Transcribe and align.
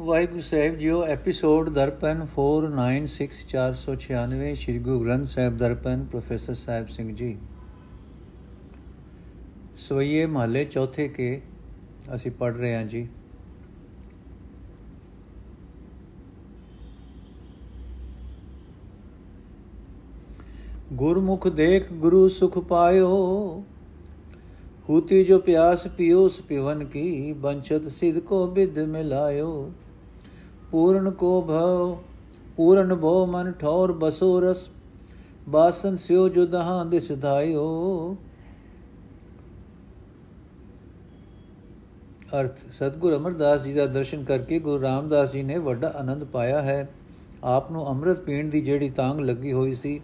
ਵਾਹਿਗੁਰੂ 0.00 0.40
ਸਾਹਿਬ 0.40 0.78
ਜੀਓ 0.78 1.02
episode 1.02 1.68
Darpan 1.68 2.26
496496 2.32 4.54
Shri 4.54 4.78
Guru 4.78 5.04
Granth 5.04 5.26
Sahib 5.26 5.56
Darpan, 5.56 6.04
professor 6.04 6.54
Sahib 6.54 6.88
Singh 6.88 7.14
ji. 7.14 7.38
ਸਵਈਏ 9.76 10.26
ਮਹੱਲੇ 10.26 10.64
ਚੌਥੇ 10.64 11.08
ਕੇ 11.08 11.42
ਅਸੀਂ 12.14 12.30
ਪੜ 12.30 12.56
ਰਹੇ 12.56 12.74
ਹਾਂ 12.74 12.84
ਜੀ। 12.84 13.08
ਗੁਰਮੁਖ 20.92 21.48
ਦੇਖ 21.48 21.92
ਗੁਰੂ 21.92 22.28
ਸੁਖ 22.28 22.58
ਪਾਇਓ, 22.58 23.64
ਹੂਤੀ 24.88 25.24
ਜੋ 25.24 25.38
ਪਿਆਸ 25.38 25.88
ਪਿਓ, 25.88 26.28
ਸਪਿਵਨ 26.28 26.84
ਕੀ, 26.84 27.32
ਬੰਚਤ 27.32 27.84
ਸਿਧ 27.84 28.18
ਕੋ 28.18 28.46
ਬਿਦ 28.46 28.78
ਮਿਲਾਇਓ। 28.78 29.72
ਪੂਰਨ 30.70 31.10
ਕੋ 31.10 31.42
ਭਉ, 31.42 31.96
ਪੂਰਨ 32.56 32.94
ਭਉ 32.94 33.26
ਮਨ 33.26 33.52
ਠੌਰ 33.52 33.92
ਬਸੋ 33.92 34.40
ਰਸ, 34.40 34.68
ਬਾਸਨ 35.48 35.96
ਸਿਓ 35.96 36.28
ਜੋ 36.28 36.46
ਦਹਾਂ 36.46 36.84
ਦਿਸ 36.86 37.12
ਧਾਇਓ। 37.12 38.16
ਅਰਥ, 42.40 42.58
ਸਤਗੁਰ 42.72 43.16
ਅਮਰਦਾਸ 43.16 43.62
ਜੀ 43.62 43.72
ਦਾ 43.72 43.86
ਦਰਸ਼ਨ 43.86 44.24
ਕਰਕੇ 44.24 44.58
ਗੁਰੂ 44.58 44.82
ਰਾਮਦਾਸ 44.82 45.32
ਜੀ 45.32 45.42
ਨੇ 45.42 45.58
ਵੱਡਾ 45.58 45.92
ਆਨੰਦ 45.96 46.24
ਪਾਇਆ 46.24 46.60
ਹੈ। 46.60 46.88
ਆਪ 47.44 47.70
ਨੂੰ 47.72 47.86
ਅੰਮ੍ਰਿਤ 47.88 48.20
ਪੀਣ 48.20 48.48
ਦੀ 48.50 48.60
ਜਿਹੜੀ 48.60 48.88
ਤਾਂਗ 48.90 49.20
ਲੱਗੀ 49.20 49.52
ਹੋਈ 49.52 49.74
ਸੀ, 49.74 50.00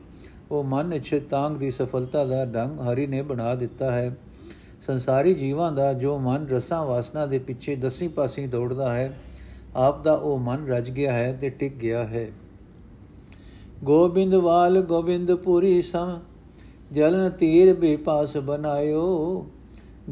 ਉਹ 0.51 0.65
ਮਨ 0.65 0.93
ਇਛੇ 0.93 1.21
ਤਾਂਗ 1.21 1.57
ਦੀ 1.57 1.71
ਸਫਲਤਾ 1.71 2.25
ਦਾ 2.25 2.45
ਢੰਗ 2.45 2.81
ਹਰੀ 2.81 3.07
ਨੇ 3.07 3.23
ਬਣਾ 3.23 3.55
ਦਿੱਤਾ 3.55 3.91
ਹੈ। 3.91 4.17
ਸੰਸਾਰੀ 4.81 5.35
ਜੀਵਾਂ 5.35 5.73
ਦਾ 5.73 5.93
ਜੋ 5.93 6.19
ਮਨ 6.19 6.47
ਰਸਾਂ 6.49 6.85
ਵਾਸਨਾ 6.85 7.27
ਦੇ 7.27 7.39
ਪਿੱਛੇ 7.39 7.77
ਦਸੀ 7.77 8.09
ਪਾਸੀ 8.09 8.47
ਦੌੜਦਾ 8.47 8.93
ਹੈ 8.93 9.19
ਆਪ 9.77 10.03
ਦਾ 10.05 10.13
ਉਹ 10.13 10.39
ਮਨ 10.39 10.67
ਰਜ 10.69 10.91
ਗਿਆ 10.91 11.13
ਹੈ 11.13 11.33
ਤੇ 11.41 11.49
ਟਿਕ 11.51 11.77
ਗਿਆ 11.77 12.05
ਹੈ। 12.05 12.29
ਗੋਬਿੰਦਵਾਲ 13.85 14.81
ਗੋਬਿੰਦਪੁਰੀ 14.81 15.81
ਸਮ 15.83 16.19
ਜਲਨ 16.93 17.31
ਤੀਰ 17.31 17.75
ਬੇਪਾਸ 17.75 18.37
ਬਨਾਇਓ, 18.37 19.47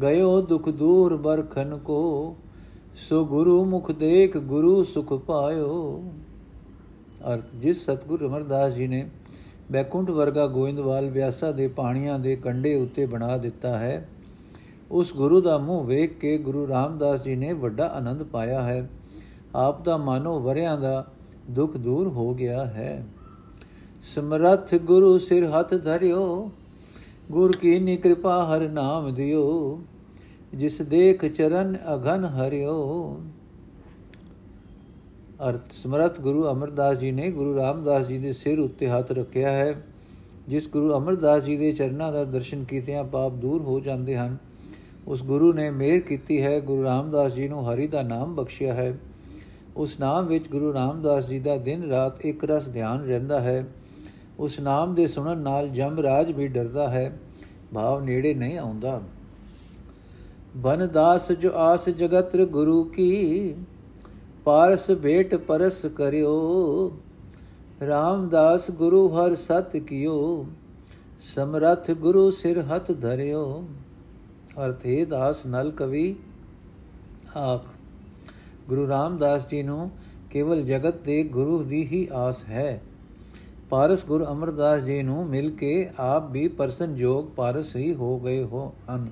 ਗਇਓ 0.01 0.41
ਦੁਖ 0.41 0.69
ਦੂਰ 0.69 1.15
ਬਰਖਨ 1.17 1.77
ਕੋ, 1.77 2.35
ਸੋ 2.95 3.25
ਗੁਰੂ 3.25 3.63
ਮੁਖ 3.65 3.91
ਦੇਖ 3.91 4.37
ਗੁਰੂ 4.37 4.83
ਸੁਖ 4.83 5.13
ਪਾਇਓ। 5.13 6.03
ਅਰਥ, 7.33 7.55
ਜਿਸ 7.55 7.83
ਸਤਗੁਰ 7.85 8.25
ਅਮਰਦਾਸ 8.27 8.73
ਜੀ 8.73 8.87
ਨੇ 8.87 9.09
ਬੈਕੁੰਠ 9.71 10.09
ਵਰਗਾ 10.09 10.47
ਗੋਇੰਦਵਾਲ 10.47 11.09
ਵਿਆਸਾ 11.09 11.51
ਦੇ 11.51 11.67
ਪਾਣੀਆਂ 11.67 12.17
ਦੇ 12.19 12.35
ਕੰਡੇ 12.35 12.75
ਉੱਤੇ 12.75 13.05
ਬਣਾ 13.05 13.37
ਦਿੱਤਾ 13.37 13.77
ਹੈ, 13.79 14.07
ਉਸ 14.91 15.13
ਗੁਰੂ 15.13 15.41
ਦਾ 15.41 15.57
ਮੂੰਹ 15.57 15.83
ਵੇਖ 15.83 16.17
ਕੇ 16.17 16.37
ਗੁਰੂ 16.37 16.67
ਰਾਮਦਾਸ 16.67 17.23
ਜੀ 17.23 17.35
ਨੇ 17.35 17.53
ਵੱਡਾ 17.53 17.87
ਆਨੰਦ 17.87 18.23
ਪਾਇਆ 18.23 18.61
ਹੈ। 18.61 18.89
ਆਪ 19.55 19.83
ਦਾ 19.83 19.97
ਮਾਨੋ 19.97 20.39
ਵਰਿਆਂ 20.39 20.77
ਦਾ 20.77 21.05
ਦੁੱਖ 21.49 21.77
ਦੂਰ 21.77 22.07
ਹੋ 22.07 22.33
ਗਿਆ 22.33 22.65
ਹੈ। 22.65 23.05
ਸਮਰੱਥ 24.03 24.75
ਗੁਰੂ 24.75 25.17
ਸਿਰ 25.17 25.49
ਹੱਥ 25.49 25.73
ਧਰਿਓ, 25.73 26.51
ਗੁਰ 27.31 27.55
ਕੀ 27.57 27.79
ਨੀ 27.79 27.97
ਕਿਰਪਾ 27.97 28.43
ਹਰ 28.45 28.67
ਨਾਮ 28.69 29.13
ਦਿਓ, 29.13 29.79
ਜਿਸ 30.53 30.81
ਦੇਖ 30.81 31.25
ਚਰਨ 31.25 31.77
ਅਗਨ 31.93 32.25
ਹਰਿਓ। 32.25 33.19
ਅਰਥ, 35.49 35.71
ਸਮਰੱਥ 35.71 36.19
ਗੁਰੂ 36.21 36.49
ਅਮਰਦਾਸ 36.51 36.97
ਜੀ 36.97 37.11
ਨੇ 37.11 37.29
ਗੁਰੂ 37.31 37.55
ਰਾਮਦਾਸ 37.55 38.07
ਜੀ 38.07 38.17
ਦੇ 38.17 38.33
ਸਿਰ 38.33 38.59
ਉੱਤੇ 38.59 38.89
ਹੱਥ 38.89 39.11
ਰੱਖਿਆ 39.11 39.51
ਹੈ, 39.51 39.75
ਜਿਸ 40.47 40.69
ਗੁਰੂ 40.69 40.97
ਅਮਰਦਾਸ 40.97 41.43
ਜੀ 41.43 41.57
ਦੇ 41.57 41.71
ਚਰਨਾਂ 41.71 42.11
ਦਾ 42.13 42.23
ਦਰਸ਼ਨ 42.23 42.63
ਕੀਤਿਆਂ 42.63 43.03
ਪਾਪ 43.03 43.33
ਦੂਰ 43.33 43.61
ਹੋ 43.61 43.79
ਜਾਂਦੇ 43.79 44.17
ਹਨ, 44.17 44.37
ਉਸ 45.07 45.23
ਗੁਰੂ 45.23 45.53
ਨੇ 45.53 45.69
ਮਿਹਰ 45.69 45.99
ਕੀਤੀ 45.99 46.41
ਹੈ, 46.41 46.59
ਗੁਰੂ 46.59 46.83
ਰਾਮਦਾਸ 46.83 47.33
ਜੀ 47.33 47.47
ਨੂੰ 47.47 47.73
ਹਰੀ 47.73 47.87
ਦਾ 47.87 48.01
ਨਾਮ 48.03 48.35
ਬਖਸ਼ਿਆ 48.35 48.73
ਹੈ। 48.73 48.97
ਉਸ 49.75 49.99
ਨਾਮ 49.99 50.25
ਵਿੱਚ 50.25 50.49
ਗੁਰੂ 50.49 50.73
ਰਾਮਦਾਸ 50.73 51.27
ਜੀ 51.27 51.39
ਦਾ 51.39 51.57
ਦਿਨ 51.57 51.89
ਰਾਤ 51.89 52.25
ਇੱਕ 52.25 52.51
ਰਸ 52.51 52.69
ਧਿਆਨ 52.69 53.05
ਰਹਿੰਦਾ 53.05 53.39
ਹੈ। 53.39 53.65
ਉਸ 54.39 54.59
ਨਾਮ 54.59 54.95
ਦੇ 54.95 55.07
ਸੁਣਨ 55.07 55.37
ਨਾਲ 55.37 55.69
ਜਮਰਾਜ 55.69 56.31
ਵੀ 56.31 56.47
ਡਰਦਾ 56.47 56.87
ਹੈ। 56.87 57.19
ਭਾਵ 57.73 58.03
ਨੇੜੇ 58.03 58.33
ਨਹੀਂ 58.33 58.57
ਆਉਂਦਾ। 58.57 59.01
ਬਨਦਾਸ 60.55 61.31
ਜੋ 61.31 61.51
ਆਸ 61.55 61.89
ਜਗਤਰ 61.89 62.45
ਗੁਰੂ 62.45 62.83
ਕੀ, 62.83 63.55
ਪਾਰਸ 64.43 64.91
ਭੇਟ 64.91 65.35
ਪਰਸ 65.35 65.85
ਕਰਿਓ। 65.85 66.91
ਰਾਮਦਾਸ 67.87 68.71
ਗੁਰੂ 68.71 69.07
ਹਰ 69.07 69.35
ਸਤ 69.35 69.77
ਕੀਓ, 69.77 70.45
ਸਮਰਥ 71.19 71.91
ਗੁਰੂ 71.91 72.31
ਸਿਰ 72.31 72.61
ਹੱਥ 72.61 72.91
ਧਰਿਓ। 73.01 73.63
ਅਰਥੇ 74.65 75.05
ਦਾਸ 75.05 75.45
ਨਲ 75.45 75.71
ਕਵੀ 75.71 76.15
ਆਖ। 77.37 77.65
ਗੁਰੂ 78.71 78.87
ਰਾਮਦਾਸ 78.87 79.47
ਜੀ 79.47 79.63
ਨੂੰ 79.63 79.91
ਕੇਵਲ 80.29 80.61
ਜਗਤ 80.61 81.01
ਦੇ 81.01 81.23
ਗੁਰੂ 81.23 81.63
ਦੀ 81.63 81.87
ਹੀ 81.87 82.07
ਆਸ 82.13 82.43
ਹੈ। 82.45 82.81
ਪਾਰਸ 83.69 84.05
ਗੁਰੂ 84.05 84.25
ਅਮਰਦਾਸ 84.25 84.81
ਜੀ 84.81 85.03
ਨੂੰ 85.03 85.25
ਮਿਲ 85.25 85.49
ਕੇ 85.51 85.89
ਆਪ 85.99 86.31
ਵੀ 86.31 86.47
ਪਰਸਨ 86.47 86.95
ਜੋਗ 86.95 87.25
ਪਾਰਸ 87.25 87.75
ਹੀ 87.75 87.93
ਹੋ 87.93 88.19
ਗਏ 88.19 88.43
ਹੋ 88.43 88.73
ਹਨ। 88.89 89.09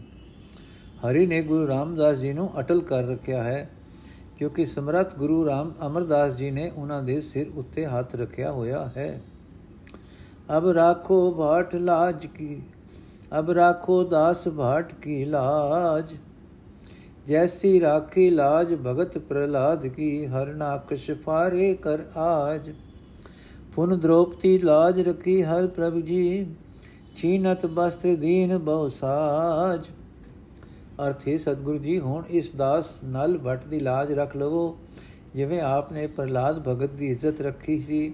ਹਰੀ 1.01 1.25
ਨੇ 1.25 1.41
ਗੁਰੂ 1.41 1.67
ਰਾਮਦਾਸ 1.67 2.17
ਜੀ 2.17 2.33
ਨੂੰ 2.33 2.59
ਅਟਲ 2.59 2.81
ਕਰ 2.81 3.03
ਰੱਖਿਆ 3.03 3.43
ਹੈ 3.43 3.69
ਕਿਉਂਕਿ 4.37 4.65
ਸਮਰੱਥ 4.65 5.15
ਗੁਰੂ 5.15 5.45
ਰਾਮ 5.45 5.73
ਅਮਰਦਾਸ 5.87 6.35
ਜੀ 6.35 6.51
ਨੇ 6.51 6.71
ਉਹਨਾਂ 6.75 7.03
ਦੇ 7.03 7.21
ਸਿਰ 7.21 7.47
ਉੱਤੇ 7.55 7.85
ਹੱਥ 7.85 8.15
ਰੱਖਿਆ 8.15 8.51
ਹੋਇਆ 8.51 8.91
ਹੈ। 8.97 9.21
ਅਬ 10.57 10.67
ਰਾਖੋ 10.67 11.31
ਬਾਟ 11.31 11.75
ਲਾਜ 11.75 12.25
ਕੀ, 12.25 12.61
ਅਬ 13.39 13.51
ਰਾਖੋ 13.51 14.03
ਦਾਸ 14.03 14.47
ਭਾਟ 14.47 14.93
ਕੀ 14.93 15.25
ਲਾਜ 15.25 16.15
ਜੈਸੀ 17.29 17.79
ਰਾਖੀ 17.81 18.29
ਲਾਜ 18.29 18.73
ਭਗਤ 18.75 19.17
ਪ੍ਰਲਾਦ 19.17 19.85
ਕੀ, 19.87 20.25
ਹਰ 20.25 20.53
ਨਾਕਸ਼ 20.53 21.09
ਫਾਰੇ 21.25 21.73
ਕਰ 21.73 22.01
ਆਜ। 22.17 22.69
ਪੁਨ 23.75 23.99
ਦ੍ਰੋਪਤੀ 23.99 24.57
ਲਾਜ 24.57 25.01
ਰਖੀ 25.01 25.41
ਹਰ 25.43 25.67
ਪ੍ਰਭ 25.67 25.99
ਜੀ 25.99 26.45
ਚੀਨਤ 27.15 27.65
ਬਸਤਰ 27.65 28.15
ਦੀਨ 28.15 28.57
ਬਹੁ 28.57 28.87
ਸਾਜ। 28.89 29.89
ਅਰਥੇ 31.07 31.37
ਸਤਿਗੁਰੂ 31.37 31.77
ਜੀ, 31.77 31.99
ਹੁਣ 31.99 32.23
ਇਸ 32.29 32.51
ਦਾਸ 32.51 32.99
ਨਲ 33.05 33.37
ਭਟ 33.37 33.67
ਦੀ 33.67 33.79
ਲਾਜ 33.79 34.13
ਰੱਖ 34.13 34.35
ਲਵੋ, 34.37 34.75
ਜਿਵੇਂ 35.35 35.61
ਆਪਨੇ 35.61 36.07
ਪ੍ਰਲਾਦ 36.07 36.63
ਭਗਤ 36.67 36.93
ਦੀ 36.93 37.07
ਇੱਜ਼ਤ 37.07 37.41
ਰੱਖੀ 37.41 37.79
ਸੀ 37.81 38.13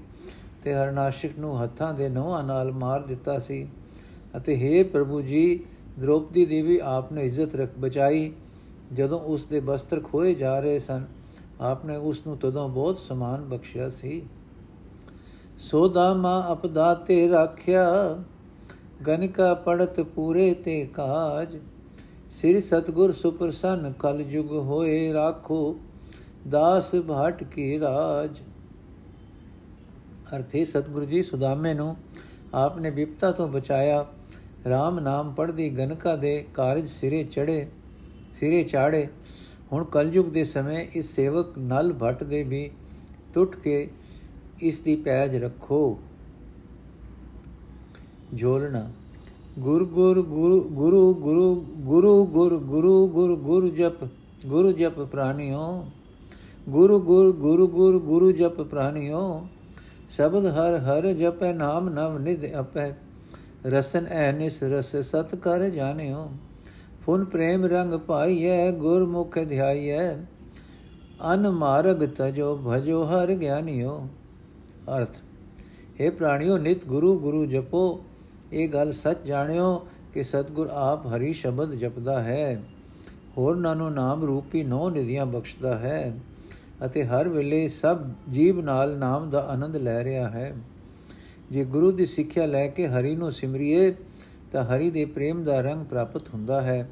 ਤੇ 0.64 0.74
ਹਰਨਾਸ਼ਿਕ 0.74 1.40
ਨੂੰ 1.40 1.62
ਹੱਥਾਂ 1.64 1.94
ਦੇ 1.94 2.10
ਨੋਹਾਂ 2.10 2.44
ਨਾਲ 2.44 2.72
ਮਾਰ 2.74 3.06
ਦਿੱਤਾ 3.08 3.40
ਸੀ। 3.40 3.68
ਅਤੇ 4.38 4.56
हे 4.56 4.88
ਪ੍ਰਭੂ 4.90 5.22
ਜੀ, 5.22 5.60
ਦ੍ਰੋਪਦੀ 6.00 6.46
ਦੀ 6.46 6.62
ਵੀ 6.62 6.80
ਆਪਨੇ 6.84 7.26
ਇੱਜ਼ਤ 7.26 7.56
ਰੱਖ 7.56 7.78
ਬਚਾਈ 7.80 8.32
ਜਦੋਂ 8.94 9.20
ਉਸ 9.20 9.46
ਦੇ 9.46 9.60
ਬਸਤਰ 9.60 10.00
ਖੋਏ 10.00 10.34
ਜਾ 10.34 10.60
ਰਹੇ 10.60 10.80
ਸਨ, 10.80 11.06
ਆਪਨੇ 11.62 11.96
ਉਸ 11.96 12.28
ਨੂੰ 12.28 12.38
ਤਦੋਂ 12.38 12.70
ਬਹੁਤ 12.70 12.98
ਸਮਾਨ 12.98 13.42
ਬਖਸ਼ਿਆ 13.42 13.90
ਸੀ। 13.90 14.24
ਸੋਦਾ 15.58 16.14
ਮਾ 16.14 16.48
ਅਪਦਾ 16.52 16.94
ਤੇ 16.94 17.30
ਰਾਖਿਆ, 17.30 18.18
ਗਨਕਾ 19.08 19.54
ਪੜਤ 19.54 20.00
ਪੂਰੇ 20.02 20.54
ਤੇ 20.54 20.86
ਕਾਜ। 20.86 21.58
ਸ੍ਰੀ 22.32 22.62
ਸਤਗੁਰ 22.62 23.12
ਸੁਪਰਸਨ 23.12 23.94
ਕਲ 24.00 24.24
ਜੁਗ 24.24 24.52
ਹੋਏ 24.52 25.14
ਰਾਖੋ, 25.14 25.80
ਦਾਸ 26.50 26.96
ਭਾਟ 26.96 27.44
ਕੀ 27.44 27.80
ਰਾਜ। 27.80 28.40
ਅਰਥੇ 30.36 30.66
ਸਤਗੁਰੂ 30.66 31.06
ਜੀ, 31.06 31.24
ਸੁਦਾਮੇ 31.24 31.74
ਨੂੰ 31.74 31.96
ਆਪਨੇ 32.54 32.90
ਵਿਪਤਾ 32.90 33.32
ਤੋਂ 33.32 33.48
ਬਚਾਇਆ 33.48 34.06
RAM 34.66 35.00
ਨਾਮ 35.00 35.34
ਪੜਦੀ 35.34 35.70
ਗਨਕਾ 35.70 36.16
ਦੇ 36.16 36.46
ਕਾਰਜ 36.54 36.88
ਸਿਰੇ 36.88 37.24
ਚੜੇ 37.24 37.68
ਸਿਰੇ 38.36 38.64
ਚਾੜੇ 38.64 39.08
ਹੁਣ 39.72 39.84
ਕਲਯੁਗ 39.84 40.26
ਦੇ 40.26 40.44
ਸਮੇਂ 40.44 40.86
ਇਸ 40.96 41.16
ਸੇਵਕ 41.16 41.58
ਨਲ 41.60 41.94
ਭਟ 41.94 42.24
ਦੇ 42.24 42.44
ਵੀ 42.44 42.70
ਟੁੱਟ 43.34 43.56
ਕੇ 43.56 43.88
ਇਸ 44.62 44.80
ਦੀ 44.80 44.96
ਪੈਜ 44.96 45.36
ਰੱਖੋ। 45.36 46.00
ਜੋਲਣਾ, 48.34 48.92
ਗੁਰ 49.60 49.86
ਗੁਰ 49.86 50.22
ਗੁਰੂ 50.22 50.62
ਗੁਰੂ 50.70 51.14
ਗੁਰੂ 51.14 51.56
ਗੁਰੂ 51.80 52.26
ਗੁਰ 52.26 52.58
ਗੁਰੂ 52.58 53.08
ਗੁਰ 53.08 53.36
ਗੁਰ 53.36 53.70
ਜਪ, 53.70 54.04
ਗੁਰੂ 54.46 54.72
ਜਪ 54.72 55.00
ਪ੍ਰਾਨਿਓ 55.02 55.86
ਗੁਰੂ 56.70 57.00
ਗੁਰ 57.00 57.32
ਗੁਰੂ 57.32 57.68
ਗੁਰ 57.68 58.00
ਗੁਰੂ 58.00 58.32
ਜਪ 58.32 58.62
ਪ੍ਰਾਨਿਓ 58.62 59.48
ਸ਼ਬਦ 60.10 60.46
ਹਰ 60.46 60.78
ਹਰ 60.78 61.12
ਜਪੈ 61.14 61.54
ਨਾਮ 61.54 61.90
ਨਵ 61.90 62.18
ਨਿਧ 62.18 62.46
ਅਪੈ 62.60 62.92
ਰਸਨ 63.66 64.08
ਐ 64.08 64.32
ਨਿਸ 64.32 64.64
ਰਸ 64.64 64.96
ਸਤ 64.96 65.36
ਕਰ 65.36 65.70
ਜਾਣਿਓ। 65.70 66.30
ਫੁਨ 67.06 67.26
ਪ੍ਰੇਮ 67.26 67.66
ਰੰਗ 67.66 67.94
ਪਾਈਐ, 67.94 68.72
ਗੁਰਮੁਖ 68.72 69.40
ਧਿਆਈਐ। 69.40 70.16
ਅਨ 71.34 71.50
ਮਾਰਗ 71.50 71.98
ਤਜੋ 71.98 72.60
ਭਜੋ 72.68 73.04
ਹਰ 73.04 73.34
ਗਿਆਨਿਓ। 73.34 74.08
ਅਰਥ 74.98 75.18
हे 76.02 76.12
ਪ੍ਰਾਣਿਓ, 76.12 76.58
ਨਿਤ 76.58 76.86
ਗੁਰੂ 76.86 77.20
ਗੁਰੂ 77.20 77.46
ਜਪੋ। 77.46 78.04
ਇਹ 78.54 78.70
ਗੱਲ 78.70 78.92
ਸੱਚ 78.92 79.18
ਜਾਣਿਓ 79.26 79.88
ਕਿ 80.14 80.24
ਸਤਗੁਰ 80.24 80.68
ਆਪ 80.68 81.08
ਹਰੀ 81.08 81.34
ਸ਼ਬਦ 81.34 81.74
ਜਪਦਾ 81.74 82.22
ਹੈ। 82.22 82.64
ਹੋਰ 83.38 83.56
ਨਾਨੋ 83.56 83.90
ਨਾਮ 83.90 84.24
ਰੂਪੀ 84.24 84.64
ਨੌ 84.64 84.90
ਨਿਧੀਆਂ 84.90 85.26
ਬਖਸ਼ਦਾ 85.26 85.78
ਹੈ 85.78 86.20
ਅਤੇ 86.86 87.04
ਹਰ 87.04 87.30
ਵੇਲੇ 87.30 87.68
ਸਭ 87.68 88.00
ਜੀਵ 88.32 88.62
ਨਾਲ 88.62 88.98
ਨਾਮ 88.98 89.30
ਦਾ 89.30 89.40
ਆਨੰਦ 89.40 89.76
ਲੈ 89.76 90.04
ਰਿਹਾ 90.04 90.30
ਹੈ। 90.30 90.56
ਜੇ 91.52 91.66
ਗੁਰੂ 91.66 91.92
ਦੀ 91.92 92.06
ਸਿੱਖਿਆ 92.06 92.46
ਲੈ 92.46 92.68
ਕੇ 92.68 92.88
ਹਰੀ 92.88 93.16
ਨੂੰ 93.16 93.32
ਸਿਮਰਿਏ 93.32 93.94
ਤਾਂ 94.56 94.64
ਹਰੀ 94.64 94.90
ਦੇ 94.90 95.06
ਪ੍ਰੇਮ 95.06 95.44
ਦਾ 95.44 95.60
ਰੰਗ 95.62 95.86
ਪ੍ਰਾਪਤ 95.86 96.30
ਹੁੰਦਾ 96.34 96.62
ਹੈ। 96.62 96.90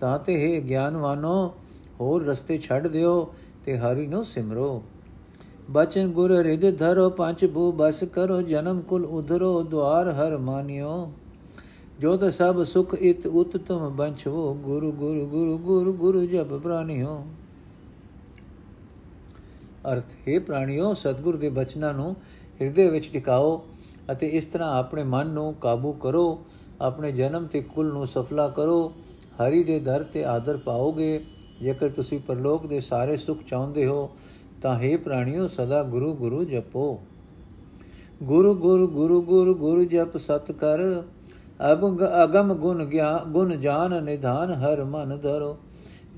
ਤਾਂ 0.00 0.18
ਤੇ 0.18 0.36
ਹੈ 0.40 0.60
ਗਿਆਨਵਾਨੋ, 0.68 1.54
ਹੋਰ 2.00 2.24
ਰਸਤੇ 2.24 2.58
ਛੱਡ 2.58 2.86
ਦਿਓ 2.86 3.34
ਤੇ 3.64 3.76
ਹਰੀ 3.78 4.06
ਨੂੰ 4.06 4.24
ਸਿਮਰੋ। 4.24 4.82
ਬਚਨ 5.70 6.12
ਗੁਰ 6.12 6.32
ਰਿਦ 6.32 6.78
ਧਰੋ, 6.78 7.10
ਪੰਜ 7.10 7.44
ਭੂ 7.46 7.72
ਬਸ 7.72 8.02
ਕਰੋ, 8.04 8.40
ਜਨਮ 8.42 8.80
ਕੁਲ 8.80 9.04
ਉਧਰੋ 9.04 9.62
ਦਵਾਰ 9.62 10.10
ਹਰ 10.10 10.38
ਮਾਨਿਓ। 10.38 11.12
ਜੋ 12.00 12.16
ਤ 12.16 12.32
ਸਭ 12.32 12.62
ਸੁਖ 12.64 12.94
ਇਤ 12.94 13.26
ਉਤ 13.26 13.56
ਤੁਮ 13.56 13.88
ਬੰਛੋ 13.96 14.54
ਗੁਰੂ 14.54 14.92
ਗੁਰੂ 14.92 15.26
ਗੁਰੂ 15.26 15.58
ਗੁਰੂ 15.58 15.92
ਗੁਰੂ 15.92 16.24
ਜਪ 16.26 16.54
ਪ੍ਰਾਨਿਓ 16.54 17.24
ਅਰਥ, 19.92 20.14
ਹੈ 20.28 20.38
ਪ੍ਰਾਣਿਓ, 20.40 20.94
ਸਤਗੁਰ 20.94 21.36
ਦੇ 21.36 21.48
ਬਚਨਾਂ 21.50 21.94
ਨੂੰ 21.94 22.14
ਹਿਰਦੇ 22.60 22.88
ਵਿੱਚ 22.90 23.10
ਟਿਕਾਓ 23.12 23.64
ਅਤੇ 24.12 24.26
ਇਸ 24.28 24.46
ਤਰ੍ਹਾਂ 24.46 24.78
ਆਪਣੇ 24.78 25.04
ਮਨ 25.04 25.26
ਨੂੰ 25.26 25.52
ਕਾਬੂ 25.54 25.92
ਕਰੋ। 25.92 26.26
ਆਪਣੇ 26.84 27.12
ਜਨਮ 27.12 27.46
ਤੇ 27.46 27.60
ਕੁਲ 27.60 27.92
ਨੂੰ 27.92 28.06
ਸਫਲਾ 28.06 28.48
ਕਰੋ। 28.48 28.92
ਹਰੀ 29.36 29.64
ਦੇ 29.64 29.80
ਦਰ 29.80 30.02
ਤੇ 30.02 30.24
ਆਦਰ 30.24 30.56
ਪਾਓਗੇ। 30.56 31.24
ਜੇਕਰ 31.62 31.88
ਤੁਸੀਂ 31.88 32.20
ਪਰਲੋਕ 32.20 32.66
ਦੇ 32.66 32.80
ਸਾਰੇ 32.80 33.16
ਸੁਖ 33.16 33.38
ਚਾਹੁੰਦੇ 33.46 33.86
ਹੋ, 33.86 34.10
ਤਾਂ 34.62 34.80
हे 34.80 34.98
ਪ੍ਰਾਣਿਓ, 34.98 35.46
ਸਦਾ 35.46 35.82
ਗੁਰੂ 35.82 36.14
ਗੁਰੂ 36.14 36.44
ਜਪੋ। 36.44 37.00
ਗੁਰੂ 38.22 38.54
ਗੁਰੂ 38.54 38.88
ਗੁਰੂ 38.88 39.22
ਗੁਰੂ 39.22 39.54
ਗੁਰੂ 39.54 39.84
ਜਪ 39.84 40.16
ਸਤ 40.16 40.52
ਕਰ 40.52 41.02
ਅਬੰਗ 41.72 42.00
ਅਗਮ 42.24 42.54
ਗੁਣ 42.54 42.84
ਗਿਆਨ 42.84 43.32
ਗੁਣ 43.32 43.56
ਜਾਨ 43.56 44.04
ਨਿਧਾਨ 44.04 44.52
ਹਰ 44.52 44.84
ਮਨ 44.84 45.18
ਧਰੋ। 45.18 45.56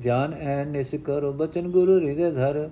ਧਿਆਨ 0.02 0.34
ਐ 0.34 0.64
ਨਿਸ 0.64 0.94
ਕਰੋ, 1.04 1.32
ਬਚਨ 1.32 1.70
ਗੁਰੂ 1.70 1.92
ਹਿਰਦੇ 1.98 2.30
ਧਰ। 2.30 2.70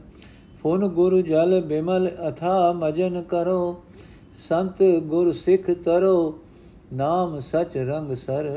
ਫੁਨ 0.62 0.88
ਗੁਰੂ 0.88 1.20
ਜਲ 1.20 1.60
ਬਿਮਲ 1.60 2.10
ਅਥਾ 2.28 2.72
ਮਜਨ 2.72 3.22
ਕਰੋ। 3.22 3.82
ਸੰਤ 4.38 4.82
ਗੁਰ 4.82 5.32
ਸਿੱਖ 5.32 5.70
ਤਰੋ। 5.70 6.38
ਨਾਮ 6.92 7.38
ਸਚ 7.40 7.76
ਰੰਗ 7.76 8.14
ਸਰ। 8.14 8.48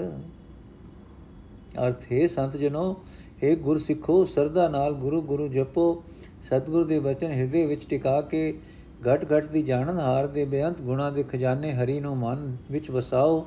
ਅਰਥ, 1.78 2.12
ਹੈ 2.12 2.28
ਸੰਤ 2.28 2.58
ਜਨੋ 2.58 2.96
ਏ 3.44 3.56
ਗੁਰ 3.56 3.78
ਸਿੱਖੋ, 3.78 4.24
ਸਰਦਾ 4.26 4.68
ਨਾਲ 4.68 4.94
ਗੁਰੂ 4.94 5.22
ਗੁਰੂ 5.22 5.48
ਜਪੋ। 5.48 6.04
ਸਤਿਗੁਰ 6.42 6.84
ਦੇ 6.84 7.00
ਬਚਨ 7.00 7.32
ਹਿਰਦੇ 7.32 7.66
ਵਿੱਚ 7.66 7.86
ਟਿਕਾ 7.86 8.22
ਕੇ 8.22 8.60
ਘਟ 9.08 9.26
ਘਟ 9.34 9.46
ਦੀ 9.46 9.62
ਜਾਣਨ 9.62 10.00
ਹਾਰ 10.00 10.28
ਦੇ 10.28 10.46
ਬੇਅੰਤ 10.46 10.82
ਗੁਣਾ 10.82 11.10
ਦੇ 11.10 11.24
ਖਜ਼ਾਨੇ 11.24 11.74
ਹਰੀ 11.74 12.00
ਨੂੰ 12.00 12.18
ਮਨ 12.18 12.56
ਵਿੱਚ 12.72 12.92
ਵਸਾਓ 12.92 13.46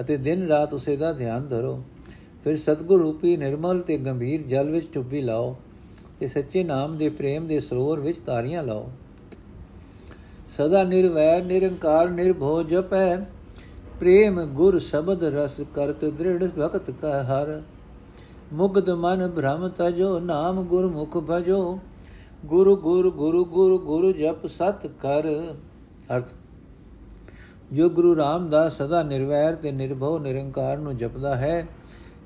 ਅਤੇ 0.00 0.16
ਦਿਨ 0.16 0.46
ਰਾਤ 0.48 0.74
ਉਸੇ 0.74 0.96
ਦਾ 0.96 1.12
ਧਿਆਨ 1.12 1.48
ਧਰੋ। 1.48 1.82
ਫਿਰ 2.44 2.56
ਸਤਿਗੁਰ 2.56 3.00
ਰੂਪੀ 3.00 3.36
ਨਿਰਮਲ 3.36 3.80
ਤੇ 3.80 3.98
ਗੰਭੀਰ 3.98 4.42
ਜਲ 4.42 4.70
ਵਿੱਚ 4.70 4.88
ਟੁੱਬੀ 4.92 5.20
ਲਾਓ 5.20 5.56
ਤੇ 6.20 6.26
ਸੱਚੇ 6.26 6.64
ਨਾਮ 6.64 6.96
ਦੇ 6.96 7.08
ਪ੍ਰੇਮ 7.08 7.46
ਦੇ 7.46 7.60
ਸਰੋਵਰ 7.60 8.00
ਵਿੱਚ 8.00 8.18
ਤਾਰੀਆਂ 8.18 8.62
ਲਾਓ। 8.62 8.88
ਸਦਾ 10.48 10.82
ਨਿਰਵੈਰ, 10.84 11.44
ਨਿਰੰਕਾਰ, 11.44 12.08
ਨਿਰਭਉ 12.10 12.62
ਜਪੈ। 12.62 13.16
ਪ੍ਰੇਮ 14.00 14.40
ਗੁਰ 14.46 14.78
ਸ਼ਬਦ 14.78 15.24
ਰਸ 15.24 15.60
ਕਰਤ 15.74 16.04
ਦ੍ਰਿੜ 16.04 16.44
ਭਗਤ 16.44 16.90
ਕਾ 16.90 17.22
ਹਰ। 17.22 17.62
ਮੁਗਧ 18.52 18.90
ਮਨ 18.90 19.28
ਭ੍ਰਮ 19.30 19.68
ਤਜੋ, 19.68 20.18
ਨਾਮ 20.18 20.62
ਗੁਰਮੁਖ 20.62 21.16
ਭਜੋ। 21.30 21.78
ਗੁਰੂ 22.46 22.76
ਗੁਰ 22.76 23.10
ਗੁਰੂ 23.10 23.44
ਗੁਰ 23.44 23.78
ਗੁਰੂ 23.78 24.12
ਜਪ 24.12 24.46
ਸਤ 24.46 24.86
ਕਰ। 24.86 25.28
ਅਰਥ, 26.16 26.24
ਜੋ 27.72 27.88
ਗੁਰੂ 27.90 28.16
ਰਾਮਦਾਸ 28.16 28.76
ਸਦਾ 28.78 29.02
ਨਿਰਵੈਰ 29.02 29.54
ਤੇ 29.54 29.72
ਨਿਰਭਉ 29.72 30.18
ਨਿਰੰਕਾਰ 30.18 30.78
ਨੂੰ 30.78 30.96
ਜਪਦਾ 30.96 31.34
ਹੈ, 31.34 31.66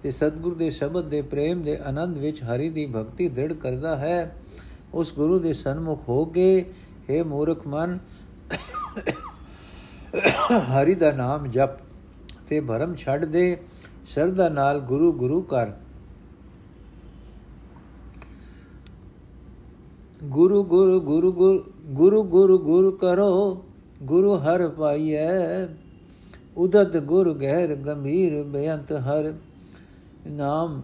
ਤੇ 0.02 0.10
ਸਤਗੁਰ 0.10 0.54
ਦੇ 0.54 0.70
ਸ਼ਬਦ 0.70 1.04
ਦੇ 1.04 1.22
ਪ੍ਰੇਮ 1.22 1.62
ਦੇ 1.62 1.76
ਆਨੰਦ 1.76 2.18
ਵਿੱਚ 2.18 2.42
ਹਰੀ 2.42 2.68
ਦੀ 2.68 2.86
ਭਗਤੀ 2.86 3.28
ਦ੍ਰਿੜ 3.28 3.52
ਕਰਦਾ 3.52 3.96
ਹੈ, 3.96 4.36
ਉਸ 4.94 5.14
ਗੁਰੂ 5.14 5.38
ਦੇ 5.38 5.52
ਸਨਮੁਖ 5.52 6.08
ਹੋ 6.08 6.24
ਕੇ 6.24 6.64
हे 7.10 7.24
ਮੂਰਖ 7.24 7.66
ਮਨ 7.66 7.98
ਹਰੀ 10.58 10.94
ਦਾ 10.94 11.12
ਨਾਮ 11.12 11.46
ਜਪ 11.46 11.70
ਤੇ 12.48 12.60
ਭਰਮ 12.60 12.94
ਛੱਡ 12.94 13.24
ਦੇ 13.24 13.56
ਸਰਦਾ 14.04 14.48
ਨਾਲ 14.48 14.78
ਗੁਰੂ 14.78 15.12
ਗੁਰੂ 15.12 15.42
ਕਰ 15.42 15.72
ਗੁਰੂ 20.24 20.64
ਗੁਰੂ 20.64 21.00
ਗੁਰੂ 21.00 21.32
ਗੁਰੂ 21.86 22.22
ਗੁਰੂ 22.24 22.58
ਗੁਰੂ 22.58 22.90
ਕਰੋ, 22.90 23.64
ਗੁਰੂ 24.02 24.36
ਹਰ 24.36 24.68
ਪਾਈਐ। 24.68 25.66
ਉਦਤ 26.56 26.96
ਗੁਰ 26.96 27.34
ਗਹਿਰ 27.34 27.74
ਗੰਭੀਰ 27.74 28.42
ਬੇਅੰਤ 28.42 28.92
ਹਰ 28.92 29.34
ਨਾਮ। 30.26 30.82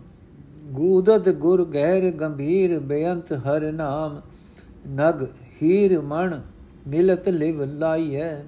ਗੂਦਤ 0.64 1.28
ਗੁਰ 1.28 1.64
ਗਹਿਰ 1.64 2.10
ਗੰਭੀਰ 2.10 2.80
ਬੇਅੰਤ 2.80 3.32
ਹਰ 3.32 3.72
ਨਾਮ। 3.72 4.20
ਨਗ 4.88 5.22
ਹੀਰ 5.62 6.00
ਮਣ 6.00 6.40
ਮਿਲਤ 6.88 7.28
ਲਿਵ 7.28 7.64
ਲਾਈਐ। 7.64 8.42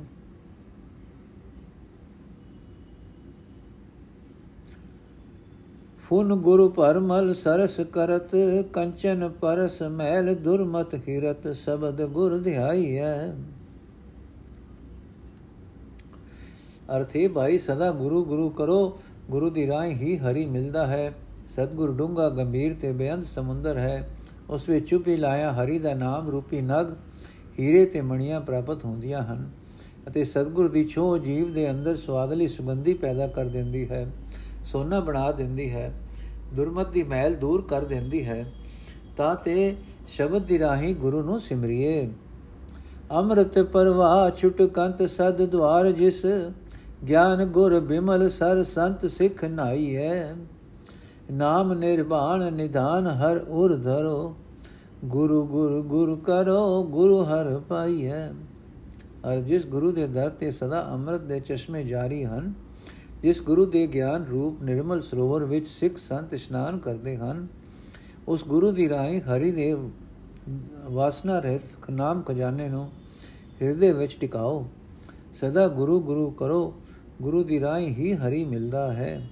ਫੁਨ 6.11 6.35
ਗੁਰੂ 6.35 6.69
ਪਰਮਲ 6.69 7.33
ਸਰਸ 7.35 7.81
ਕਰਤ, 7.93 8.31
ਕੰਚਨ 8.73 9.29
ਪਰਸ 9.29 9.83
ਮਹਿਲ 9.83 10.35
ਦੁਰਮਤ 10.35 10.95
ਹਿਰਤ, 10.95 11.47
ਸ਼ਬਦ 11.57 12.03
ਗੁਰ 12.07 12.37
ਧਿਆਈਐ। 12.39 13.12
ਅਰਥੇ 16.97 17.29
ਭਾਈ, 17.29 17.59
ਸਦਾ 17.59 17.91
ਗੁਰੂ 17.91 18.25
ਗੁਰੂ 18.25 18.49
ਕਰੋ, 18.51 18.99
ਗੁਰੂ 19.31 19.51
ਦੀ 19.51 19.67
ਰਾਹ 19.67 19.85
ਹੀ 19.85 20.17
ਹਰੀ 20.17 20.45
ਮਿਲਦਾ 20.47 20.87
ਹੈ। 20.87 21.12
ਸਤਗੁਰ 21.47 21.93
ਡੂੰਗਾ 21.93 22.29
ਗੰਭੀਰ 22.29 22.75
ਤੇ 22.75 22.93
ਬੇਅੰਤ 22.93 23.25
ਸਮੁੰਦਰ 23.25 23.79
ਹੈ। 23.79 24.09
ਉਸ 24.51 24.69
ਵਿੱਚ 24.69 24.89
ਚੁਪੀ 24.89 25.17
ਲਾਇਆ 25.17 25.53
ਹਰੀ 25.53 25.79
ਦਾ 25.79 25.95
ਨਾਮ 25.95 26.29
ਰੂਪੀ 26.29 26.61
ਨਗ, 26.61 26.91
ਹੀਰੇ 27.59 27.85
ਤੇ 27.85 28.01
ਮਣੀਆਂ 28.01 28.41
ਪ੍ਰਾਪਤ 28.41 28.85
ਹੁੰਦੀਆਂ 28.85 29.23
ਹਨ 29.23 29.51
ਅਤੇ 30.09 30.25
ਸਤਗੁਰ 30.25 30.69
ਦੀ 30.69 30.87
ਛੋਹ 30.89 31.19
ਜੀਵ 31.19 31.53
ਦੇ 31.53 31.71
ਅੰਦਰ 31.71 31.97
ਸਵਾਦਲੀ 31.97 32.49
ਸੁਗੰਧੀ 32.49 32.95
ਪੈਦਾ 32.95 33.27
ਕਰ 33.27 33.45
ਦਿੰਦੀ 33.45 33.89
ਹੈ। 33.89 34.07
ਸੋਨਾ 34.71 35.01
ਬਣਾ 35.01 35.31
ਦਿੰਦੀ 35.33 35.71
ਹੈ, 35.71 35.93
ਦੁਰਮਤ 36.55 36.91
ਦੀ 36.91 37.03
ਮਹਿਲ 37.03 37.35
ਦੂਰ 37.35 37.63
ਕਰ 37.63 37.85
ਦਿੰਦੀ 37.85 38.25
ਹੈ, 38.27 38.45
ਤਾਂ 39.17 39.35
ਤੇ 39.37 39.75
ਸ਼ਬਦ 40.09 40.47
ਦੀ 40.47 40.59
ਰਾਹੀ 40.59 40.93
ਗੁਰੂ 40.95 41.23
ਨੂੰ 41.23 41.41
ਸਿਮਰਿਏ। 41.41 42.11
ਅੰਮ੍ਰਿਤ 43.11 43.59
ਪਰਵਾਹ 43.63 44.31
ਛੁਟ 44.31 44.63
ਕੰਤ 44.63 45.03
ਸਦ 45.03 45.45
ਦਵਾਰ 45.47 45.91
ਜਿਸ, 45.93 46.25
ਗਿਆਨ 47.09 47.45
ਗੁਰ 47.47 47.79
ਬਿਮਲ 47.81 48.29
ਸਰ 48.31 48.63
ਸੰਤ 48.65 49.07
ਸਿੱਖ 49.07 49.45
ਨਾਈ 49.45 49.97
ਹੈ 49.97 50.35
ਨਾਮ 51.33 51.73
ਨਿਰਵਾਣ 51.73 52.53
ਨਿਧਾਨ 52.53 53.07
ਹਰ 53.07 53.37
ਉਰ 53.49 53.75
ਧਰੋ, 53.77 54.35
ਗੁਰੂ 55.05 55.45
ਗੁਰੂ 55.47 55.83
ਗੁਰ 55.83 56.17
ਕਰੋ, 56.17 56.83
ਗੁਰੂ 56.85 57.23
ਹਰ 57.23 57.59
ਪਾਈਐ। 57.69 58.27
ਅਰ 59.25 59.39
ਜਿਸ 59.39 59.67
ਗੁਰੂ 59.67 59.93
ਦੇ 59.93 60.07
ਦਰ 60.07 60.29
ਤੇ 60.31 60.51
ਸਦਾ 60.51 60.87
ਅੰਮ੍ਰਿਤ 60.93 61.21
ਦੇ 61.21 61.41
ਚਸ਼ਮੇ 61.41 61.83
ਜਾਰੀ 61.85 62.25
ਹਨ 62.25 62.53
ਜਿਸ 63.23 63.41
ਗੁਰੂ 63.43 63.65
ਦੇ 63.67 63.87
ਗਿਆਨ 63.87 64.25
ਰੂਪ 64.25 64.63
ਨਿਰਮਲ 64.63 65.01
ਸਰੋਵਰ 65.01 65.45
ਵਿੱਚ 65.45 65.67
ਸਿੱਖ 65.67 65.97
ਸੰਤ 65.99 66.33
ਇਸ਼ਨਾਨ 66.35 66.79
ਕਰਦੇ 66.79 67.17
ਹਨ, 67.17 67.47
ਉਸ 68.29 68.45
ਗੁਰੂ 68.45 68.71
ਦੀ 68.73 68.89
ਰਾਹੀਂ 68.89 69.21
ਹਰੀ 69.21 69.51
ਦੇ 69.51 69.75
ਵਾਸਨਾ 70.91 71.39
ਰਹਿਤ 71.39 71.91
ਨਾਮ 71.91 72.23
ਖਜ਼ਾਨੇ 72.23 72.69
ਨੂੰ 72.69 72.89
ਹਿਰਦੇ 73.62 73.93
ਵਿੱਚ 73.93 74.17
ਟਿਕਾਓ। 74.21 74.65
ਸਦਾ 75.33 75.67
ਗੁਰੂ 75.69 76.00
ਗੁਰੂ 76.00 76.31
ਕਰੋ, 76.31 76.73
ਗੁਰੂ 77.23 77.43
ਦੀ 77.45 77.61
ਰਾਹੀਂ 77.61 77.89
ਹੀ 77.89 78.12
ਹਰੀ 78.15 78.45
ਮਿਲਦਾ 78.45 78.93
ਹੈ। 78.93 79.29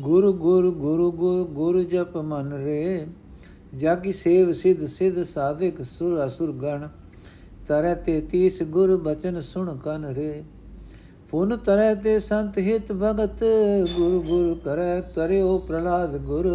ਗੁਰੂ 0.00 0.32
ਗੁਰੂ 0.32 0.72
ਗੁਰੂ 0.72 1.10
ਗੁਰੂ 1.44 1.82
ਜਪ 1.82 2.16
ਮਨ 2.16 2.52
ਰੇ 2.52 3.06
ਜਾ 3.74 3.94
ਕੀ 3.94 4.12
ਸੇਵ 4.12 4.52
ਸਿਧ 4.52 4.84
ਸਿਧ 4.86 5.22
ਸਾਧਕ 5.22 5.82
ਸੁਰ 5.84 6.26
ਅਸੁਰ 6.26 6.52
ਗਣ, 6.52 6.88
ਤਰੈ 7.68 7.94
ਤੇ 7.94 8.20
33 8.30 8.62
ਗੁਰ 8.62 8.96
ਬਚਨ 8.96 9.40
ਸੁਣ 9.40 9.76
ਕਨ 9.76 10.04
ਰੇ। 10.04 10.44
ਪੁਨ 11.34 11.56
ਤਰੈ 11.56 11.94
ਤੇ 11.94 12.18
ਸੰਤ 12.20 12.58
ਹਿਤ 12.58 12.90
ਭਗਤ, 12.92 13.42
ਗੁਰ 13.94 14.20
ਗੁਰ 14.26 14.54
ਕਰੈ 14.64 15.00
ਤਰਿਓ 15.14 15.58
ਪ੍ਰਲਾਦ 15.58 16.16
ਗੁਰ, 16.18 16.46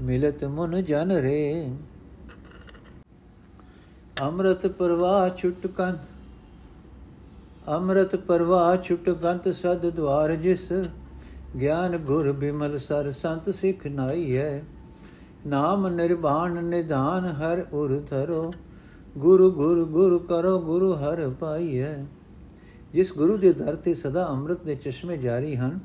ਮਿਲਤ 0.00 0.42
ਮਨ 0.46 0.82
ਜਨ 0.84 1.12
ਰੇ। 1.12 1.70
ਅੰਮ੍ਰਿਤ 4.22 4.66
ਪ੍ਰਵਾਹ 4.68 5.28
ਛੁਟਕਨ 5.36 5.98
ਅੰਮ੍ਰਿਤ 7.68 8.16
ਪ੍ਰਵਾਹ 8.16 8.76
ਛੁਟਕੰਤ 8.82 9.48
ਸਦ 9.54 9.88
ਦਵਾਰ 9.88 10.34
ਜਿਸ, 10.36 10.70
ਗਿਆਨ 11.60 11.96
ਗੁਰ 11.98 12.32
ਬਿਮਲ 12.34 12.78
ਸਰ 12.80 13.10
ਸੰਤ 13.12 13.50
ਸਿਖ 13.54 13.86
ਨਾਈ 13.86 14.36
ਹੈ। 14.36 14.62
ਨਾਮ 15.46 15.88
ਨਿਰਵਾਣ 15.88 16.62
ਨਿਧਾਨ 16.64 17.34
ਹਰ 17.36 17.66
ਉਰ 17.72 18.00
ਧਰੋ, 18.10 18.52
ਗੁਰੂ 19.18 19.50
ਗੁਰ 19.52 19.84
ਗੁਰ 19.86 20.18
ਕਰੋ 20.28 20.60
ਗੁਰੂ 20.62 20.94
ਹਰ 20.94 21.28
ਪਾਈਐ 21.30 21.98
ਜਿਸ 22.92 23.12
ਗੁਰੂ 23.12 23.36
ਦੇ 23.36 23.52
ਦਰ 23.52 23.74
ਤੇ 23.74 23.94
ਸਦਾ 23.94 24.26
ਅੰਮ੍ਰਿਤ 24.28 24.64
ਦੇ 24.64 24.74
ਚਸ਼ਮੇ 24.74 25.16
ਜਾਰੀ 25.16 25.56
ਹਨ, 25.56 25.78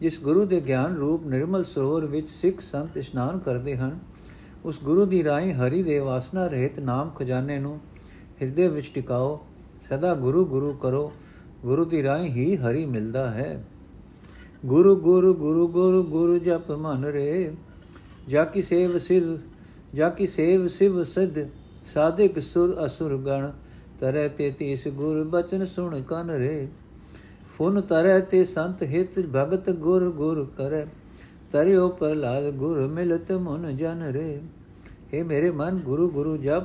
ਜਿਸ 0.00 0.20
ਗੁਰੂ 0.20 0.44
ਦੇ 0.44 0.60
ਗਿਆਨ 0.60 0.96
ਰੂਪ 0.96 1.26
ਨਿਰਮਲ 1.26 1.64
ਸਰੋਵਰ 1.64 2.06
ਵਿੱਚ 2.06 2.28
ਸਿੱਖ 2.28 2.60
ਸੰਤ 2.60 2.96
ਇਸ਼ਨਾਨ 2.96 3.38
ਕਰਦੇ 3.38 3.76
ਹਨ, 3.76 3.98
ਉਸ 4.64 4.80
ਗੁਰੂ 4.82 5.04
ਦੀ 5.06 5.24
ਰਾਹੀਂ 5.24 5.52
ਹਰੀ 5.52 5.82
ਦੇ 5.82 5.98
ਵਾਸਨਾ 5.98 6.46
ਰਹਿਤ 6.46 6.80
ਨਾਮ 6.80 7.10
ਖਜ਼ਾਨੇ 7.10 7.58
ਨੂੰ 7.58 7.78
ਹਿਰਦੇ 8.42 8.68
ਵਿੱਚ 8.68 8.90
ਟਿਕਾਓ, 8.94 9.40
ਸਦਾ 9.80 10.14
ਗੁਰੂ 10.14 10.44
ਗੁਰੂ 10.44 10.72
ਕਰੋ, 10.72 11.12
ਗੁਰੂ 11.62 11.84
ਦੀ 11.84 12.02
ਰਾਹੀਂ 12.02 12.28
ਹੀ 12.28 12.56
ਹਰੀ 12.56 12.86
ਮਿਲਦਾ 12.86 13.30
ਹੈ। 13.30 13.64
ਗੁਰੂ 14.66 14.96
ਗੁਰੂ 14.96 15.34
ਗੁਰੂ 15.34 15.68
ਗੁਰੂ 15.68 16.02
ਗੁਰੂ 16.04 16.38
ਜਪ 16.38 16.70
ਮਨ 16.70 17.04
ਰੇ, 17.04 17.52
ਜਾ 18.28 18.44
ਕੀ 18.44 18.62
ਸੇਵ 18.62 18.98
ਸਿਧ 18.98 19.24
ਜਾ 19.94 20.08
ਕੀ 20.08 20.26
ਸੇਵ 20.26 20.66
ਸਿਵ 20.66 21.02
ਸਿਧ, 21.04 21.38
ਸਾਧਿਕ 21.84 22.38
ਸੁਰ 22.38 22.76
ਅਸੁਰ 22.86 23.16
ਗਣ 23.16 23.50
ਤਰੈ 24.00 24.28
ਤੇ 24.28 24.50
ਤੀਸ 24.50 24.88
ਗੁਰ 24.88 25.24
ਬਚਨ 25.24 25.66
ਸੁਣ 25.66 26.00
ਕਨ 26.02 26.30
ਰੇ। 26.30 26.68
ਫੁਨ 27.58 27.80
ਤਰੈ 27.80 28.18
ਤੇ 28.20 28.44
ਸੰਤ 28.44 28.82
ਹਿਤ 28.82 29.18
ਭਗਤ 29.26 29.70
ਗੁਰ 29.70 30.10
ਗੁਰ 30.10 30.44
ਕਰੈ। 30.58 30.86
ਤਰਿਓ 31.52 31.88
ਪ੍ਰਲਾਦ 31.88 32.50
ਗੁਰ 32.50 32.86
ਮਿਲਤ 32.88 33.32
ਮਨ 33.32 33.76
ਜਨ 33.76 34.02
ਰੇ। 34.12 34.40
ਇਹ 35.12 35.24
ਮੇਰੇ 35.24 35.50
ਮਨ 35.50 35.78
ਗੁਰੂ 35.78 36.10
ਗੁਰੂ 36.10 36.36
ਜਪ, 36.36 36.64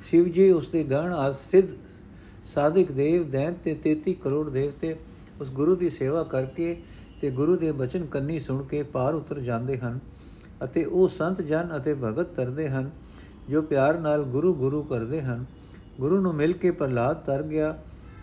ਸ਼ਿਵ 0.00 0.28
ਜੀ 0.28 0.50
ਉਸ 0.50 0.68
ਦੇ 0.68 0.84
ਗਣ 0.84 1.12
ਆਸਿਧ 1.12 1.64
ਸਾਧਿਕ 2.44 2.92
ਦੇਵ 2.92 3.30
ਦੈਂਤ 3.30 3.54
ਤੇ 3.64 3.74
33 3.84 4.14
ਕਰੋੜ 4.14 4.48
ਦੇਵਤੇ 4.50 4.96
ਉਸ 5.40 5.50
ਗੁਰੂ 5.50 5.76
ਦੀ 5.76 5.90
ਸੇਵਾ 5.90 6.22
ਕਰਕੇ 6.22 6.76
ਤੇ 7.20 7.30
ਗੁਰੂ 7.30 7.56
ਦੇ 7.56 7.72
ਬਚਨ 7.72 8.06
ਕੰਨੀ 8.06 8.38
ਸੁਣ 8.38 8.62
ਕੇ 8.62 8.82
ਪਾਰ 8.82 9.14
ਉਤਰ 9.14 9.40
ਜਾਂਦੇ 9.40 9.78
ਹਨ 9.78 9.98
ਅਤੇ 10.64 10.84
ਉਹ 10.84 11.08
ਸੰਤ 11.08 11.42
ਜਨ 11.42 11.76
ਅਤੇ 11.76 11.94
ਭਗਤ 11.94 12.34
ਤਰਦੇ 12.34 12.68
ਹਨ 12.68 12.90
ਜੋ 13.50 13.62
ਪਿਆਰ 13.62 13.98
ਨਾਲ 13.98 14.22
ਗੁਰੂ 14.22 14.54
ਗੁਰੂ 14.54 14.82
ਕਰਦੇ 14.82 15.22
ਹਨ। 15.22 15.44
ਗੁਰੂ 16.00 16.20
ਨੂੰ 16.20 16.34
ਮਿਲ 16.34 16.52
ਕੇ 16.52 16.70
ਪ੍ਰਲਾਦ 16.70 17.16
ਤਰ 17.16 17.42
ਗਿਆ 17.42 17.78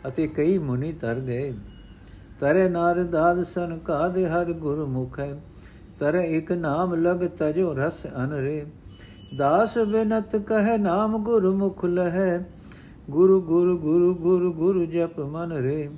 ਅਤੇ 0.07 0.27
ਕਈ 0.27 0.57
ਮੁਨੀ 0.57 0.93
ਤਰ 0.93 1.15
ਗਏ। 1.15 1.53
ਤਰੇ 2.39 2.69
ਨਾਰਦਾਦ 2.69 3.43
ਸਨ 3.43 3.77
ਕਾਦੇ 3.77 4.27
ਹਰ 4.27 4.53
ਗੁਰ 4.53 4.85
ਮੁਖ 4.85 5.19
ਹੈ। 5.19 5.41
ਤਰੇ 5.99 6.37
ਇੱਕ 6.37 6.51
ਨਾਮ 6.51 6.95
ਲਗ 6.95 7.27
ਤਜੋ 7.27 7.73
ਰਸ 7.73 8.05
ਅਨਰੇ। 8.05 8.65
ਦਾਸ 9.37 9.77
ਬਿਨਤ 9.77 10.35
ਕਹੇ 10.35 10.77
ਨਾਮ 10.77 11.17
ਗੁਰ 11.17 11.51
ਮੁਖ 11.51 11.85
ਲਹੈ। 11.85 12.45
ਗੁਰੂ 13.09 13.41
ਗੁਰੂ 13.41 13.77
ਗੁਰੂ 13.77 14.15
ਗੁਰੂ 14.15 14.53
ਗੁਰੂ 14.53 14.85
ਜਪ 14.85 15.19
ਮਨ 15.19 15.51
ਰੇ। 15.51 15.89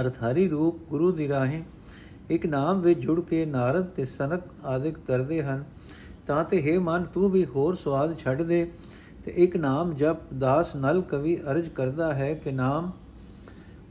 ਅਰਥਾਰੀ 0.00 0.48
ਰੂਪ 0.48 0.88
ਗੁਰੂ 0.88 1.12
ਦੀ 1.12 1.28
ਰਾਹੀਂ 1.28 1.62
ਇੱਕ 2.30 2.46
ਨਾਮ 2.46 2.80
ਵਿੱਚ 2.80 3.00
ਜੁੜ 3.00 3.20
ਕੇ 3.20 3.46
ਨਾਰਦ 3.46 3.84
ਤੇ 3.84 4.04
ਸਨਕ 4.04 4.42
ਆਦਿਕ 4.64 4.98
ਤਰਦੇ 4.98 5.42
ਹਨ। 5.42 5.64
ਤਾਂ 6.26 6.44
ਤੇ 6.44 6.72
ਹੈ 6.72 6.80
ਮਨ 6.80 7.02
ਤੂੰ 7.02 7.30
ਵੀ 7.30 7.44
ਹੋਰ 7.44 7.74
ਸਵਾਦ 7.74 8.18
ਛੱਡ 8.18 8.42
ਦੇ। 8.42 8.70
ਤੇ 9.24 9.32
ਇੱਕ 9.36 9.56
ਨਾਮ 9.56 9.94
ਜਪ 9.94 10.16
ਦਾਸ 10.38 10.76
ਨਲ 10.76 11.02
ਕਵੀ 11.02 11.36
ਅਰਜ 11.36 11.68
ਕਰਦਾ 11.68 12.14
ਹੈ 12.14 12.34
ਕਿ 12.34 12.52
ਨਾਮ 12.52 12.92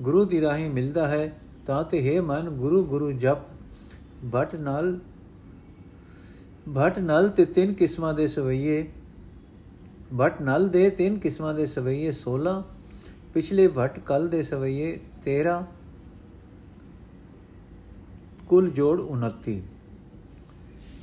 ਗੁਰੂ 0.02 0.26
ਦੀ 0.26 0.42
ਰਾਹੀਂ 0.42 0.70
ਮਿਲਦਾ 0.70 1.08
ਹੈ, 1.08 1.38
ਤਾਂ 1.66 1.84
ਤੇ 1.84 2.16
ਹੈ 2.16 2.22
ਮਨ 2.22 2.50
ਗੁਰੂ 2.50 2.84
ਗੁਰੂ 2.86 3.12
ਜਪ। 3.12 3.38
ਭਟ 4.36 4.56
ਨਲ 4.56 5.00
ਭਟ 6.78 7.00
ਨਲ 7.00 7.30
ਤੇ 7.30 7.46
ਤਿੰਨ 7.46 7.74
ਕਿਸਮਾਂ 7.74 8.14
ਦੇ 8.14 8.28
ਸਵਈਏ। 8.28 8.88
ਭਟ 10.20 10.42
ਨਲ 10.42 10.68
ਦੇ 10.70 10.90
ਤਿੰਨ 10.90 11.20
ਕਿਸਮਾਂ 11.20 11.54
ਦੇ 11.54 11.66
ਸਵਈਏ 11.66 12.12
16 12.12 12.56
ਪਿਛਲੇ 13.34 13.68
ਭਟ 13.68 14.00
ਕਲ 14.00 14.28
ਦੇ 14.28 14.42
ਸਵਈਏ 14.42 15.00
13 15.28 15.62
ਕੁੱਲ 18.48 18.70
ਜੋੜ 18.70 19.02
29 19.02 19.60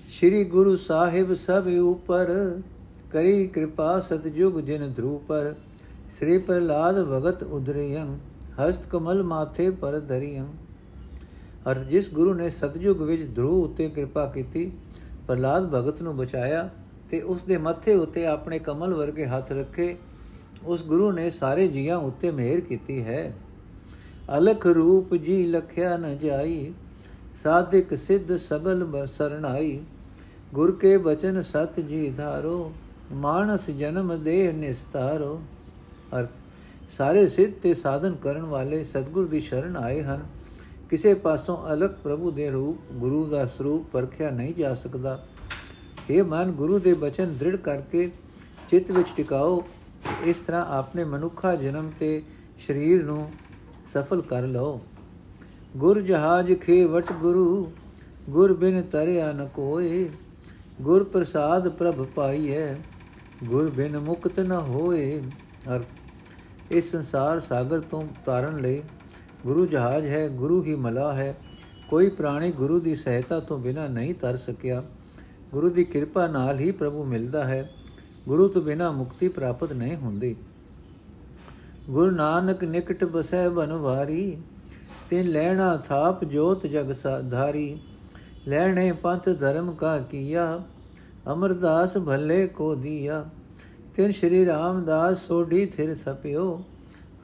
ਸ੍ਰੀ 0.09 0.45
ਗੁਰੂ 0.45 0.77
ਸਾਹਿਬ 0.77 1.35
ਸਭ 1.35 1.67
ਉਪਰ 1.83 2.29
ਕਰੀ 3.11 3.47
ਕਿਰਪਾ 3.47 3.99
ਸਤਜੁਗ 4.01 4.59
ਜਿਨ 4.61 4.93
ਧਰੂ 4.93 5.19
ਪਰ 5.19 5.55
ਸ੍ਰੀ 6.11 6.39
ਪ੍ਰਲਾਦ 6.39 7.05
ਭਗਤ 7.05 7.43
ਉਦਰਿਯੰ 7.43 8.19
ਹਸਤ 8.59 8.89
ਕਮਲ 8.89 9.23
ਮਾਥੇ 9.23 9.71
ਪਰ 9.71 9.99
ਧਰਿਯੰ 10.01 10.47
ਅਰ 11.71 11.79
ਜਿਸ 11.85 12.11
ਗੁਰੂ 12.11 12.35
ਨੇ 12.35 12.49
ਸਤਜੁਗ 12.49 13.03
ਵਿੱਚ 13.03 13.27
ਧਰੂ 13.37 13.63
ਉਤੇ 13.65 13.89
ਕਿਰਪਾ 13.89 14.27
ਕੀਤੀ 14.27 14.71
ਪ੍ਰਲਾਦ 15.27 15.71
ਭਗਤ 15.71 16.03
ਨੂੰ 16.03 16.17
ਬਚਾਇਆ 16.17 16.69
ਤੇ 17.11 17.21
ਉਸ 17.23 17.43
ਦੇ 17.43 17.57
ਮੱਥੇ 17.57 17.95
ਉਤੇ 17.95 18.27
ਆਪਣੇ 18.27 18.59
ਕਮਲ 18.59 18.95
ਵਰਗੇ 18.95 19.27
ਹੱਥ 19.27 19.53
ਰੱਖੇ, 19.53 19.97
ਉਸ 20.65 20.85
ਗੁਰੂ 20.85 21.11
ਨੇ 21.13 21.31
ਸਾਰੇ 21.31 21.69
ਜੀਆਂ 21.69 21.97
ਉੱਤੇ 21.99 22.31
ਮਿਹਰ 22.31 22.61
ਕੀਤੀ 22.61 23.03
ਹੈ। 23.05 23.33
ਅਲਖ 24.39 24.67
ਰੂਪ 24.67 25.15
ਜੀ 25.15 25.45
ਲਖਿਆ 25.47 25.97
ਨ 25.97 26.17
ਜਾਈ, 26.19 26.73
ਸਾਧਿਕ 27.35 27.95
ਸਿੱਧ 27.95 28.37
ਸਗਲ 28.37 29.07
ਸਰਣਾਈ। 29.07 29.81
ਗੁਰ 30.55 30.73
ਕੇ 30.73 30.97
ਬਚਨ 30.97 31.43
ਸਤ 31.43 31.81
ਜੀ 31.81 32.09
ਧਾਰੋ 32.11 32.73
ਮਾਨਸ 33.13 33.71
ਜਨਮ 33.71 34.23
ਦੇਹ 34.23 34.53
ਨਿਸਤਾਰੋ। 34.53 35.43
ਅਰਥ, 36.21 36.31
ਸਾਰੇ 36.89 37.29
ਸਿੱਧ 37.29 37.53
ਤੇ 37.53 37.75
ਸਾਧਨ 37.75 38.15
ਕਰਨ 38.15 38.43
ਵਾਲੇ 38.43 38.85
ਸਤਗੁਰ 38.85 39.27
ਦੀ 39.27 39.41
ਸ਼ਰਨ 39.41 39.77
ਆਏ 39.77 40.03
ਹਨ। 40.03 40.27
ਕਿਸੇ 40.91 41.15
ਪਾਸੋਂ 41.15 41.73
ਅਲਖ 41.73 41.99
ਪ੍ਰਭੂ 42.03 42.31
ਦੇ 42.31 42.51
ਰੂਪ, 42.51 42.93
ਗੁਰੂ 42.93 43.25
ਦਾ 43.25 43.47
ਸਰੂਪ 43.47 43.87
ਪਰਖਿਆ 43.93 44.31
ਨਹੀਂ 44.31 44.55
ਜਾ 44.55 44.75
ਸਕਦਾ। 44.75 45.27
ਇਹ 46.11 46.25
ਮਨ, 46.25 46.53
ਗੁਰੂ 46.53 46.79
ਦੇ 46.79 46.95
ਬਚਨ 46.95 47.37
ਦ੍ਰਿੜ 47.37 47.57
ਕਰਕੇ 47.57 48.11
ਚਿੱਤ 48.69 48.91
ਵਿੱਚ 48.91 49.09
ਟਿਕਾਓ। 49.17 49.65
ਇਸ 50.25 50.41
ਤਰ੍ਹਾਂ 50.41 50.67
ਆਪਣੇ 50.67 51.05
ਮਨੁੱਖਾ 51.05 51.55
ਜਨਮ 51.55 51.91
ਤੇ 51.99 52.23
ਸਰੀਰ 52.67 53.05
ਨੂੰ 53.05 53.31
ਸਫਲ 53.87 54.23
ਕਰ 54.23 54.43
ਲਓ। 54.43 54.81
ਗੁਰ 55.77 56.01
ਜਹਾਜ 56.01 56.55
ਖੇ 56.55 56.85
ਵਟ 56.85 57.13
ਗੁਰੂ, 57.13 57.73
ਗੁਰ 58.31 58.57
ਬਿਨ 58.57 58.83
ਤਰਿਆ 58.83 59.33
ਨ 59.33 59.49
ਕੋਏ। 59.55 60.11
ਗੁਰ 60.83 61.05
ਪ੍ਰਸਾਦ 61.05 61.69
ਪ੍ਰਭ 61.69 62.07
ਪਾਈਐ। 62.07 62.75
ਗੁਰ 63.45 63.71
ਬਿਨ 63.71 63.99
ਮੁਕਤ 63.99 64.41
ਨ 64.41 64.53
ਹੋਏ 64.53 65.23
ਅਰਥ। 65.77 65.87
ਇਸ 66.71 66.93
ਸੰਸਾਰ 66.93 67.41
ਸਾਗਰ 67.41 67.81
ਤੋਂ 67.81 68.09
ਤਾਰਨ 68.25 68.61
ਲਈ 68.61 68.83
ਗੁਰੂ 69.43 69.67
ਜਹਾਜ 69.67 70.07
ਹੈ, 70.07 70.29
ਗੁਰੂ 70.29 70.63
ਹੀ 70.63 70.75
ਮਲਾ 70.75 71.13
ਹੈ। 71.13 71.37
ਕੋਈ 71.89 72.09
ਪ੍ਰਾਣੀ 72.09 72.51
ਗੁਰੂ 72.53 72.81
ਦੀ 72.81 72.95
ਸਹਾਇਤਾ 72.95 73.41
ਤੋਂ 73.41 73.59
ਬਿਨਾ 73.59 73.87
ਨਹੀਂ 73.87 74.15
ਤਰ 74.15 74.37
ਸਕਿਆ। 74.37 74.85
ਗੁਰੂ 75.51 75.71
ਦੀ 75.71 75.85
ਕਿਰਪਾ 75.85 76.27
ਨਾਲ 76.27 76.59
ਹੀ 76.59 76.73
ਪ੍ਰਭੂ 76.73 77.05
ਮਿਲਦਾ 77.05 77.45
ਹੈ। 77.45 77.71
ਗੁਰੂ 78.29 78.49
ਤੋਂ 78.49 78.63
ਬਿਨਾ 78.63 78.91
ਮੁਕਤੀ 78.91 79.29
ਪ੍ਰਾਪਤ 79.29 79.73
ਨਹੀਂ 79.73 79.97
ਹੁੰਦੀ। 79.97 80.37
ਗੁਰੂ 81.91 82.11
ਨਾਨਕ 82.11 82.65
ਨਿਕਟ 82.65 83.05
ਬਸੈ 83.05 83.49
ਬਨਵਾਰੀ 83.49 84.41
ਤੇ 85.11 85.23
ਲੈਣਾ 85.23 85.77
ਥਾਪ 85.77 86.25
ਜੋਤ 86.25 86.67
ਜਗ 86.67 86.93
ਸਾਧਾਰੀ 86.93 87.81
ਲੈਣੇ 88.49 88.93
ਪੰਥ 88.93 89.25
ਧਰਮ 89.25 89.73
ਕਾ 89.73 89.99
ਕੀਆ 89.99 90.63
ਅਮਰਦਾਸ 91.33 91.97
ਭੱਲੇ 91.99 92.47
ਕੋ 92.47 92.75
ਦੀਆ, 92.75 93.25
ਤਿਨ 93.97 94.11
ਸ਼੍ਰੀ 94.11 94.45
ਰਾਮਦਾਸ 94.47 95.27
ਸੋਢੀ 95.27 95.65
ਥਿਰ 95.67 95.95
ਥਪਿਓ, 96.05 96.63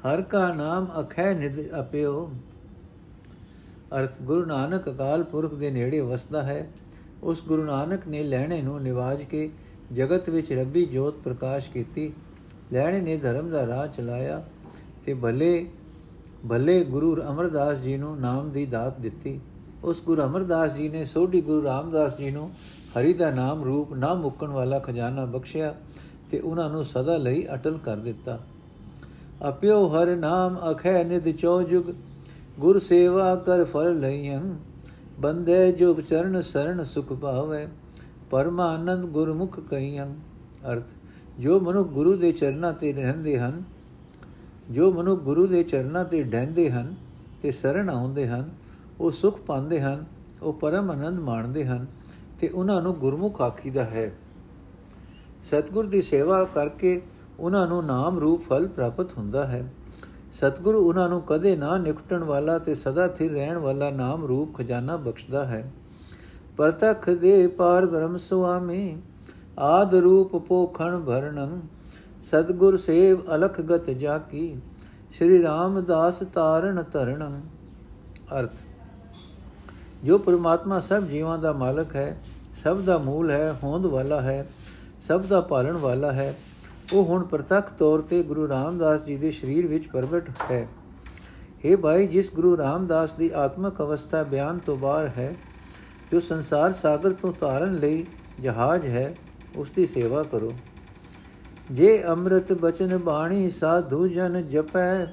ਹਰ 0.07 0.23
ਕਾ 0.23 0.53
ਨਾਮ 0.55 0.89
ਅਖੈ 1.01 1.33
ਨਿਦ 1.35 1.61
ਅਪਿਓ। 1.81 2.31
ਅਰਥ, 3.99 4.21
ਗੁਰੂ 4.23 4.45
ਨਾਨਕ 4.45 4.89
ਅਕਾਲ 4.89 5.23
ਪੁਰਖ 5.23 5.55
ਦੇ 5.55 5.71
ਨੇੜੇ 5.71 6.01
ਵਸਦਾ 6.01 6.43
ਹੈ। 6.43 6.71
ਉਸ 7.23 7.43
ਗੁਰੂ 7.45 7.65
ਨਾਨਕ 7.65 8.07
ਨੇ 8.09 8.23
ਲੈਣੇ 8.23 8.61
ਨੂੰ 8.63 8.83
ਨਿਵਾਜ 8.83 9.23
ਕੇ 9.23 9.51
ਜਗਤ 9.93 10.31
ਵਿੱਚ 10.31 10.53
ਰੱਬੀ 10.53 10.85
ਜੋਤ 10.87 11.15
ਪ੍ਰਕਾਸ਼ 11.15 11.71
ਕੀਤੀ। 11.71 12.13
ਲੈਣੇ 12.73 13.01
ਨੇ 13.01 13.17
ਧਰਮ 13.17 13.49
ਦਾ 13.51 13.67
ਰਾਹ 13.67 13.87
ਚਲਾਇਆ 13.87 14.43
ਤੇ 15.05 15.15
ਭਲੇ 15.15 15.67
ਭਲੇ 16.51 16.85
ਗੁਰੂ 16.85 17.15
ਅਮਰਦਾਸ 17.31 17.79
ਜੀ 17.79 17.97
ਨੂੰ 17.97 18.21
ਨਾਮ 18.21 18.51
ਦੀ 18.51 18.67
ਦਾਤ 18.67 19.01
ਦਿੱਤੀ। 19.01 19.41
ਉਸ 19.85 20.03
ਗੁਰੂ 20.03 20.23
ਅਮਰਦਾਸ 20.23 20.75
ਜੀ 20.75 20.89
ਨੇ 20.89 21.05
ਸੋਢੀ 21.05 21.41
ਗੁਰੂ 21.41 21.63
ਰਾਮਦਾਸ 21.63 22.17
ਜੀ 22.19 22.31
ਨੂੰ 22.31 22.51
ਹਰੀ 22.99 23.13
ਦਾ 23.13 23.31
ਨਾਮ 23.31 23.65
ਰੂਪ 23.65 23.93
ਨਾ 23.95 24.15
ਮੁੱਕਣ 24.15 24.49
ਵਾਲਾ 24.49 24.79
ਖਜ਼ਾਨਾ 24.79 25.25
ਬਖਸ਼ਿਆ 25.25 25.75
ਤੇ 26.31 26.39
ਉਹਨਾਂ 26.41 26.69
ਨੂੰ 26.71 26.85
ਸਦਾ 26.85 27.17
ਲਈ 27.17 27.47
ਅਟਲ 27.55 27.79
ਕਰ 27.85 27.97
ਦਿੱਤਾ। 27.97 28.39
ਅਪਿਓ 29.49 29.87
ਹਰ 29.87 30.17
ਨਾਮ 30.17 30.59
ਅਖੈ 30.73 31.05
ਨਿਦ 31.05 31.29
ਚੋਜੁਗ 31.37 31.85
ਗੁਰ 32.61 32.79
ਸੇਵਾ 32.79 33.35
ਕਰ 33.37 33.65
ਫਲ 33.65 33.99
ਲਈਆਂ 34.01 34.43
ਬੰਦੇ 35.21 35.73
ਜੋ 35.73 35.95
ਚਰਨ 35.95 36.41
ਸਰਣ 36.43 36.85
ਸੁਖ 36.85 37.13
ਭਾਵੇ, 37.13 37.67
ਪਰਮਾਨੰਦ 38.31 39.05
ਗੁਰਮੁਖ 39.05 39.61
ਕਈਆਂ 39.61 40.07
ਅਰਥ, 40.73 40.85
ਜੋ 41.41 41.61
ਮਨੁ 41.61 41.85
ਗੁਰੂ 41.85 42.17
ਦੇ 42.17 42.33
ਚਰਨਾਂ 42.33 42.73
ਤੇ 42.73 42.93
ਰਹਿੰਦੇ 42.93 43.39
ਹਨ, 43.39 43.63
ਜੋ 44.71 44.93
ਮਨੁ 44.93 45.17
ਗੁਰੂ 45.17 45.47
ਦੇ 45.47 45.63
ਚਰਨਾਂ 45.63 46.05
ਤੇ 46.05 46.23
ਡੈਂਦੇ 46.23 46.71
ਹਨ 46.71 46.95
ਤੇ 47.43 47.51
ਸਰਣ 47.51 47.91
ਆਉਂਦੇ 47.91 48.29
ਹਨ, 48.29 48.51
ਉਹ 49.01 49.11
ਸੁਖ 49.11 49.41
ਪਾਉਂਦੇ 49.41 49.81
ਹਨ, 49.81 50.05
ਉਹ 50.43 50.53
ਪਰਮ 50.53 50.91
ਆਨੰਦ 50.91 51.19
ਮਾਣਦੇ 51.19 51.65
ਹਨ। 51.65 51.87
ਤੇ 52.45 52.49
ਉਹਨਾਂ 52.49 52.83
ਨੂੰ 52.83 52.95
ਗੁਰਮੁਖ 52.95 53.41
ਆਖੀਦਾ 53.41 53.85
ਹੈ। 53.85 54.13
ਸਤਗੁਰ 55.43 55.87
ਦੀ 55.87 56.03
ਸੇਵਾ 56.03 56.45
ਕਰਕੇ 56.45 57.03
ਉਹਨਾਂ 57.41 57.67
ਨੂੰ 57.67 57.85
ਨਾਮ 57.87 58.19
ਰੂਪ 58.19 58.43
ਫਲ 58.43 58.69
ਪ੍ਰਾਪਤ 58.69 59.19
ਹੁੰਦਾ 59.19 59.47
ਹੈ। 59.47 59.73
ਸਤਗੁਰੂ 60.33 60.89
ਉਹਨਾਂ 60.89 61.09
ਨੂੰ 61.09 61.23
ਕਦੇ 61.23 61.57
ਨਾ 61.57 61.79
ਨਿਕਟਣ 61.79 62.25
ਵਾਲਾ 62.25 62.59
ਤੇ 62.59 62.75
ਸਦਾ 62.75 63.07
ਸਥਿਰ 63.09 63.33
ਰਹਿਣ 63.33 63.59
ਵਾਲਾ 63.59 63.91
ਨਾਮ 63.91 64.25
ਰੂਪ 64.25 64.59
ਖਜ਼ਾਨਾ 64.59 64.97
ਬਖਸ਼ਦਾ 64.97 65.45
ਹੈ। 65.45 65.73
ਪਰਤਖ 66.57 67.11
ਦੇ 67.11 67.47
ਪਾਰ 67.47 67.87
ਬ੍ਰਹਮ 67.87 68.17
ਸੁਆਮੀ, 68.17 69.03
ਆਦ 69.59 69.95
ਰੂਪ 69.95 70.37
ਪੋਖਣ 70.37 71.01
ਭਰਣੰ, 71.01 71.61
ਸਤਗੁਰ 72.23 72.77
ਸੇਵ 72.77 73.35
ਅਲਖ 73.35 73.61
ਗਤ 73.61 73.91
ਜਾ 73.91 74.19
ਕੀ 74.19 74.57
ਸ਼੍ਰੀ 75.13 75.43
ਰਾਮਦਾਸ 75.43 76.23
ਤਾਰਣ 76.35 76.83
ਧਰਣੰ। 76.93 77.41
ਅਰਥ। 78.41 78.63
ਜੋ 80.05 80.19
ਪ੍ਰਮਾਤਮਾ 80.19 80.81
ਸਭ 80.81 81.03
ਜੀਵਾਂ 81.03 81.39
ਦਾ 81.39 81.53
ਮਾਲਕ 81.53 81.97
ਹੈ 81.97 82.21
ਸਭ 82.65 82.81
ਦਾ 82.81 82.99
ਮੂਲ 82.99 83.31
ਹੈ, 83.31 83.55
ਹੋਂਦ 83.63 83.87
ਵਾਲਾ 83.87 84.21
ਹੈ, 84.21 84.47
ਸਭ 85.01 85.23
ਦਾ 85.23 85.41
ਪਾਲਣ 85.41 85.73
ਵਾਲਾ 85.73 86.13
ਹੈ। 86.13 86.35
ਉਹ 86.93 87.05
ਹੁਣ 87.05 87.25
ਪ੍ਰਤੱਖ 87.25 87.73
ਤੌਰ 87.73 88.01
ਤੇ 88.01 88.23
ਗੁਰੂ 88.23 88.49
ਰਾਮਦਾਸ 88.49 89.05
ਜੀ 89.05 89.17
ਦੇ 89.17 89.31
ਸਰੀਰ 89.31 89.67
ਵਿੱਚ 89.67 89.87
ਪ੍ਰਗਟ 89.87 90.31
ਹੈ। 90.51 90.69
हे 91.67 91.79
ਭਾਈ, 91.79 92.07
ਜਿਸ 92.07 92.35
ਗੁਰੂ 92.35 92.57
ਰਾਮਦਾਸ 92.57 93.13
ਦੀ 93.13 93.31
ਆਤਮਿਕ 93.35 93.83
ਅਵਸਥਾ 93.83 94.23
ਬਿਆਨ 94.23 94.59
ਤੋਂ 94.59 94.77
ਬਾਹਰ 94.77 95.09
ਹੈ, 95.09 95.37
ਜੋ 96.13 96.21
ਸੰਸਾਰ 96.21 96.73
ਸਾਗਰ 96.73 97.13
ਤੋਂ 97.13 97.33
ਤਾਰਨ 97.33 97.75
ਲਈ 97.75 98.07
ਜਹਾਜ਼ 98.41 98.87
ਹੈ, 98.87 99.15
ਉਸ 99.57 99.71
ਦੀ 99.71 99.87
ਸੇਵਾ 99.87 100.23
ਕਰੋ। 100.23 100.53
ਜੇ 101.71 102.05
ਅੰਮ੍ਰਿਤ 102.05 102.53
ਬਚਨ 102.53 102.99
ਬਾਣੀ, 102.99 103.51
ਸਾਧੂ 103.51 104.09
ਜਨ 104.09 104.49
ਜਪੈ, 104.49 105.07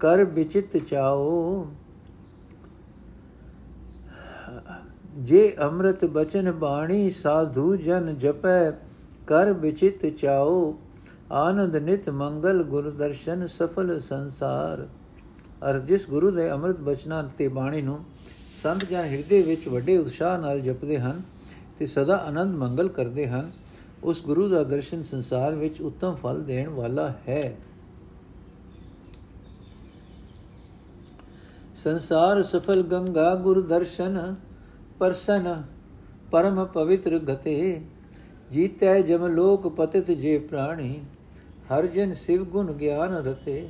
ਕਰ 0.00 0.24
ਵਿਚਿਤ 0.24 0.76
ਚਾਓ। 0.76 1.66
ਜੇ 5.14 5.54
ਅੰਮ੍ਰਿਤ 5.60 6.04
ਬਚਨ 6.04 6.52
ਬਾਣੀ 6.52 7.10
ਸਾਧੂ 7.10 7.76
ਜਨ 7.76 8.14
ਜਪੈ, 8.18 8.70
ਕਰ 9.26 9.52
ਵਿਚਿਤ 9.52 10.06
ਚਾਓ। 10.06 10.78
ਆਨੰਦ 11.32 11.76
ਨਿਤ 11.76 12.08
ਮੰਗਲ 12.10 12.62
ਗੁਰ 12.62 12.90
ਦਰਸ਼ਨ 12.90 13.46
ਸਫਲ 13.46 14.00
ਸੰਸਾਰ। 14.00 14.88
ਅਰ 15.70 15.78
ਜਿਸ 15.78 16.08
ਗੁਰੂ 16.08 16.30
ਦੇ 16.30 16.50
ਅੰਮ੍ਰਿਤ 16.52 16.76
ਬਚਨਾਂ 16.76 17.22
ਤੇ 17.38 17.48
ਬਾਣੀ 17.48 17.82
ਨੂੰ 17.82 18.04
ਸੰਤ 18.62 18.84
ਜਨ 18.84 19.04
ਹਿਰਦੇ 19.04 19.42
ਵਿੱਚ 19.42 19.68
ਵੱਡੇ 19.68 19.98
ਉਤਸ਼ਾਹ 19.98 20.38
ਨਾਲ 20.38 20.60
ਜਪਦੇ 20.60 20.98
ਹਨ 20.98 21.22
ਤੇ 21.78 21.86
ਸਦਾ 21.86 22.16
ਆਨੰਦ 22.16 22.56
ਮੰਗਲ 22.56 22.88
ਕਰਦੇ 22.88 23.26
ਹਨ, 23.26 23.50
ਉਸ 24.04 24.22
ਗੁਰੂ 24.24 24.48
ਦਾ 24.48 24.62
ਦਰਸ਼ਨ 24.64 25.02
ਸੰਸਾਰ 25.02 25.54
ਵਿੱਚ 25.54 25.80
ਉੱਤਮ 25.80 26.14
ਫਲ 26.14 26.42
ਦੇਣ 26.42 26.68
ਵਾਲਾ 26.68 27.12
ਹੈ। 27.28 27.56
ਸੰਸਾਰ 31.74 32.42
ਸਫਲ 32.42 32.82
ਗੰਗਾ 32.82 33.34
ਗੁਰ 33.34 33.60
ਦਰਸ਼ਨ 33.60 34.34
ਪਰਸਨ 35.00 35.62
ਪਰਮ 36.30 36.64
ਪਵਿੱਤਰ 36.64 37.18
ਗਤੇ, 37.18 37.80
ਜੀਤੈ 38.50 39.00
ਜਮ 39.00 39.26
ਲੋਕ 39.26 39.66
ਪਤਿਤ 39.76 40.10
ਜੇ 40.10 40.38
ਪ੍ਰਾਣੀ, 40.38 41.00
ਹਰ 41.70 41.86
ਜਨ 41.86 42.12
ਸਿਵ 42.14 42.44
ਗੁਣ 42.44 42.72
ਗਿਆਨ 42.72 43.14
ਰਤੇ। 43.26 43.68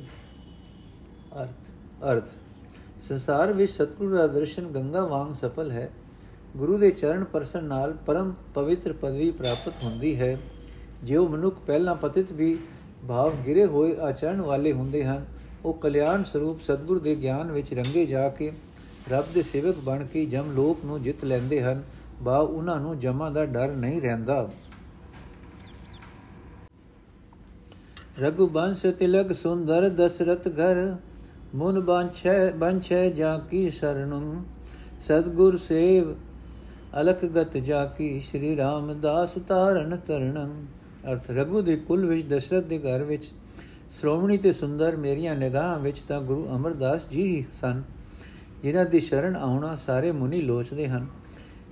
ਅਰਥ 1.41 1.73
ਅਰਥ, 2.11 2.35
ਸੰਸਾਰ 2.99 3.53
ਵਿੱਚ 3.53 3.71
ਸਤਿਗੁਰੂ 3.71 4.13
ਦਾ 4.13 4.27
ਦਰਸ਼ਨ 4.27 4.65
ਗੰਗਾ 4.65 5.05
ਵਾਂਗ 5.05 5.33
ਸਫਲ 5.33 5.71
ਹੈ। 5.71 5.89
ਗੁਰੂ 6.57 6.77
ਦੇ 6.77 6.89
ਚਰਨ 6.91 7.23
ਪਰਸਨ 7.23 7.63
ਨਾਲ 7.63 7.93
ਪਰਮ 8.05 8.33
ਪਵਿੱਤਰ 8.53 8.93
ਪਦਵੀ 8.93 9.31
ਪ੍ਰਾਪਤ 9.31 9.83
ਹੁੰਦੀ 9.83 10.15
ਹੈ। 10.19 10.37
ਜਿਉ 11.03 11.27
ਮਨੁੱਖ 11.27 11.59
ਪਹਿਲਾਂ 11.67 11.95
ਪਤਿਤ 11.95 12.31
ਵੀ 12.31 12.57
ਭਾਵ 13.07 13.33
ਗਿਰੇ 13.45 13.65
ਹੋਏ 13.65 13.95
ਆਚਰਣ 14.01 14.41
ਵਾਲੇ 14.41 14.73
ਹੁੰਦੇ 14.73 15.03
ਹਨ, 15.03 15.25
ਉਹ 15.65 15.73
ਕਲਿਆਣ 15.73 16.23
ਸਰੂਪ 16.23 16.61
ਸਤਿਗੁਰ 16.61 16.99
ਦੇ 16.99 17.15
ਗਿਆਨ 17.15 17.51
ਵਿੱਚ 17.51 17.73
ਰੰਗੇ 17.73 18.05
ਜਾ 18.05 18.27
ਕੇ 18.29 18.51
ਰੱਬ 19.11 19.25
ਦੇ 19.33 19.41
ਸੇਵਕ 19.41 19.79
ਬਣ 19.79 20.03
ਕੇ 20.05 20.25
ਜਮ 20.25 20.51
ਲੋਕ 20.51 20.85
ਨੂੰ 20.85 21.01
ਜਿੱਤ 21.03 21.23
ਲੈਂਦੇ 21.25 21.61
ਹਨ, 21.63 21.83
ਬਾ 22.21 22.37
ਉਹਨਾਂ 22.37 22.79
ਨੂੰ 22.79 22.99
ਜਮਾ 22.99 23.29
ਦਾ 23.29 23.45
ਡਰ 23.45 23.71
ਨਹੀਂ 23.71 24.01
ਰਹਿੰਦਾ। 24.01 24.49
ਰਘੁਬੰਸ 28.19 28.85
ਤਿਲਕ 28.99 29.33
ਸੁੰਦਰ 29.33 29.89
ਦਸਰਤ 29.89 30.47
ਘਰ, 30.49 30.95
ਮੁਨ 31.55 31.79
ਬਾਂਛੈ, 31.79 32.51
ਬੰਛੈ 32.51 33.09
ਜਾ 33.09 33.37
ਕੀ 33.49 33.69
ਸਰਣੰ, 33.69 34.43
ਸਤਗੁਰ 35.01 35.57
ਸੇਵ 35.57 36.13
ਅਲਖ 37.01 37.25
ਗਤ 37.25 37.57
ਜਾ 37.57 37.85
ਕੀ 37.87 38.19
ਸ਼੍ਰੀ 38.19 38.55
ਰਾਮਦਾਸ 38.57 39.37
ਤਾਰਨ 39.47 39.97
ਤਰਣੰ। 39.97 40.51
ਅਰਥ, 41.11 41.29
ਰਘੂ 41.31 41.61
ਦੇ 41.61 41.75
ਕੁਲ 41.77 42.05
ਵਿੱਚ, 42.05 42.25
ਦਸ਼ਰਤ 42.27 42.63
ਦੇ 42.63 42.77
ਘਰ 42.79 43.03
ਵਿੱਚ, 43.03 43.31
ਸ਼੍ਰੋਮਣੀ 43.91 44.37
ਤੇ 44.37 44.51
ਸੁੰਦਰ 44.51 44.95
ਮੇਰੀਆਂ 44.97 45.35
ਨਿਗਾਹਾਂ 45.35 45.79
ਵਿੱਚ 45.79 45.99
ਤਾਂ 45.99 46.21
ਗੁਰੂ 46.21 46.47
ਅਮਰਦਾਸ 46.55 47.07
ਜੀ 47.09 47.23
ਹੀ 47.23 47.45
ਸਨ। 47.53 47.83
ਜਿਨ੍ਹਾਂ 48.65 48.85
ਦੀ 48.85 48.99
ਸ਼ਰਨ 48.99 49.35
ਆਉਣਾ 49.35 49.75
ਸਾਰੇ 49.75 50.11
ਮੁਨੀ 50.11 50.41
ਲੋਚਦੇ 50.41 50.87
ਹਨ। 50.87 51.07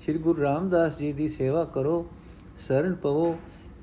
ਸ੍ਰੀ 0.03 0.17
ਗੁਰੂ 0.17 0.41
ਰਾਮਦਾਸ 0.41 0.97
ਜੀ 0.97 1.13
ਦੀ 1.13 1.27
ਸੇਵਾ 1.27 1.63
ਕਰੋ, 1.63 2.07
ਸ਼ਰਨ 2.57 2.93
ਪਵੋ, 2.93 3.35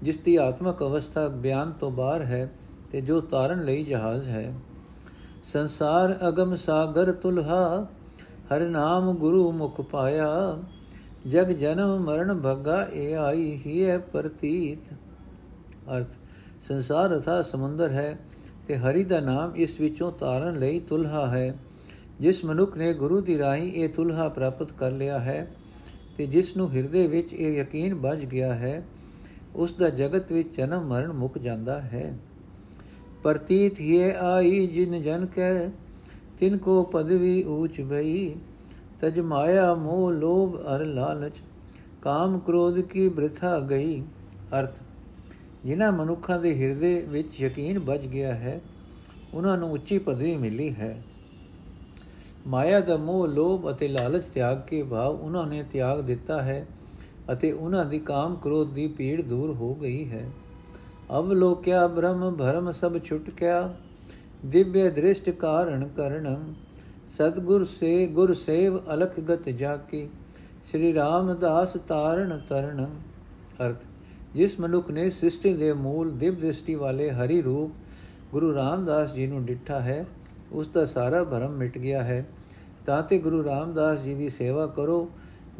ਜਿਸ 0.02 0.18
ਦੀ 0.18 0.36
ਆਤਮਕ 0.36 0.80
ਅਵਸਥਾ 0.80 1.28
ਬਿਆਨ 1.28 1.72
ਤੋਂ 1.72 1.90
ਬਾਹਰ 1.90 2.22
ਹੈ 2.22 2.52
ਤੇ 2.90 3.00
ਜੋ 3.00 3.20
ਤਾਰਨ 3.20 3.64
ਲਈ 3.64 3.84
ਜਹਾਜ਼ 3.84 4.28
ਹੈ। 4.28 4.54
ਸੰਸਾਰ 5.42 6.18
ਅਗਮ 6.28 6.56
ਸਾਗਰ 6.56 7.12
ਤੁਲਹਾ, 7.12 7.86
ਹਰ 8.52 8.60
ਨਾਮ 8.60 9.14
ਗੁਰੂ 9.14 9.52
ਮੁਖ 9.52 9.80
ਪਾਇਆ। 9.80 10.58
ਜਗ 11.28 11.46
ਜਨਮ 11.46 11.98
ਮਰਨ 11.98 12.40
ਭਗਾ, 12.40 12.88
ਏ 12.92 13.14
ਆਈ 13.14 13.60
ਹੀ 13.66 13.84
ਹੈ 13.84 13.98
ਪ੍ਰਤੀਤ। 13.98 14.92
ਅਰਥ, 15.96 16.10
ਸੰਸਾਰ 16.60 17.18
ਅਥਾ 17.18 17.42
ਸਮੁੰਦਰ 17.42 17.90
ਹੈ 17.90 18.18
ਤੇ 18.66 18.76
ਹਰੀ 18.76 19.04
ਦਾ 19.04 19.20
ਨਾਮ 19.20 19.56
ਇਸ 19.56 19.80
ਵਿੱਚੋਂ 19.80 20.12
ਤਾਰਨ 20.12 20.58
ਲਈ 20.58 20.80
ਤੁਲਹਾ 20.80 21.30
ਹੈ। 21.30 21.58
ਜਿਸ 22.20 22.44
ਮਨੁੱਖ 22.44 22.76
ਨੇ 22.76 22.92
ਗੁਰੂ 22.94 23.20
ਦੀ 23.20 23.38
ਰਾਹੀਂ 23.38 23.72
ਇਹ 23.72 23.88
ਤੁਲਹਾ 23.88 24.28
ਪ੍ਰਾਪਤ 24.28 24.72
ਕਰ 24.72 24.90
ਲਿਆ 24.90 25.18
ਹੈ 25.18 25.46
ਤੇ 26.16 26.26
ਜਿਸ 26.26 26.56
ਨੂੰ 26.56 26.70
ਹਿਰਦੇ 26.72 27.06
ਵਿੱਚ 27.06 27.32
ਇਹ 27.32 27.54
ਯਕੀਨ 27.60 27.94
ਬਚ 27.94 28.24
ਗਿਆ 28.24 28.54
ਹੈ, 28.54 28.82
ਉਸ 29.56 29.72
ਦਾ 29.74 29.88
ਜਗਤ 29.90 30.32
ਵਿੱਚ 30.32 30.56
ਜਨਮ 30.56 30.86
ਮਰਨ 30.86 31.12
ਮੁੱਕ 31.12 31.38
ਜਾਂਦਾ 31.38 31.80
ਹੈ। 31.80 32.18
ਪ੍ਰਤੀਤ 33.22 33.80
ਹੀ 33.80 34.00
ਆਈ, 34.10 34.66
ਜਿਨ 34.66 35.02
ਜਨ 35.02 35.26
ਕੈ, 35.26 35.68
ਤਿਨ 36.38 36.58
ਕੋ 36.58 36.82
ਪਦਵੀ 36.82 37.42
ਊਚ 37.44 37.80
ਭਈ 37.80 38.34
ਤਜ 39.00 39.20
ਮਾਇਆ 39.20 39.74
ਮੋਹ 39.74 40.12
ਲੋਭ 40.12 40.56
ਅਰ 40.56 40.84
ਲਾਲਚ, 40.84 41.40
ਕਾਮ 42.02 42.38
ਕ੍ਰੋਧ 42.38 42.80
ਕੀ 42.80 43.08
ਬ੍ਰਿਥਾ 43.08 43.58
ਗਈ। 43.60 44.02
ਅਰਥ, 44.60 44.80
ਜਿਨ੍ਹਾਂ 45.64 45.92
ਮਨੁੱਖਾਂ 45.92 46.38
ਦੇ 46.40 46.54
ਹਿਰਦੇ 46.56 47.06
ਵਿੱਚ 47.08 47.40
ਯਕੀਨ 47.40 47.78
ਬਚ 47.78 48.06
ਗਿਆ 48.06 48.34
ਹੈ 48.34 48.60
ਉਹਨਾਂ 49.34 49.56
ਨੂੰ 49.58 49.72
ਉੱਚੀ 49.72 49.98
ਪਦਵੀ 49.98 50.36
ਮਿਲੀ 50.36 50.70
ਹੈ। 50.74 50.96
ਮਾਇਆ 52.46 52.80
ਦਾ 52.80 52.96
ਮੋਹ, 52.96 53.26
ਲੋਭ 53.28 53.70
ਅਤੇ 53.70 53.88
ਲਾਲਚ 53.88 54.26
ਤਿਆਗ 54.26 54.60
ਕੇ 54.60 54.82
ਭਾਵ 54.82 55.20
ਉਹਨਾਂ 55.20 55.46
ਨੇ 55.46 55.62
ਤਿਆਗ 55.62 56.00
ਦਿੱਤਾ 56.00 56.40
ਹੈ 56.42 56.66
ਅਤੇ 57.32 57.50
ਉਹਨਾਂ 57.52 57.84
ਦੀ 57.84 57.98
ਕਾਮ 57.98 58.36
ਕ੍ਰੋਧ 58.36 58.72
ਦੀ 58.74 58.86
ਪੀੜ 58.88 59.20
ਦੂਰ 59.22 59.54
ਹੋ 59.54 59.74
ਗਈ 59.74 60.08
ਹੈ। 60.10 60.24
ਅਬ 61.18 61.32
ਲੋਕਿਆ 61.32 61.86
ਬ੍ਰਹਮ 61.86 62.36
ਭਰਮ 62.36 62.70
ਸਭ 62.72 62.98
ਛੁਟਕਿਆ, 63.04 63.74
ਦਿਵਯ 64.44 64.88
ਦ੍ਰਿਸ਼ਟ 64.90 65.30
ਕਾਰਣ 65.30 65.86
ਕਰਨ 65.88 66.54
ਸਤਗੁਰ 67.08 67.64
ਸੇ 67.64 68.06
ਗੁਰ 68.06 68.34
ਸੇਵ 68.34 68.78
ਅਲਖ 68.94 69.18
ਗਤ 69.20 69.48
ਜਾਕੇ, 69.48 70.08
ਸ੍ਰੀ 70.64 70.92
ਰਾਮਦਾਸ 70.94 71.76
ਤਾਰਨ 71.88 72.40
ਤਰਨ 72.48 72.86
ਅਰਥ, 73.60 73.84
ਜਿਸ 74.34 74.58
ਮਨੁੱਖ 74.60 74.90
ਨੇ 74.90 75.08
ਸ੍ਰਿਸ਼ਟੀ 75.10 75.52
ਦੇ 75.54 75.72
ਮੂਲ 75.72 76.10
ਦਿਵ 76.10 76.34
ਦ੍ਰਿਸ਼ਟੀ 76.34 76.74
ਵਾਲੇ 76.74 77.10
ਹਰੀ 77.10 77.40
ਰੂਪ 77.42 77.70
ਗੁਰੂ 78.32 78.54
ਰਾਮਦਾਸ 78.54 79.14
ਜੀ 79.14 79.26
ਨੂੰ 79.26 79.44
ਡਿੱਠਾ 79.44 79.80
ਹੈ 79.80 80.04
ਉਸ 80.52 80.68
ਦਾ 80.68 80.84
ਸਾਰਾ 80.84 81.24
ਭਰਮ 81.24 81.52
ਮਿਟ 81.52 81.78
ਗਿਆ 81.78 82.02
ਹੈ। 82.02 82.26
ਤਾਂ 82.86 83.02
ਤੇ 83.02 83.18
ਗੁਰੂ 83.18 83.44
ਰਾਮਦਾਸ 83.44 84.02
ਜੀ 84.02 84.14
ਦੀ 84.14 84.28
ਸੇਵਾ 84.28 84.66
ਕਰੋ, 84.66 85.10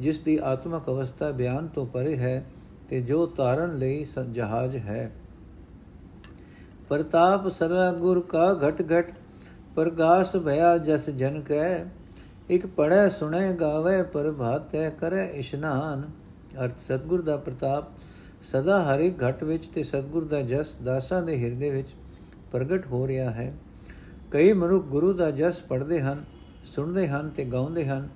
ਜਿਸ 0.01 0.21
ਦੀ 0.21 0.39
ਆਤਮਕ 0.43 0.89
ਅਵਸਥਾ 0.89 1.31
ਬਿਆਨ 1.31 1.69
ਤੋਂ 1.69 1.87
ਪਰੇ 1.87 2.17
ਹੈ 2.17 2.45
ਤੇ 2.89 3.01
ਜੋ 3.01 3.27
ਤਾਰਨ 3.27 3.77
ਲਈ 3.77 4.07
ਜਹਾਜ਼ 4.31 4.77
ਹੈ। 4.77 5.11
ਪ੍ਰਤਾਪ 6.89 7.49
ਸਦਾ 7.49 7.93
ਗੁਰ 7.93 8.21
ਕਾ 8.21 8.53
ਘਟ 8.69 8.83
ਘਟ, 8.83 9.13
ਪ੍ਰਗਾਸ 9.75 10.37
ਭਇਆ 10.37 10.79
ਜਸ 10.79 11.11
ਜਨ 11.11 11.41
ਕੈ, 11.41 11.85
ਇਕ 12.51 12.67
ਪੜੈ 12.67 13.09
ਸੁਣੈ 13.09 13.53
ਗਾਵੇ 13.53 14.03
ਪ੍ਰਭਾਤੈ 14.03 14.91
ਕਰੈ 14.91 15.25
ਇਸ਼ਨਾਨ। 15.25 16.11
ਅਰਥ, 16.65 16.79
ਸਤਗੁਰ 16.79 17.23
ਦਾ 17.23 17.37
ਪ੍ਰਤਾਪ 17.37 17.85
ਸਦਾ 18.43 18.81
ਹਰ 18.83 19.01
ਇੱਕ 19.01 19.25
ਘਟ 19.29 19.45
ਵਿੱਚ 19.45 19.67
ਤੇ 19.67 19.83
ਸਤਗੁਰ 19.83 20.25
ਦਾ 20.25 20.41
ਜਸ 20.41 20.75
ਦਾਸਾਂ 20.75 21.23
ਦੇ 21.23 21.43
ਹਿਰਦੇ 21.45 21.71
ਵਿੱਚ 21.71 21.89
ਪ੍ਰਗਟ 22.53 22.87
ਹੋ 22.87 23.07
ਰਿਹਾ 23.07 23.31
ਹੈ। 23.31 23.53
ਕਈ 24.31 24.53
ਮਨੁੱਖ 24.53 24.85
ਗੁਰੂ 24.87 25.13
ਦਾ 25.13 25.31
ਜਸ 25.31 25.61
ਪੜ੍ਹਦੇ 25.61 26.01
ਹਨ, 26.01 26.25
ਸੁਣਦੇ 26.65 27.07
ਹਨ 27.09 27.29
ਤੇ 27.29 27.45
ਗਾਉਂਦੇ 27.45 27.85
ਹਨ 27.87 28.09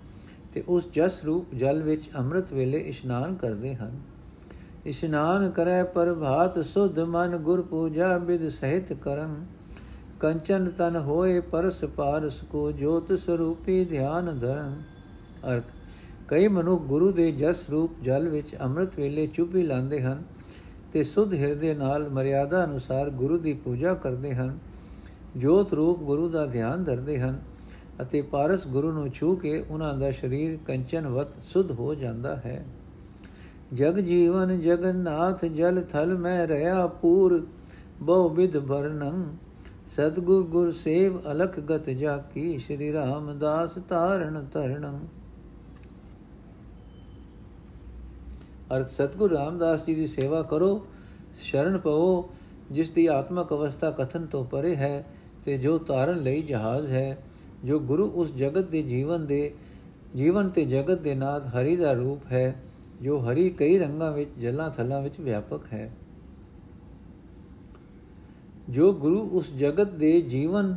ਤੇ 0.53 0.62
ਉਸ 0.68 0.87
ਜਸ 0.92 1.24
ਰੂਪ 1.24 1.55
ਜਲ 1.55 1.83
ਵਿੱਚ 1.83 2.09
ਅੰਮ੍ਰਿਤ 2.16 2.53
ਵੇਲੇ 2.53 2.79
ਇਸ਼ਨਾਨ 2.79 3.35
ਕਰਦੇ 3.35 3.74
ਹਨ। 3.74 3.98
ਇਸ਼ਨਾਨ 4.87 5.50
ਕਰੈ 5.50 5.83
ਪ੍ਰਭਾਤ 5.85 6.59
ਸੁਧ 6.64 6.98
ਮਨ 6.98 7.37
ਗੁਰ 7.37 7.62
ਪੂਜਾ 7.62 8.16
ਬਿਦ 8.18 8.48
ਸਹਿਤ 8.48 8.92
ਕਰਮ, 8.92 9.35
ਕੰਚਨ 10.20 10.70
ਤਨ 10.70 10.96
ਹੋਏ 10.96 11.40
ਪਰਸ 11.40 11.85
ਪਾਰਸ 11.96 12.42
ਕੋ 12.42 12.70
ਜੋਤ 12.72 13.12
ਸਰੂਪੀ 13.12 13.85
ਧਿਆਨ 13.85 14.38
ਧਰਮ। 14.38 14.74
ਅਰਥ, 15.48 15.72
ਕਈ 16.29 16.48
ਮਨੁ 16.48 16.77
ਗੁਰੂ 16.79 17.11
ਦੇ 17.12 17.31
ਜਸ 17.33 17.68
ਰੂਪ 17.70 18.00
ਜਲ 18.03 18.29
ਵਿੱਚ 18.29 18.55
ਅੰਮ੍ਰਿਤ 18.61 18.98
ਵੇਲੇ 18.98 19.27
ਚੁੱਪੀ 19.27 19.62
ਲਾਉਂਦੇ 19.62 20.00
ਹਨ 20.03 20.22
ਤੇ 20.92 21.03
ਸੁਧ 21.05 21.35
ਹਿਰਦੇ 21.35 21.74
ਨਾਲ 21.74 22.09
ਮਰਿਆਦਾ 22.09 22.64
ਅਨੁਸਾਰ 22.64 23.11
ਗੁਰੂ 23.11 23.38
ਦੀ 23.38 23.53
ਪੂਜਾ 23.55 23.94
ਕਰਦੇ 23.94 24.35
ਹਨ। 24.35 24.59
ਜੋਤ 25.37 25.73
ਰੂਪ 25.75 26.03
ਗੁਰੂ 26.03 26.29
ਦਾ 26.29 26.44
ਧਿਆਨ 26.47 26.85
ਧਰਦੇ 26.85 27.18
ਹਨ 27.20 27.40
ਅਤੇ 28.03 28.23
ਪਾਰਸ 28.23 28.66
ਗੁਰੂ 28.66 28.92
ਨੂੰ 28.92 29.09
ਛੂ 29.11 29.35
ਕੇ 29.37 29.59
ਉਹਨਾਂ 29.70 29.92
ਦਾ 29.94 30.11
ਸਰੀਰ 30.11 30.59
ਕੰਚਨਵਤ 30.66 31.38
ਸੁਧ 31.42 31.70
ਹੋ 31.70 31.94
ਜਾਂਦਾ 31.94 32.35
ਹੈ। 32.37 32.64
ਜਗ 33.75 33.99
ਜੀਵਨ 33.99 34.59
ਜਗਨਨਾਥ 34.61 35.44
ਜਲ 35.44 35.81
ਥਲ 35.83 36.16
ਮੈਂ 36.18 36.47
ਰਹਾ 36.47 36.87
ਪੂਰ, 36.87 37.47
ਬਹੁ 38.01 38.29
ਵਿਦ 38.29 38.57
ਵਰਨੰ 38.57 39.25
ਸਤਗੁਰ 39.87 40.42
ਗੁਰ 40.42 40.70
ਸੇਵ 40.73 41.18
ਅਲਖ 41.33 41.59
ਗਤ 41.61 41.90
ਜਾ 41.90 42.16
ਕੀ 42.35 42.59
ਸ਼੍ਰੀ 42.59 42.92
ਰਾਮਦਾਸ 42.92 43.79
ਤਾਰਨ 43.88 44.44
ਤਰਣੰ 44.53 44.99
ਅਰਥ, 48.77 48.87
ਸਤਗੁਰ 48.87 49.33
ਰਾਮਦਾਸ 49.33 49.85
ਜੀ 49.87 49.94
ਦੀ 49.94 50.07
ਸੇਵਾ 50.07 50.42
ਕਰੋ, 50.42 50.87
ਸ਼ਰਨ 51.38 51.79
ਪਵੋ, 51.79 52.31
ਜਿਸ 52.70 52.90
ਦੀ 52.90 53.07
ਆਤਮਕ 53.07 53.53
ਅਵਸਥਾ 53.53 53.90
ਕਥਨ 53.90 54.27
ਤੋਂ 54.27 54.44
ਪਰੇ 54.44 54.75
ਹੈ 54.77 55.05
ਤੇ 55.45 55.59
ਜੋ 55.59 55.79
ਤਾਰਨ 55.79 56.23
ਲਈ 56.23 56.43
ਜਹਾਜ਼ 56.43 56.91
ਹੈ, 56.91 57.19
ਜੋ 57.65 57.79
ਗੁਰੂ 57.79 58.11
ਉਸ 58.11 58.35
ਜਗਤ 58.35 58.65
ਦੇ 58.65 58.83
ਜੀਵਨ 58.83 59.27
ਦੇ, 59.27 59.53
ਜੀਵਨ 60.17 60.49
ਤੇ 60.49 60.65
ਜਗਤ 60.65 61.01
ਦੇ 61.01 61.15
ਨਾਥ 61.15 61.47
ਹਰੀ 61.47 61.77
ਦਾ 61.77 61.93
ਰੂਪ 61.93 62.33
ਹੈ, 62.33 62.63
ਜੋ 63.03 63.19
ਹਰੀ 63.19 63.51
ਕਈ 63.51 63.79
ਰੰਗਾਂ 63.79 64.13
ਵਿੱਚ, 64.13 64.31
ਜਲਾਂ 64.41 64.71
ਥਲਾਂ 64.71 65.03
ਵਿੱਚ 65.03 65.21
ਵਿਆਪਕ 65.21 65.61
ਹੈ। 65.73 65.91
ਜੋ 68.71 68.93
ਗੁਰੂ 68.93 69.31
ਉਸ 69.33 69.53
ਜਗਤ 69.53 69.91
ਦੇ 69.91 70.21
ਜੀਵਨ 70.21 70.77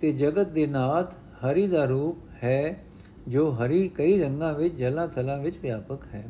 ਤੇ 0.00 0.12
ਜਗਤ 0.12 0.48
ਦੇ 0.48 0.66
ਨਾਥ 0.66 1.14
ਹਰੀ 1.14 1.66
ਦਾ 1.66 1.84
ਰੂਪ 1.84 2.44
ਹੈ, 2.44 2.84
ਜੋ 3.28 3.50
ਹਰੀ 3.50 3.88
ਕਈ 3.88 4.20
ਰੰਗਾਂ 4.20 4.54
ਵਿੱਚ, 4.54 4.74
ਜਲਾਂ 4.74 5.08
ਥਲਾਂ 5.08 5.38
ਵਿੱਚ 5.38 5.56
ਵਿਆਪਕ 5.62 6.06
ਹੈ। 6.14 6.28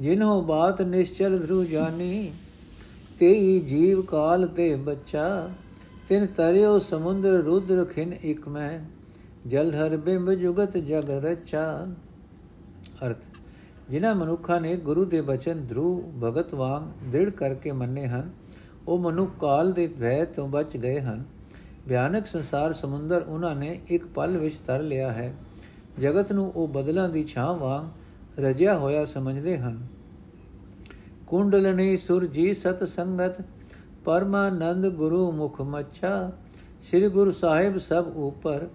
ਜਿਨੋ 0.00 0.42
ਬਾਤ 0.42 0.82
ਨਿਸ਼ਚਲ 0.82 1.38
ਧਰੂ 1.38 1.64
ਜਾਨੀ, 1.64 2.32
ਤੇਈ 3.18 3.60
ਜੀਵ 3.60 4.02
ਕਾਲ 4.02 4.46
ਤੇ 4.46 4.76
ਬੱਚਾ 4.76 5.50
ਤਿਨ 6.08 6.26
ਤਰਿਓ 6.26 6.78
ਸਮੁੰਦਰ 6.78 7.30
ਰੁਦਰ 7.30 7.84
ਖਿਨ 7.84 8.12
ਇਕ 8.12 8.48
ਮੈਂ, 8.48 8.80
ਜਲ 9.48 9.74
ਹਰ 9.74 9.96
ਬਿੰਬ 9.96 10.32
ਜੁਗਤ 10.32 10.76
ਜਗ 10.76 11.10
ਰਚਾ। 11.10 11.86
ਅਰਥ, 13.06 13.24
ਜਿਨ੍ਹਾਂ 13.90 14.14
ਮਨੁੱਖਾਂ 14.14 14.60
ਨੇ 14.60 14.76
ਗੁਰੂ 14.76 15.04
ਦੇ 15.04 15.20
ਬਚਨ 15.20 15.66
ਧਰੂ 15.66 16.12
ਭਗਤ 16.24 16.54
ਵਾਂਗ 16.54 17.10
ਦ੍ਰਿੜ 17.10 17.30
ਕਰਕੇ 17.30 17.72
ਮੰਨੇ 17.72 18.06
ਹਨ, 18.06 18.30
ਉਹ 18.88 18.98
ਮਨੁੱਖ 18.98 19.30
ਕਾਲ 19.40 19.72
ਦੇ 19.72 19.86
ਭੈ 19.86 20.24
ਤੋਂ 20.24 20.48
ਬਚ 20.48 20.76
ਗਏ 20.76 21.00
ਹਨ। 21.00 21.24
ਭਿਆਨਕ 21.88 22.26
ਸੰਸਾਰ 22.26 22.72
ਸਮੁੰਦਰ 22.72 23.22
ਉਹਨਾਂ 23.22 23.56
ਨੇ 23.56 23.80
ਇੱਕ 23.88 24.06
ਪਲ 24.06 24.38
ਵਿੱਚ 24.38 24.54
ਤਰ 24.66 24.80
ਲਿਆ 24.82 25.12
ਹੈ। 25.12 25.34
ਜਗਤ 26.00 26.32
ਨੂੰ 26.32 26.52
ਉਹ 26.56 26.68
ਬਦਲਾਂ 26.68 27.08
ਦੀ 27.08 27.24
ਛਾਂ 27.24 27.54
ਵਾਂਗ 27.54 27.86
ਰਜਿਆ 28.40 28.78
ਹੋਇਆ 28.78 29.04
ਸਮਝਦੇ 29.04 29.58
ਹਨ। 29.58 29.86
ਕੁੰਡਲਨੀ 31.26 31.96
ਸੁਰਜੀ 31.96 32.54
ਸਤ 32.54 32.84
ਸੰਗਤ 32.84 33.42
ਪਰਮਾਨੰਦ 34.04 34.86
ਗੁਰੂ 34.86 35.30
ਮੁਖ 35.32 35.60
ਮੱਛਾ, 35.60 36.32
ਸ੍ਰੀ 36.82 37.08
ਗੁਰੂ 37.08 37.32
ਸਾਹਿਬ 37.32 37.78
ਸਭ 37.78 38.06
ਉਪਰ 38.16 38.68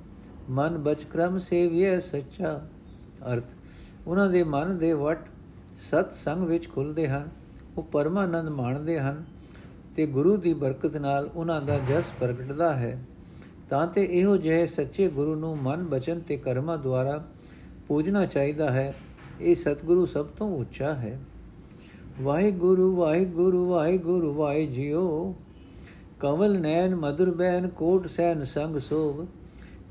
ਮਨ 0.50 0.78
ਬਚਕਰਮ 0.78 1.38
ਸੇਵੀਏ 1.38 2.00
ਸੱਚਾ। 2.00 2.54
ਅਰਥ, 3.34 3.44
ਉਹਨਾਂ 4.08 4.30
ਦੇ 4.30 4.44
ਮਨ 4.44 4.78
ਦੇ 4.78 4.94
ਵਟ 4.94 5.28
ਸਤ 5.78 6.12
ਸੰਗ 6.12 6.44
ਵਿੱਚ 6.44 6.70
ਖੁੱਲਦੇ 6.70 7.08
ਹਨ, 7.08 7.30
ਉਹ 7.78 7.84
ਪਰਮਾਨੰਦ 7.84 8.50
ਮਾਣਦੇ 8.50 9.00
ਹਨ 9.00 9.24
ਤੇ 9.96 10.06
ਗੁਰੂ 10.06 10.38
ਦੀ 10.38 10.54
ਬਰਕਤ 10.54 10.98
ਨਾਲ 10.98 11.30
ਉਹਨਾਂ 11.36 11.62
ਦਾ 11.62 11.78
ਜਸ 11.78 12.12
ਪ੍ਰਗਟਦਾ 12.20 12.74
ਹੈ। 12.74 13.00
ਤਾਂ 13.70 13.88
ਤੇ 13.88 14.04
ਇਹੋ 14.12 14.38
ਜਿਹੇ 14.38 14.68
ਸੱਚੇ 14.68 15.08
ਗੁਰੂ 15.08 15.36
ਨੂੰ 15.36 15.58
ਮਨ 15.58 15.84
ਬਚਨ 15.84 16.20
ਤੇ 16.20 16.38
ਕਰਮਾਂ 16.38 16.78
ਦੁਆਰਾ 16.78 17.24
ਪੂਜਣਾ 17.88 18.26
ਚਾਹੀਦਾ 18.26 18.72
ਹੈ, 18.72 18.94
ਇਹ 19.42 19.56
ਸਤਿਗੁਰੂ 19.56 20.06
ਸਭ 20.06 20.26
ਤੋਂ 20.26 20.58
ਉੱਚਾ 20.58 20.94
ਹੈ। 20.94 21.20
ਵਾਹਿਗੁਰੂ 22.22 22.96
ਵਾਹਿਗੁਰੂ 22.96 23.66
ਵਾਹਿਗੁਰੂ 23.70 24.34
ਵਾਹਿ 24.34 24.66
ਜਿਉ 24.68 25.34
ਕਮਲ 26.20 26.60
ਨੈਣ, 26.60 26.96
ਮਧੁਰ 26.96 27.30
ਬੈਨ 27.32 27.68
ਕੋਟ 27.68 28.08
ਸੈਨ 28.08 28.44
ਸੰਗ 28.44 28.78
ਸੋਗ 28.78 29.26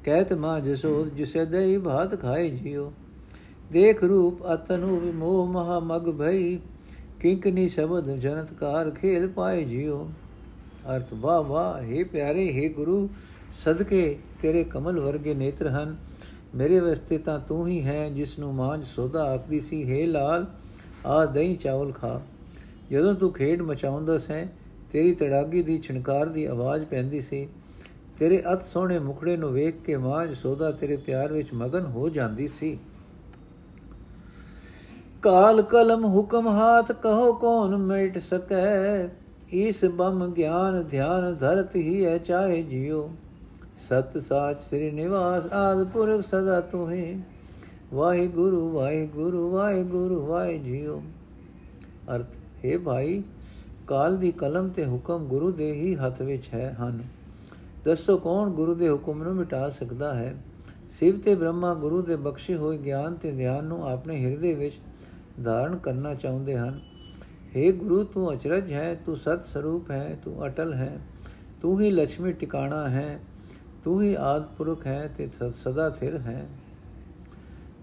ਕਹਿਤ 0.05 0.33
ਮਾ 0.33 0.59
ਜਸੋਦ 0.61 1.09
ਜਿਸੇ 1.09 1.45
ਦਈ 1.45 1.79
ਭਾਤ 1.79 2.21
ਖਾਏ 2.21 2.51
ਜਿਉ 2.51 2.91
ਦੇਖ 3.73 4.05
ਰੂਪ 4.05 4.45
ਅਤਨੂ 4.55 4.97
ਵਿਮੋਹ 4.97 5.47
ਮਹਾ 5.47 5.79
ਮਗ 5.81 6.11
ਭਈ। 6.19 6.59
ਕਿੰਕਨੀ 7.21 7.67
ਸ਼ਬਦ 7.69 8.15
ਜਨਤਕਾਰ 8.17 8.91
ਖੇਲ 8.91 9.29
ਪਾਏ 9.29 9.65
ਜਿਉ 9.65 10.07
ਅਰਥ 10.97 11.13
ਵਾ 11.15 11.41
ਵਾ 11.41 11.81
हे 11.83 12.07
ਪਿਆਰੇ 12.13 12.49
हे 12.49 12.73
ਗੁਰੂ, 12.75 13.09
ਸਦਕੇ 13.53 14.19
ਤੇਰੇ 14.43 14.65
ਕਮਲ 14.65 15.01
ਵਰਗੇ 15.01 15.35
ਨੇਤਰ 15.35 15.69
ਹਨ। 15.69 15.97
ਮੇਰੇ 16.55 16.81
ਵਸਤੇ 16.81 17.19
ਤਾਂ 17.19 17.39
ਤੂੰ 17.39 17.67
ਹੀ 17.69 17.83
ਹੈ 17.85 18.09
ਜਿਸ 18.11 18.39
ਨੂੰ 18.39 18.55
ਮਾਂਝ 18.55 18.85
ਸੋਦਾ 18.85 19.23
ਆਖਦੀ 19.33 19.61
ਸੀ 19.61 19.83
हे 19.85 20.07
ਲਾਲ। 20.07 20.47
ਆ 21.07 21.25
ਦਹੀਂ 21.27 21.59
ਚਾਵਲ 21.59 21.93
ਖਾ। 21.93 22.21
ਜਦੋਂ 22.91 23.15
ਤੂੰ 23.15 23.33
ਖੇਡ 23.33 23.63
ਮਚਾਉਂਦਾ 23.63 24.19
ਸੈਂ 24.19 24.47
ਤੇਰੀ 24.93 25.15
ਤੜਾਗੀ 25.15 25.63
ਦੀ 25.63 25.79
ਛਣਕਾਰ 25.79 26.27
ਦੀ 26.27 26.45
ਆਵਾਜ਼ 26.45 26.85
ਪੈਂਦੀ 26.85 27.21
ਸੀ। 27.21 27.49
ਤੇਰੇ 28.19 28.43
ਅਤ 28.53 28.63
ਸੋਹਣੇ 28.63 28.99
ਮੁਖੜੇ 28.99 29.37
ਨੂੰ 29.37 29.53
ਵੇਖ 29.53 29.83
ਕੇ 29.83 29.97
ਮਾਂਜ 29.97 30.35
ਸੋਦਾ 30.35 30.73
ਤੇਰੇ 30.73 30.97
ਪਿਆਰ 30.97 31.33
ਵਿੱਚ 31.33 31.53
ਮਗਨ 31.55 31.85
ਹੋ 31.87 32.09
ਜਾਂਦੀ 32.09 32.49
ਸੀ। 32.49 32.79
ਕਾਲ 35.23 35.63
ਕਲਮ 35.63 36.05
ਹੁਕਮ 36.05 36.49
ਹਾਥ 36.49 36.93
ਕਹੋ 36.93 37.33
ਕੌਣ 37.33 37.77
ਮਿਟ 37.77 38.19
ਸਕੈ? 38.19 39.09
ਇਸ 39.51 39.85
ਬਮ 39.85 40.33
ਗਿਆਨ 40.33 40.85
ਧਿਆਨ 40.85 41.35
ਧਰਤ 41.35 41.77
ਹੀ 41.77 42.05
ਹੈ 42.05 42.19
ਚਾਹੇ 42.19 42.63
ਜਿਉ 42.63 43.11
ਸਤ 43.77 44.19
ਸਾਚ 44.19 44.61
ਸ੍ਰੀ 44.61 44.91
ਨਿਵਾਸ 44.91 45.47
ਆਦ 45.47 45.87
ਪੁਰਖ 45.87 46.21
ਸਦਾ 46.21 46.61
ਤੁਹੇ। 46.61 47.19
ਵਾਹਿਗੁਰੂ 47.95 48.71
ਵਾਹਿਗੁਰੂ 48.71 49.51
ਵਾਹਿਗੁਰੂ 49.51 50.27
ਵਾਹਿ 50.27 50.59
ਜੀਓ 50.59 51.03
ਅਰਥ, 52.15 52.35
ਹੈ 52.65 52.79
ਭਾਈ, 52.79 53.23
ਕਾਲ 53.87 54.17
ਦੀ 54.17 54.33
ਕਲਮ 54.33 54.69
ਤੇ 54.69 54.87
ਹੁਕਮ 54.87 55.25
ਗੁਰੂ 55.25 55.53
ਦੇ 55.53 55.73
ਹੀ 55.73 55.95
ਹੱਥ 55.95 56.23
ਵਿੱਚ 56.23 56.49
ਹੈ, 56.55 56.77
ਹਨ। 56.81 57.03
ਦੱਸੋ 57.85 58.19
ਕੌਣ 58.19 58.51
ਗੁਰੂ 58.51 58.75
ਦੇ 58.75 58.91
ਹੁਕਮ 58.91 59.23
ਨੂੰ 59.23 59.35
ਮਿਟਾ 59.35 59.69
ਸਕਦਾ 59.69 60.15
ਹੈ? 60.15 60.35
ਸਿਵ 60.89 61.19
ਤੇ 61.19 61.35
ਬ੍ਰਹਮਾ 61.35 61.75
ਗੁਰੂ 61.75 62.03
ਦੇ 62.03 62.17
ਬਖਸ਼ੇ 62.17 62.57
ਹੋਏ 62.57 62.79
ਗਿਆਨ 62.79 63.15
ਤੇ 63.15 63.31
ਧਿਆਨ 63.33 63.65
ਨੂੰ 63.65 63.89
ਆਪਣੇ 63.89 64.25
ਹਿਰਦੇ 64.25 64.55
ਵਿੱਚ 64.55 64.75
ਧਾਰਨ 65.45 65.77
ਕਰਨਾ 65.77 66.15
ਚਾਹੁੰਦੇ 66.15 66.59
ਹਨ। 66.59 66.81
हे 67.57 67.73
ਗੁਰੂ, 67.73 68.05
ਤੂੰ 68.05 68.33
ਅਚਰਜ 68.33 68.73
ਹੈ, 68.73 68.95
ਤੂੰ 68.95 69.17
ਸਤ 69.17 69.45
ਸਰੂਪ 69.47 69.91
ਹੈ, 69.91 70.19
ਤੂੰ 70.25 70.47
ਅਟਲ 70.47 70.75
ਹੈ, 70.75 70.99
ਤੂੰ 71.63 71.81
ਹੀ 71.81 71.91
ਲక్ష్ਮੀ 71.91 72.33
ਟਿਕਾਣਾ 72.33 72.89
ਹੈ, 72.89 73.21
ਤੂੰ 73.85 74.03
ਹੀ 74.03 74.17
ਆਦਿ 74.19 74.55
ਪੁਰਖ 74.59 74.87
ਹੈ 74.87 75.11
ਤੇ 75.17 75.29
ਸਦਾ 75.55 75.91
ਥਿਰ 75.91 76.17
ਹੈ। 76.17 76.49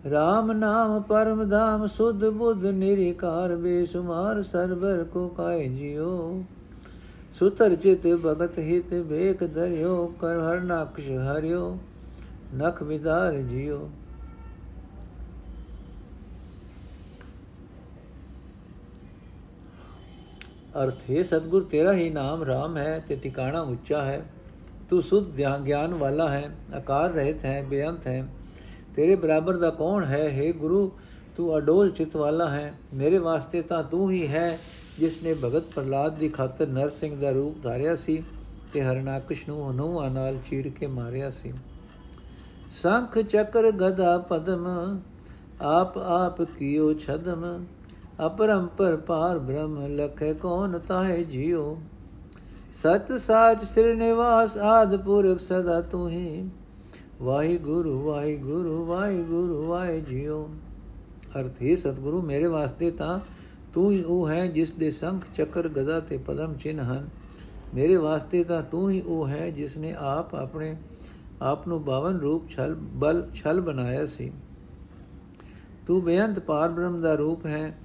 RAM 0.05 0.51
ਨਾਮ 0.53 1.01
ਪਰਮ 1.01 1.43
ਧਾਮ 1.49 1.85
ਸੁਧ 1.87 2.25
ਬੁੱਧ 2.31 2.65
ਨਿਰਕਾਰ 2.65 3.55
ਬੇਸੁਮਾਰ 3.55 4.41
ਸਰਬਰ 4.43 5.03
ਕੋ 5.03 5.27
ਕਾਇ 5.29 5.67
ਜਿਉ 5.69 6.43
ਸੁਤਰ 7.33 7.75
ਚਿਤ 7.75 8.05
ਭਗਤ 8.23 8.59
ਹਿਤ 8.59 8.93
ਵੇਖ 9.05 9.43
ਦਰਿਓ 9.45 10.05
ਕਰ 10.21 10.39
ਹਰ 10.41 10.61
ਨਕਸ਼ 10.63 11.09
ਹਰਿਓ 11.21 11.77
ਨਖ 12.55 12.83
ਵਿਦਾਰ 12.83 13.41
ਜਿਉ 13.41 13.87
ਅਰਥ 20.75 21.09
ਹੈ 21.09 21.23
ਸਤਗੁਰ 21.23 21.63
ਤੇਰਾ 21.63 21.93
ਹੀ 21.93 22.09
ਨਾਮ 22.11 22.43
RAM 22.43 22.77
ਹੈ 22.77 22.99
ਤੇ 22.99 23.15
ਟਿਕਾਣਾ 23.15 23.61
ਉੱਚਾ 23.67 24.03
ਹੈ 24.03 24.25
ਤੂੰ 24.89 25.01
ਸੁਧ 25.01 25.35
ਗਿਆਨ 25.61 25.93
ਵਾਲਾ 25.93 26.29
ਹੈ 26.29 26.49
ਆਕਾਰ 26.75 27.11
ਰਹਿਤ 27.11 27.45
ਹੈ 27.45 27.61
ਬੇਅੰਤ 27.63 28.07
ਹੈ 28.07 28.25
ਤੇਰੇ 28.95 29.15
ਬਰਾਬਰ 29.15 29.57
ਦਾ 29.57 29.69
ਕੌਣ 29.69 30.03
ਹੈ? 30.03 30.41
हे 30.41 30.57
ਗੁਰੂ, 30.57 30.91
ਤੂੰ 31.37 31.57
ਅਡੋਲ 31.57 31.89
ਚਿਤ 31.89 32.15
ਵਾਲਾ 32.15 32.49
ਹੈ। 32.49 32.73
ਮੇਰੇ 32.93 33.17
ਵਾਸਤੇ 33.17 33.61
ਤਾਂ 33.61 33.83
ਤੂੰ 33.83 34.11
ਹੀ 34.11 34.27
ਹੈ 34.27 34.59
ਜਿਸ 34.99 35.23
ਨੇ 35.23 35.33
ਭਗਤ 35.33 35.63
ਪ੍ਰਲਾਦ 35.75 36.17
ਦੀ 36.17 36.29
ਖਾਤਰ 36.29 36.67
ਨਰ 36.67 36.89
ਸਿੰਘ 36.89 37.21
ਦਾ 37.21 37.29
ਰੂਪ 37.29 37.63
ਧਾਰਿਆ 37.63 37.95
ਸੀ 37.95 38.23
ਤੇ 38.73 38.83
ਹਰਨਾਕਸ਼ 38.83 39.49
ਨੂੰ 39.49 39.71
ਹਨੂਆਂ 39.71 40.09
ਨਾਲ 40.09 40.37
ਚੀੜ 40.45 40.67
ਕੇ 40.67 40.87
ਮਾਰਿਆ 40.87 41.29
ਸੀ। 41.29 41.53
ਸੰਖ 42.67 43.17
ਚੱਕਰ 43.19 43.71
ਗਦਾ 43.71 44.17
ਪਦਮ, 44.17 44.67
ਆਪ 45.61 45.97
ਆਪ 45.97 46.41
ਕੀਓ 46.41 46.93
ਛਦਮ। 46.93 47.65
ਅਪਰੰਪਰ 48.25 48.95
ਪਾਰ 48.97 49.39
ਬ੍ਰਹਮ, 49.39 49.85
ਲਖੇ 49.87 50.33
ਕੌਣ 50.33 50.79
ਤਾਹੇ 50.79 51.23
ਜਿਉ 51.23 51.77
ਸਤ 52.71 53.11
ਸਾਚ 53.21 53.63
ਸਿਰ 53.63 53.95
ਨਿਵਾਸ, 53.95 54.57
ਆਦ 54.57 55.03
ਪੁਰਖ 55.03 55.39
ਸਦਾ 55.39 55.81
ਤੂੰ 55.81 56.09
ਹੀ। 56.09 56.49
ਵਾਹਿਗੁਰੂ 57.21 58.01
ਵਾਹਿਗੁਰੂ 58.01 58.85
ਵਾਹਿਗੁਰੂ 58.85 59.67
ਵਾਹਿ 59.67 60.01
ਜਿਉ 60.01 60.49
ਅਰਥ 61.39 61.63
ਹੈ 61.63 61.75
ਸਤਿਗੁਰੂ, 61.75 62.21
ਮੇਰੇ 62.21 62.47
ਵਾਸਤੇ 62.47 62.91
ਤਾਂ 62.91 63.19
ਤੂੰ 63.73 63.91
ਹੀ 63.91 64.03
ਉਹ 64.03 64.29
ਹੈ 64.29 64.47
ਜਿਸ 64.47 64.71
ਦੇ 64.71 64.91
ਸੰਖ, 64.91 65.25
ਚੱਕਰ 65.35 65.69
ਗਦਾ 65.69 65.99
ਤੇ 65.99 66.17
ਪਦਮ 66.17 66.53
ਚਿੰਨ 66.53 66.79
ਹਨ। 66.79 67.09
ਮੇਰੇ 67.75 67.95
ਵਾਸਤੇ 67.95 68.43
ਤਾਂ 68.43 68.61
ਤੂੰ 68.61 68.89
ਹੀ 68.89 69.01
ਉਹ 69.01 69.27
ਹੈ 69.27 69.49
ਜਿਸ 69.49 69.77
ਨੇ 69.77 69.95
ਆਪ 69.97 70.35
ਆਪਣੇ 70.35 70.75
ਆਪ 71.41 71.67
ਨੂੰ 71.67 71.83
ਬਾਵਨ 71.83 72.17
ਰੂਪ 72.17 72.49
ਛਲ, 72.49 72.75
ਬਲ, 72.75 73.27
ਛਲ 73.33 73.61
ਬਣਾਇਆ 73.61 74.05
ਸੀ। 74.05 74.31
ਤੂੰ 75.87 76.03
ਬੇਅੰਤ 76.03 76.39
ਪਾਰ 76.39 76.69
ਬ੍ਰਹਮ 76.69 77.01
ਦਾ 77.01 77.15
ਰੂਪ 77.15 77.45
ਹੈ। 77.45 77.77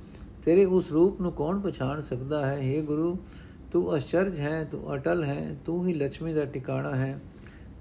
ਤੇਰੇ 0.44 0.64
ਉਸ 0.64 0.92
ਰੂਪ 0.92 1.20
ਨੂੰ 1.20 1.32
ਕੌਣ 1.32 1.60
ਪਛਾਣ 1.60 2.00
ਸਕਦਾ 2.00 2.46
ਹੈ? 2.46 2.58
हे 2.58 2.84
ਗੁਰੂ, 2.84 3.18
ਤੂੰ 3.72 3.96
ਅਚਰਜ 3.96 4.38
ਹੈ, 4.38 4.64
ਤੂੰ 4.64 4.94
ਅਟਲ 4.94 5.24
ਹੈ, 5.24 5.56
ਤੂੰ 5.66 5.88
ਹੀ 5.88 5.94
ਲక్ష్ਮੀ 5.94 6.32
ਦਾ 6.32 6.44
ਟਿਕਾਣਾ 6.44 6.94
ਹੈ। 6.94 7.20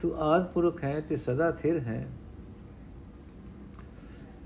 ਤੂੰ 0.01 0.12
ਆਦ 0.23 0.45
ਪੁਰਖ 0.45 0.83
ਹੈ 0.83 0.99
ਤੇ 0.99 1.15
ਸਦਾ 1.17 1.49
ਥਿਰ 1.53 1.79
ਹੈ 1.79 2.05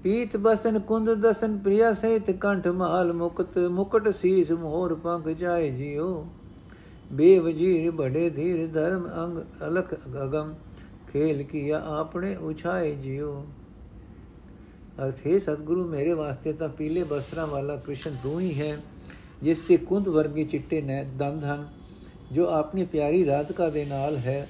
ਪੀਤ 0.04 0.36
ਬਸਨ 0.38 0.80
ਕੁੰਦ 0.82 1.14
ਦਸਨ 1.22 1.58
ਪ੍ਰਿਆ 1.58 1.92
ਸਹਿਤ 1.94 2.32
ਕੰਠ 2.38 2.68
ਮਾਲ 2.70 3.12
ਮੁਕਤ 3.14 3.58
ਮੁਕਟ 3.72 4.10
ਸੀਸ 4.12 4.52
ਮੋਰ 4.54 4.96
ਪੰਖ 4.96 5.28
ਜਾਏ 5.30 5.70
ਜਿਉ 5.72 6.26
ਬੇਵਜੀਰ 7.12 7.90
ਬੜੇ 7.92 8.30
ਧੀਰ 8.30 8.68
ਧਰਮ 8.68 9.08
ਅੰਗ 9.24 9.38
ਅਲਖ 9.68 9.94
ਅਗਮ 10.24 10.54
ਖੇਲ 11.08 11.44
ਕੀਆ 11.44 11.82
ਆਪਣੇ 11.90 12.36
ਉਛਾਏ 12.42 12.94
ਜਿਉ 12.96 13.44
ਅਰਥ 15.00 15.26
ਹੈ 15.28 15.38
ਸਤਿਗੁਰੂ 15.40 15.86
ਮੇਰੇ 15.88 16.14
ਵਾਸਤੇ 16.14 16.54
ਤਾਂ 16.54 16.70
ਪੀਲੇ 16.70 17.04
ਬਸਤਰਾਂ 17.04 17.48
ਵਾਲਾ 17.48 17.76
ਕ੍ਰਿਸ਼ਨ 17.76 18.16
ਤੂੰ 18.24 18.40
ਹੀ 18.40 18.54
ਹੈ 18.60 18.78
ਜਿਸ 19.44 19.62
ਤੇ 19.62 19.78
ਕੁੰਦ 19.80 20.10
ਵਰਗੇ 20.10 20.44
ਚਿੱਟੇ 20.44 20.82
ਨੇ 20.82 21.04
ਦੰਦ 21.18 21.44
ਹਨ 21.44 21.68
ਜੋ 22.32 22.46
ਆਪਣੀ 22.50 22.86
ਪਿਆਰੀ 22.86 23.26
ਰਾਧਿਕਾ 23.26 23.70
ਦੇ 23.70 23.86
ਨਾਲ 23.86 24.18
ਹੈ 24.18 24.46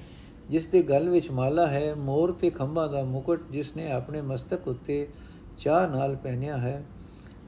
ਜਿਸ 0.48 0.66
ਦੇ 0.66 0.82
ਗਲ 0.82 1.08
ਵਿੱਚ 1.08 1.30
ਮਾਲਾ 1.30 1.66
ਹੈ, 1.66 1.94
ਮੋਰ 1.94 2.32
ਤੇ 2.32 2.50
ਖੰਭਾ 2.50 2.86
ਦਾ 2.86 3.02
ਮੁਕਟ 3.02 3.40
ਜਿਸ 3.50 3.76
ਨੇ 3.76 3.90
ਆਪਣੇ 3.90 4.22
ਮਸਤਕ 4.22 4.68
ਉੱਤੇ 4.68 5.08
ਚਾਹ 5.58 5.88
ਨਾਲ 5.88 6.16
ਪਹਿਨਿਆ 6.16 6.56
ਹੈ। 6.56 6.84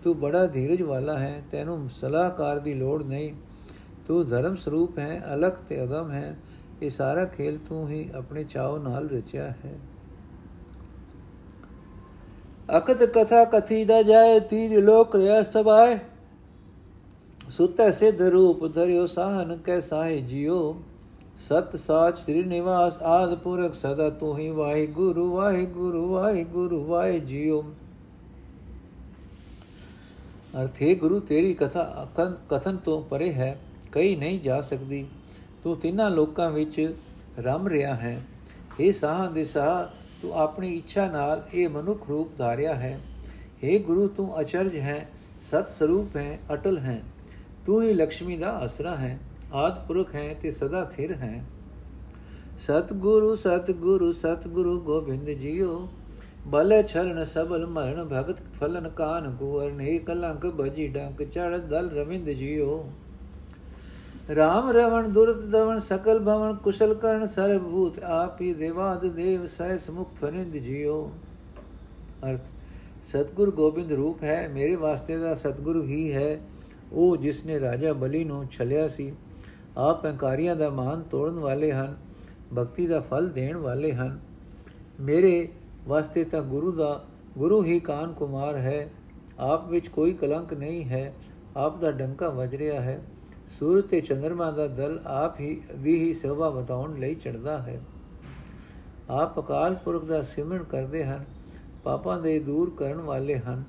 ਤੂੰ 0.05 0.21
ਬੜਾ 0.21 0.47
ਧੀਰਜ 0.47 0.83
ਵਾਲਾ 0.83 1.19
ਹੈ, 1.19 1.43
ਤੈਨੂੰ 1.51 1.91
ਸਲਾਹਕਾਰ 1.91 2.59
ਦੀ 2.59 2.75
ਲੋੜ 2.75 3.03
ਨਹੀਂ। 3.05 3.33
ਤੂੰ 4.07 4.29
ਧਰਮ 4.29 4.57
ਸਰੂਪ 4.57 4.99
ਹੈ, 4.99 5.23
ਅਲਖ 5.35 5.63
ਤੇ 5.63 5.83
ਅਗਮ 5.83 6.11
ਹੈ। 6.11 6.37
ਇਹ 6.83 6.91
ਸਾਰਾ 6.91 7.25
ਖੇਲ 7.25 7.59
ਤੂੰ 7.69 7.89
ਹੀ 7.89 8.11
ਆਪਣੇ 8.15 8.45
ਚਾਉ 8.45 8.79
ਨਾਲ 8.79 9.09
ਰਚਿਆ 9.09 9.51
ਹੈ। 9.65 9.79
ਅਕਤ 12.77 13.03
ਕਥਾ 13.03 13.45
ਕਥੀ 13.45 13.85
ਨ 13.85 14.05
ਜਾਏ 14.05 14.41
ਤੀਰ 14.41 14.83
ਲੋਕ 14.83 15.17
ਰਿਆ 15.17 15.43
ਸਬਾਏ 15.43 15.99
ਸੁਤੈ 17.49 17.91
ਸਿਧ 17.91 18.23
ਰੂਪ 18.23 18.75
ਧਰਿਓ, 18.75 19.07
ਸਾਹਨ 19.07 19.57
ਕੈ 19.57 19.81
ਸਾਹੇ 19.81 20.21
ਜਿਉ 20.21 20.83
ਸਤ 21.37 21.77
ਸਾਚ 21.77 22.19
ਸ੍ਰੀ 22.19 22.43
ਨਿਵਾਸ 22.43 23.03
ਆਦ 23.03 23.35
ਪੁਰਖ 23.35 23.75
ਸਦਾ 23.75 24.11
ਤੂੰ 24.11 24.39
ਹੀ 24.39 24.49
ਵਾਹਿਗੁਰੂ 24.51 25.35
ਵਾਹਿਗੁਰੂ 25.35 26.09
ਵਾਹਿਗੁਰੂ 26.09 26.85
ਵਾਹਿ 26.85 27.19
ਜੀਓ 27.21 27.63
ਅਰਥੇ 30.63 30.95
ਗੁਰੂ 30.95 31.21
ਤੇਰੀ 31.21 31.53
ਕਥਾ 31.55 32.09
ਕਥਨ 32.49 32.77
ਤੋਂ 32.77 33.03
ਪਰੇ 33.03 33.33
ਹੈ 33.33 33.59
ਕਈ 33.93 34.17
ਨਹੀਂ 34.17 34.41
ਜਾ 34.41 34.61
ਸਕਦੀ। 34.61 35.07
ਤੂੰ 35.65 35.77
ਤਿੰਨਾਂ 35.77 36.11
ਲੋਕਾਂ 36.11 36.51
ਵਿੱਚ 36.51 36.97
ਰਮ 37.39 37.69
ਰਿਹਾ 37.69 37.95
ਹੈ। 37.95 38.23
हे 38.81 38.93
ਸਾਹਾਂ 38.93 39.31
ਦੇ 39.31 39.45
ਸਾਹ, 39.45 39.85
ਤੂੰ 40.23 40.33
ਆਪਣੀ 40.33 40.75
ਇੱਛਾ 40.75 41.07
ਨਾਲ 41.07 41.43
ਇਹ 41.55 41.69
ਮਨੁੱਖ 41.69 42.09
ਰੂਪ 42.09 42.29
ਧਾਰਿਆ 42.39 42.75
ਹੈ। 42.75 43.01
हे 43.65 43.79
ਗੁਰੂ, 43.79 44.09
ਤੂੰ 44.09 44.41
ਅਚਰਜ 44.41 44.77
ਹੈ 44.77 45.09
ਸਤ 45.41 45.69
ਸਰੂਪ 45.69 46.17
ਹੈ, 46.17 46.39
ਅਟਲ 46.53 46.79
ਹੈ। 46.79 47.03
ਤੂੰ 47.67 47.83
ਹੀ 47.83 47.93
ਲక్ష్ਮੀ 47.93 48.37
ਦਾ 48.37 48.51
ਆਸਰਾ 48.51 48.97
ਹੈ। 48.97 49.19
ਆਦ 49.53 49.87
ਪੁਰਖ 49.87 50.15
ਹੈ 50.15 50.35
ਤੇ 50.43 50.51
ਸਦਾ 50.51 50.85
ਥਿਰ 50.85 51.13
ਹੈ। 51.13 51.45
ਸਤ 52.59 52.93
ਗੁਰੂ 52.93 53.35
ਸਤ 53.37 53.71
ਗੁਰੂ 53.71 54.13
ਸਤ 54.13 54.49
ਗੁਰੂ 54.49 54.81
ਗੋਬਿੰਦ 54.81 55.31
ਜੀਓ। 55.31 55.89
ਬਲੇ 56.47 56.83
ਛਲਨ 56.83 57.25
ਸਬਲ 57.25 57.67
ਮਰਨ 57.67 58.05
ਭਗਤ 58.05 58.37
ਫਲਨ 58.61 58.89
ਕਾਨ 58.89 59.37
ਕੁਵਰ। 59.37 59.73
ਨੇ 59.73 59.99
ਕਲੰਕ 59.99 60.47
ਭਜੀ 60.47 60.89
ਡੰਕ 60.89 61.23
ਚੜ 61.23 61.57
ਦਲ 61.57 61.91
ਰਵਿੰਦ 61.91 62.31
ਜਿਓ। 62.31 62.93
ਰਾਮ 64.37 64.71
ਰਵਣ 64.71 65.09
ਦੁਰਤ 65.09 65.37
ਦਵਨ 65.37 65.81
ਸਕਲ 65.81 66.19
ਭਵਨ 66.19 66.55
ਕੁਸ਼ਲ 66.55 66.95
ਕਰਨ 66.95 67.27
ਸਰਬ 67.27 67.63
ਭੂਤ 67.63 67.99
ਆਪ 67.99 68.41
ਹੀ 68.41 68.55
ਦੇਵਾਦ 68.55 69.07
ਦੇਵ 69.07 69.47
ਸਹਿ 69.47 69.79
ਮੁਖ 69.91 70.15
ਫਰਿੰਦ 70.21 70.53
ਜਿਓ। 70.53 71.13
ਅਰਥ, 72.31 72.47
ਸਤਗੁਰ 73.03 73.51
ਗੋਬਿੰਦ 73.51 73.93
ਰੂਪ 73.93 74.23
ਹੈ, 74.23 74.49
ਮੇਰੇ 74.49 74.77
ਵਾਸਤੇ 74.77 75.17
ਦਾ 75.17 75.35
ਸਤਗੁਰੂ 75.35 75.83
ਹੀ 75.83 76.13
ਹੈ। 76.13 76.41
ਉਹ 76.93 77.17
ਜਿਸ 77.17 77.45
ਨੇ 77.45 77.61
ਰਾਜਾ 77.61 77.93
ਬਲੀ 77.93 78.25
ਨੂੰ 78.25 78.49
ਛਲਿਆ 78.51 78.89
ਸੀ। 78.89 79.13
ਆਪ 79.77 80.05
ਹੰਕਾਰੀਆਂ 80.05 80.57
ਦਾ 80.57 80.71
ਮਾਨ 80.71 81.03
ਤੋੜਨ 81.03 81.35
ਵਾਲੇ 81.35 81.73
ਹਨ, 81.73 81.97
ਭਗਤੀ 82.55 82.87
ਦਾ 82.87 83.01
ਫਲ 83.01 83.29
ਦੇਣ 83.29 83.57
ਵਾਲੇ 83.57 83.93
ਹਨ। 83.93 84.21
ਮੇਰੇ 85.01 85.49
ਵਾਸਤੇ 85.89 86.25
ਤਾਂ 86.25 86.43
ਗੁਰੂ 86.43 86.73
ਦਾ, 86.73 87.05
ਗੁਰੂ 87.39 87.65
ਹੀ 87.65 87.81
ਕਾਨ 87.81 88.13
ਕੁਮਾਰ 88.13 88.57
ਹੈ। 88.57 88.91
ਆਪ 89.39 89.69
ਵਿੱਚ 89.69 89.89
ਕੋਈ 89.89 90.13
ਕਲੰਕ 90.13 90.55
ਨਹੀਂ 90.55 90.85
ਹੈ। 90.85 91.15
ਆਪ 91.57 91.81
ਦਾ 91.81 91.91
ਡੰਕਾ 91.91 92.31
ਵਜ 92.31 92.57
ਰਿਹਾ 92.57 92.81
ਹੈ। 92.81 93.03
ਸੂਰਜ 93.59 93.85
ਤੇ 93.85 94.01
ਚੰ드ਰਮਾ 94.01 94.51
ਦਾ 94.51 94.67
ਦਲ 94.67 95.01
ਆਪ 95.07 95.41
ਹੀ, 95.41 95.63
ਦੀ 95.79 96.03
ਹੀ 96.03 96.15
ਸੋਭਾ 96.15 96.51
ਬਤਾਉਣ 96.51 96.99
ਲਈ 96.99 97.15
ਚੜਦਾ 97.15 97.59
ਹੈ। 97.59 97.81
ਆਪ 99.11 99.41
ਅਕਾਲ 99.41 99.75
ਪੁਰਖ 99.75 100.05
ਦਾ 100.05 100.23
ਸਿਮਰਨ 100.23 100.65
ਕਰਦੇ 100.65 101.05
ਹਨ। 101.05 101.25
ਪਾਪਾਂ 101.85 102.21
ਦੇ 102.21 102.39
ਦੂਰ 102.39 102.73
ਕਰਨ 102.77 103.01
ਵਾਲੇ 103.01 103.37
ਹਨ। 103.37 103.65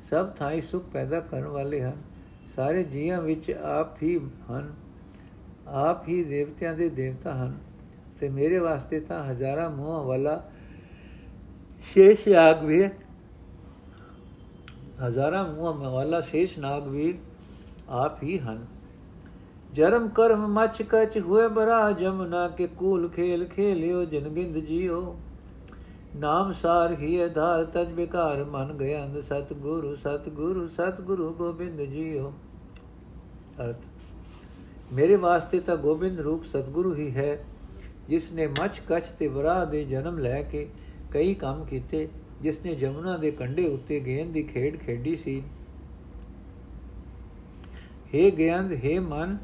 ਸਭ 0.00 0.30
ਥਾਈ 0.30 0.60
ਸੁਖ 0.60 0.84
ਪੈਦਾ 0.84 1.20
ਕਰਨ 1.20 1.44
ਵਾਲੇ 1.44 1.82
ਹਨ। 1.82 2.02
ਸਾਰੇ 2.56 2.84
ਜੀਵਾਂ 2.84 3.22
ਵਿੱਚ 3.22 3.50
ਆਪ 3.50 4.02
ਹੀ 4.02 4.20
ਹਨ। 4.50 4.81
ਆਪ 5.68 6.08
ਹੀ 6.08 6.24
ਦੇਵਤਿਆਂ 6.24 6.74
ਦੇ 6.74 6.88
ਦੇਵਤਾ 6.88 7.34
ਹਨ 7.34 7.58
ਤੇ 8.20 8.28
ਮੇਰੇ 8.28 8.58
ਵਾਸਤੇ 8.58 9.00
ਤਾਂ 9.00 9.24
ਹਜ਼ਾਰਾਂ 9.24 9.70
ਮੋਹ 9.70 10.04
ਵਾਲਾ 10.04 10.50
ਸ਼ੇਸ਼ 11.82 12.28
ਯਾਗ 12.28 12.64
ਵੀ 12.64 12.84
ਹਜ਼ਾਰਾਂ 15.06 15.46
ਮੋਹ 15.52 15.74
ਵਾਲਾ 15.74 16.20
ਸ਼ੇਸ਼ 16.20 16.58
ਨਾਗ 16.58 16.88
ਵੀ 16.88 17.18
ਆਪ 17.88 18.22
ਹੀ 18.22 18.38
ਹਨ। 18.38 18.66
ਜਰਮ 19.72 20.08
ਕਰਮ 20.08 20.46
ਮਚ 20.46 20.82
ਕਚ 20.82 21.18
ਹੋਏ 21.18 21.48
ਬਰਾ 21.48 21.90
ਜਮਨਾ 21.90 22.48
ਕੇ 22.48 22.66
ਕੂਲ 22.66 23.08
ਖੇਲ 23.08 23.44
ਖੇਲਿਓ 23.44 24.04
ਜਨਗਿੰਦ 24.04 24.56
ਜੀਓ। 24.56 25.16
ਨਾਮ 26.16 26.52
ਸਾਰ 26.52 26.92
ਹੀ 26.92 27.20
ਆਧਾਰ, 27.20 27.64
ਤਜ 27.64 27.88
ਬਿਕਾਰ 27.88 28.44
ਮਨ 28.44 28.72
ਗਿਆ 28.72 29.04
ਅੰਧ 29.04 29.20
ਸਤ 29.20 29.52
ਗੁਰੂ 29.52 29.94
ਸਤ 29.94 30.28
ਗੁਰੂ 30.28 30.68
ਸਤ 30.68 31.00
ਗੁਰੂ 31.00 31.34
ਗੋਬਿੰਦ 31.34 31.80
ਜੀਓ। 31.80 32.32
ਅਰਥ। 33.64 33.82
ਮੇਰੇ 34.92 35.16
ਵਾਸਤੇ 35.16 35.60
ਤਾਂ 35.60 35.76
ਗੋਬਿੰਦ 35.76 36.20
ਰੂਪ 36.20 36.44
ਸਤਗੁਰੂ 36.44 36.94
ਹੀ 36.94 37.10
ਹੈ, 37.10 37.44
ਜਿਸ 38.08 38.32
ਨੇ 38.32 38.46
ਮਚ 38.46 38.80
ਕਚ 38.88 39.06
ਤੇ 39.18 39.28
ਵਰਾ 39.28 39.64
ਦੇ 39.64 39.84
ਜਨਮ 39.84 40.18
ਲੈ 40.18 40.42
ਕੇ 40.42 40.68
ਕਈ 41.12 41.34
ਕੰਮ 41.34 41.64
ਕੀਤੇ, 41.64 42.08
ਜਿਸ 42.40 42.64
ਨੇ 42.64 42.74
ਜਮੁਨਾ 42.74 43.16
ਦੇ 43.16 43.30
ਕੰਢੇ 43.30 43.66
ਉੱਤੇ 43.66 44.00
ਗੇਂਦ 44.00 44.32
ਦੀ 44.32 44.42
ਖੇਡ 44.42 44.76
ਖੇਡੀ 44.76 45.16
ਸੀ। 45.16 45.42
हे 48.14 48.30
ਗਿਆਨ 48.36 48.70
हे 48.84 49.00
ਮਨ, 49.00 49.36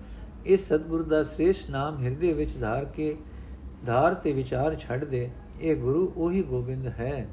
ਇਸ 0.47 0.67
ਸਤਿਗੁਰੂ 0.69 1.05
ਦਾ 1.05 1.23
ਸ੍ਰੇਸ਼ਟ 1.23 1.71
ਨਾਮ 1.71 1.99
ਹਿਰਦੇ 1.99 2.33
ਵਿੱਚ 2.33 2.57
ਧਾਰ 2.61 2.85
ਕੇ, 2.85 3.17
ਧਾਰ 3.87 4.15
ਤੇ 4.15 4.33
ਵਿਚਾਰ 4.33 4.77
ਛੱਡ 4.77 5.05
ਦੇ, 5.05 5.31
ਇਹ 5.61 5.77
ਗੁਰੂ 5.77 6.13
ਉਹੀ 6.17 6.43
ਗੋਬਿੰਦ 6.43 6.87
ਹੈ। 6.87 7.29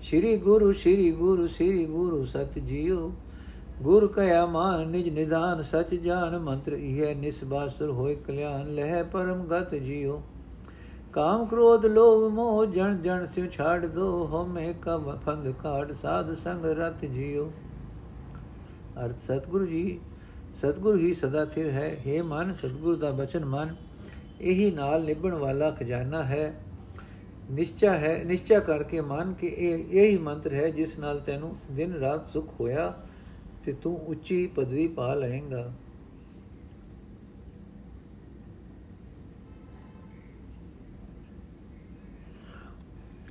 ਸ਼੍ਰੀ 0.00 0.36
ਗੁਰੂ 0.36 0.72
ਸ਼੍ਰੀ 0.72 1.10
ਗੁਰੂ 1.12 1.46
ਸ਼੍ਰੀ 1.46 1.84
ਗੁਰੂ 1.84 2.24
ਸਤ 2.24 2.58
ਜੀਓ। 2.58 3.12
ਗੁਰ 3.82 4.06
ਕਇਆ 4.06 4.46
ਮਾਨ 4.46 4.88
ਨਿਜ 4.88 5.08
ਨਿਦਾਨ 5.08 5.62
ਸਚ 5.62 5.94
ਜਾਨ 5.94 6.38
ਮੰਤਰ 6.38 6.72
ਇਹ 6.72 7.14
ਨਿਸਬਾਸੁਰ 7.16 7.90
ਹੋਇ 7.90 8.14
ਕਲਿਆਣ, 8.16 8.66
ਲਹਿ 8.66 9.02
ਪਰਮ 9.02 9.44
ਗਤ 9.46 9.74
ਜੀਓ 9.74 10.20
ਕਾਮ 11.12 11.44
ਕ੍ਰੋਧ 11.46 11.86
ਲੋਭ 11.86 12.30
ਮੋਹ, 12.32 12.64
ਜਣ 12.66 12.96
ਜਣ 12.96 13.26
ਸਿਉ 13.26 13.46
ਛਾੜ 13.46 13.86
ਦੋ 13.86 14.26
ਹਮੇ 14.26 14.74
ਕਬ 14.82 15.18
ਫੰਦ 15.20 15.52
ਕਾੜ 15.62 15.92
ਸਾਧ 15.92 16.34
ਸੰਗ 16.34 16.64
ਰਤ 16.64 17.04
ਜੀਓ 17.04 17.50
ਅਰਥ, 19.04 19.18
ਸਤਗੁਰੂ 19.18 19.66
ਜੀ, 19.66 20.00
ਸਤਗੁਰ 20.56 20.96
ਹੀ 20.96 21.14
ਸਦਾ 21.14 21.44
ਥਿਰ 21.44 21.70
ਹੈ। 21.70 21.90
हे 22.06 22.22
ਮਨ, 22.24 22.52
ਸਤਗੁਰ 22.54 22.96
ਦਾ 22.96 23.10
ਬਚਨ 23.10 23.44
ਮਨ, 23.44 23.74
ਇਹੀ 24.40 24.70
ਨਾਲ 24.70 25.04
ਨਿਭਣ 25.04 25.34
ਵਾਲਾ 25.34 25.70
ਖਜ਼ਾਨਾ 25.70 26.22
ਹੈ। 26.22 26.54
ਨਿਸ਼ਚਾ 27.50 27.92
ਹੈ, 27.94 28.22
ਨਿਸ਼ਚਾ 28.24 28.58
ਕਰਕੇ 28.60 29.00
ਮਨ 29.00 29.32
ਕਿ 29.32 29.46
ਇਹ, 29.46 29.84
ਇਹੀ 29.92 30.18
ਮੰਤਰ 30.18 30.54
ਹੈ, 30.54 30.68
ਜਿਸ 30.70 30.98
ਨਾਲ 30.98 31.20
ਤੈਨੂੰ 31.20 31.56
ਦਿਨ 31.70 31.92
ਰਾਤ 31.92 32.28
ਸੁਖ 32.28 32.48
ਹੋਇਆ 32.60 32.92
ਤੇ 33.68 33.72
ਤੂੰ 33.72 33.94
ਉੱਚੀ 34.06 34.46
ਪਦਵੀ 34.46 34.86
ਪਾ 34.88 35.14
ਲਏਗਾ। 35.14 35.72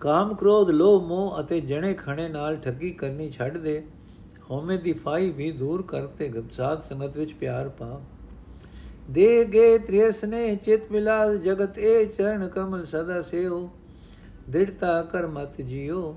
ਕਾਮ 0.02 0.34
ਕ੍ਰੋਧ 0.36 0.70
ਲੋਭ, 0.70 1.04
ਮੋਹ 1.04 1.40
ਅਤੇ 1.40 1.60
ਜਣੇ 1.62 1.94
ਖਣੇ 1.94 2.28
ਨਾਲ 2.30 2.58
ਠੱਗੀ 2.58 2.92
ਕਰਨੀ 2.92 3.30
ਛੱਡ 3.30 3.58
ਦੇ। 3.58 3.82
ਹਉਮੈ 4.52 4.78
ਦੀ 4.78 4.94
ਫਾਈ 4.94 5.30
ਵੀ 5.30 5.52
ਦੂਰ 5.52 5.82
ਕਰਤੇ 5.82 6.28
ਗਬਸਾਦ 6.30 6.82
ਸੰਗਤ 6.82 7.18
ਵਿੱਚ 7.18 7.34
ਪਿਆਰ 7.34 7.70
ਪਾ। 7.70 8.00
ਦੇ 9.12 9.46
ਗੇ 9.46 9.78
ਤ੍ਰਿਯਸ 9.78 10.24
ਨੇ 10.26 10.56
ਚਿਤ 10.56 10.92
ਮਿਲਾ 10.92 11.36
ਜਗਤ 11.36 11.80
ਏ 11.80 12.06
ਚਰਨ 12.06 12.48
ਕਮਲ 12.48 12.86
ਸਦਾ 12.86 13.22
ਸੇਉ 13.22 13.68
ਦ੍ਰਿੜਤਾ 14.50 15.02
ਕਰ 15.04 15.28
ਮਤ 15.28 15.62
ਜਿਉ 15.62 16.16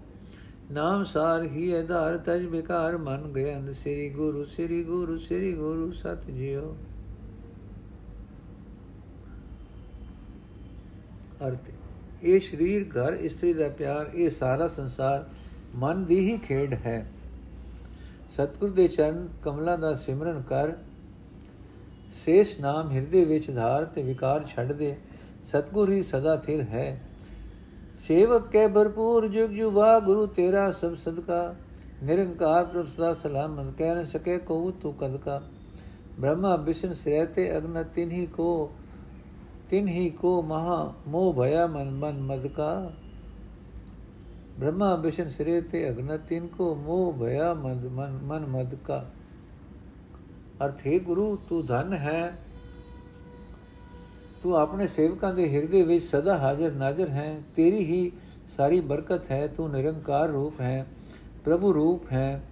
ਨਾਮ 0.71 1.05
ਸਾਰ 1.05 1.43
ਹੀ 1.43 1.73
ਆਧਾਰ 1.73 2.17
ਤਜ 2.17 2.47
ਬਿਕਾਰ 2.47 2.99
ਮਨ 2.99 3.33
ਗਏ 3.33 3.55
ਅੰਧ 3.55 3.71
ਸ੍ਰੀ 3.71 4.11
ਗੁਰੂ 4.11 4.45
ਸ੍ਰੀ 4.45 4.85
ਗੁਰੂ 4.85 5.19
ਸ੍ਰੀ 5.19 5.53
ਗੁਰੂ 5.53 5.93
ਸਤ 5.93 6.31
ਜਿਉ। 6.31 6.77
ਅਰਥ, 11.47 11.59
ਇਹ 12.23 12.41
ਸਰੀਰ, 12.41 12.83
ਘਰ, 12.83 13.13
ਇਸਤਰੀ 13.13 13.53
ਦਾ 13.53 13.69
ਪਿਆਰ, 13.69 14.11
ਇਹ 14.15 14.31
ਸਾਰਾ 14.31 14.69
ਸੰਸਾਰ 14.69 15.29
ਮਨ 15.75 16.05
ਦੀ 16.05 16.33
ਹੀ 16.33 16.39
ਖੇਡ 16.39 16.75
ਹੈ। 16.75 17.11
ਸਤਿਗੁਰ 18.29 18.71
ਦੇ 18.71 18.89
ਚਰਨ 18.89 19.29
ਕਮਲਾਂ 19.45 19.79
ਦਾ 19.79 19.95
ਸਿਮਰਨ 19.95 20.43
ਕਰ। 20.43 20.73
ਸੇਸ 22.11 22.61
ਨਾਮ 22.61 22.91
ਹਿਰਦੇ 22.91 23.25
ਵਿੱਚ 23.25 23.51
ਧਾਰ 23.51 23.85
ਤੇ 23.85 24.03
ਵਿਕਾਰ 24.03 24.45
ਛੱਡ 24.47 24.73
ਦੇ। 24.73 24.97
ਸਤਿਗੁਰ 25.43 25.93
ਹੀ 25.93 26.03
ਸਦਾ 26.03 26.37
ਥਿਰ 26.37 26.61
ਹੈ। 26.61 27.03
सेवक 28.01 28.43
के 28.43 28.69
भरपूर, 28.69 29.29
जुग 29.29 29.51
जुबा 29.51 29.99
गुरु 29.99 30.27
तेरा 30.27 30.71
सब 30.71 30.95
सदका। 30.95 31.57
निरंकार 32.03 32.65
प्रभ 32.65 32.87
सदा 32.87 33.13
सलामत, 33.13 33.77
कह 33.79 33.95
न 33.95 34.05
सके 34.05 34.39
को 34.39 34.71
तो 34.71 34.71
तू 34.71 34.93
कद 34.93 35.21
का। 35.25 35.51
ब्रह्मा 36.21 36.55
विष्णु 36.55 36.95
श्रेते 36.95 37.49
अग्न, 37.49 37.83
तिन्ही 37.83 38.27
को 38.27 38.71
तिन्ही 39.71 40.11
को 40.11 40.43
महा 40.43 40.95
मोह 41.09 41.35
भया 41.35 41.67
मन 41.67 42.01
मन 42.03 42.23
मद 42.23 42.49
का। 42.49 42.95
ब्रह्मा 44.59 44.95
विष्णु 44.95 45.31
श्रेते 45.31 45.85
अग्न 45.85 46.17
तिन 46.17 46.47
को 46.47 46.75
मोह 46.75 47.13
भया 47.13 47.55
मन 47.55 47.77
मन 48.25 48.47
मद 48.51 48.75
का। 48.87 49.13
अर्थ, 50.61 50.83
हे 50.85 50.99
गुरु, 51.01 51.37
तू 51.37 51.63
धन 51.63 51.93
है 51.93 52.50
ਤੂੰ 54.43 54.57
ਆਪਣੇ 54.57 54.87
ਸੇਵਕਾਂ 54.87 55.35
ਦੇ 55.35 55.55
ਹਿਰਦੇ 55.55 55.83
ਵਿੱਚ 55.83 56.05
ਸਦਾ 56.05 56.39
ਹਾਜ਼ਰ 56.39 56.73
ਨਾਜ਼ਰ 56.73 57.09
ਹੈ। 57.09 57.43
ਤੇਰੀ 57.57 57.79
ਹੀ 57.79 58.13
ਸਾਰੀ 58.57 58.81
ਬਰਕਤ 58.81 59.31
ਹੈ। 59.31 59.47
ਤੂੰ 59.47 59.71
ਨਿਰੰਕਾਰ 59.71 60.29
ਰੂਪ 60.29 60.61
ਹੈ। 60.61 60.87
ਪ੍ਰਭੂ 61.45 61.75
ਰੂਪ 61.75 62.13
ਹੈ। 62.13 62.43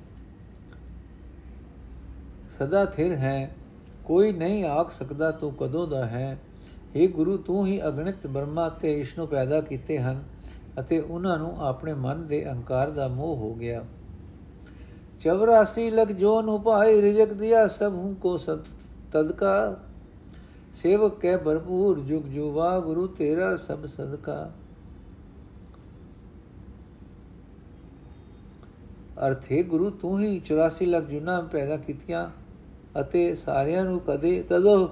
ਸਦਾ 2.59 2.85
ਥਿਰ 2.85 3.12
ਹੈ। 3.12 3.55
ਕੋਈ 4.05 4.33
ਨਹੀਂ 4.33 4.64
ਆਖ 4.64 4.90
ਸਕਦਾ 4.90 5.31
ਤੂੰ 5.31 5.55
ਕਦੋਂ 5.55 5.88
ਦਾ 5.88 6.05
ਹੈ। 6.05 6.38
हे 6.96 7.11
ਗੁਰੂ, 7.11 7.37
ਤੂੰ 7.37 7.66
ਹੀ 7.66 7.87
ਅਗਣਿਤ 7.88 8.27
ਬ੍ਰਹਮਾ 8.27 8.68
ਤੇ 8.68 8.94
ਵਿਸ਼ਨੂੰ 8.94 9.29
ਪੈਦਾ 9.29 9.61
ਕੀਤੇ 9.61 9.98
ਹਨ 9.98 10.24
ਅਤੇ 10.81 11.01
ਉਹਨਾਂ 11.01 11.38
ਨੂੰ 11.38 11.66
ਆਪਣੇ 11.66 11.94
ਮਨ 11.94 12.27
ਦੇ 12.27 12.46
ਅਹੰਕਾਰ 12.46 12.90
ਦਾ 12.90 13.09
ਮੋਹ 13.09 13.37
ਹੋ 13.37 13.55
ਗਿਆ। 13.55 13.85
84 15.20 15.90
ਲਖ 15.90 16.12
ਜੋਨ 16.12 16.48
ਉਪਾਈ 16.48 17.03
ਰਿਜਕ 17.03 17.33
ਦਿਆ 17.33 17.68
ਸਭ 17.68 17.92
ਹੂੰ 17.94 18.14
ਕੋ 18.14 18.37
ਸਤ 18.37 18.59
ਤਦਕਾ 19.12 19.81
ਸੇਵਕ 20.78 21.18
ਕੈ 21.20 21.36
ਭਰਪੂਰ, 21.36 22.00
ਜੁਗ 22.00 22.22
ਜੁਵਾ 22.22 22.80
ਗੁਰੂ 22.80 23.06
ਤੇਰਾ 23.06 23.56
ਸਭ 23.56 23.86
ਸਦਕਾ। 23.86 24.50
ਅਰਥ 29.26 29.52
ਹੈ 29.52 29.62
ਗੁਰੂ, 29.62 29.90
ਤੂੰ 29.90 30.20
ਹੀ 30.20 30.36
84 30.36 30.86
ਲੱਖ 30.86 31.04
ਜੁਨਾ 31.04 31.40
ਪੈਦਾ 31.40 31.76
ਕੀਤੀਆਂ 31.76 32.30
ਅਤੇ 33.00 33.34
ਸਾਰਿਆਂ 33.36 33.84
ਨੂੰ 33.84 34.00
ਕਦੇ 34.00 34.42
ਤਦੋਂ 34.42 34.88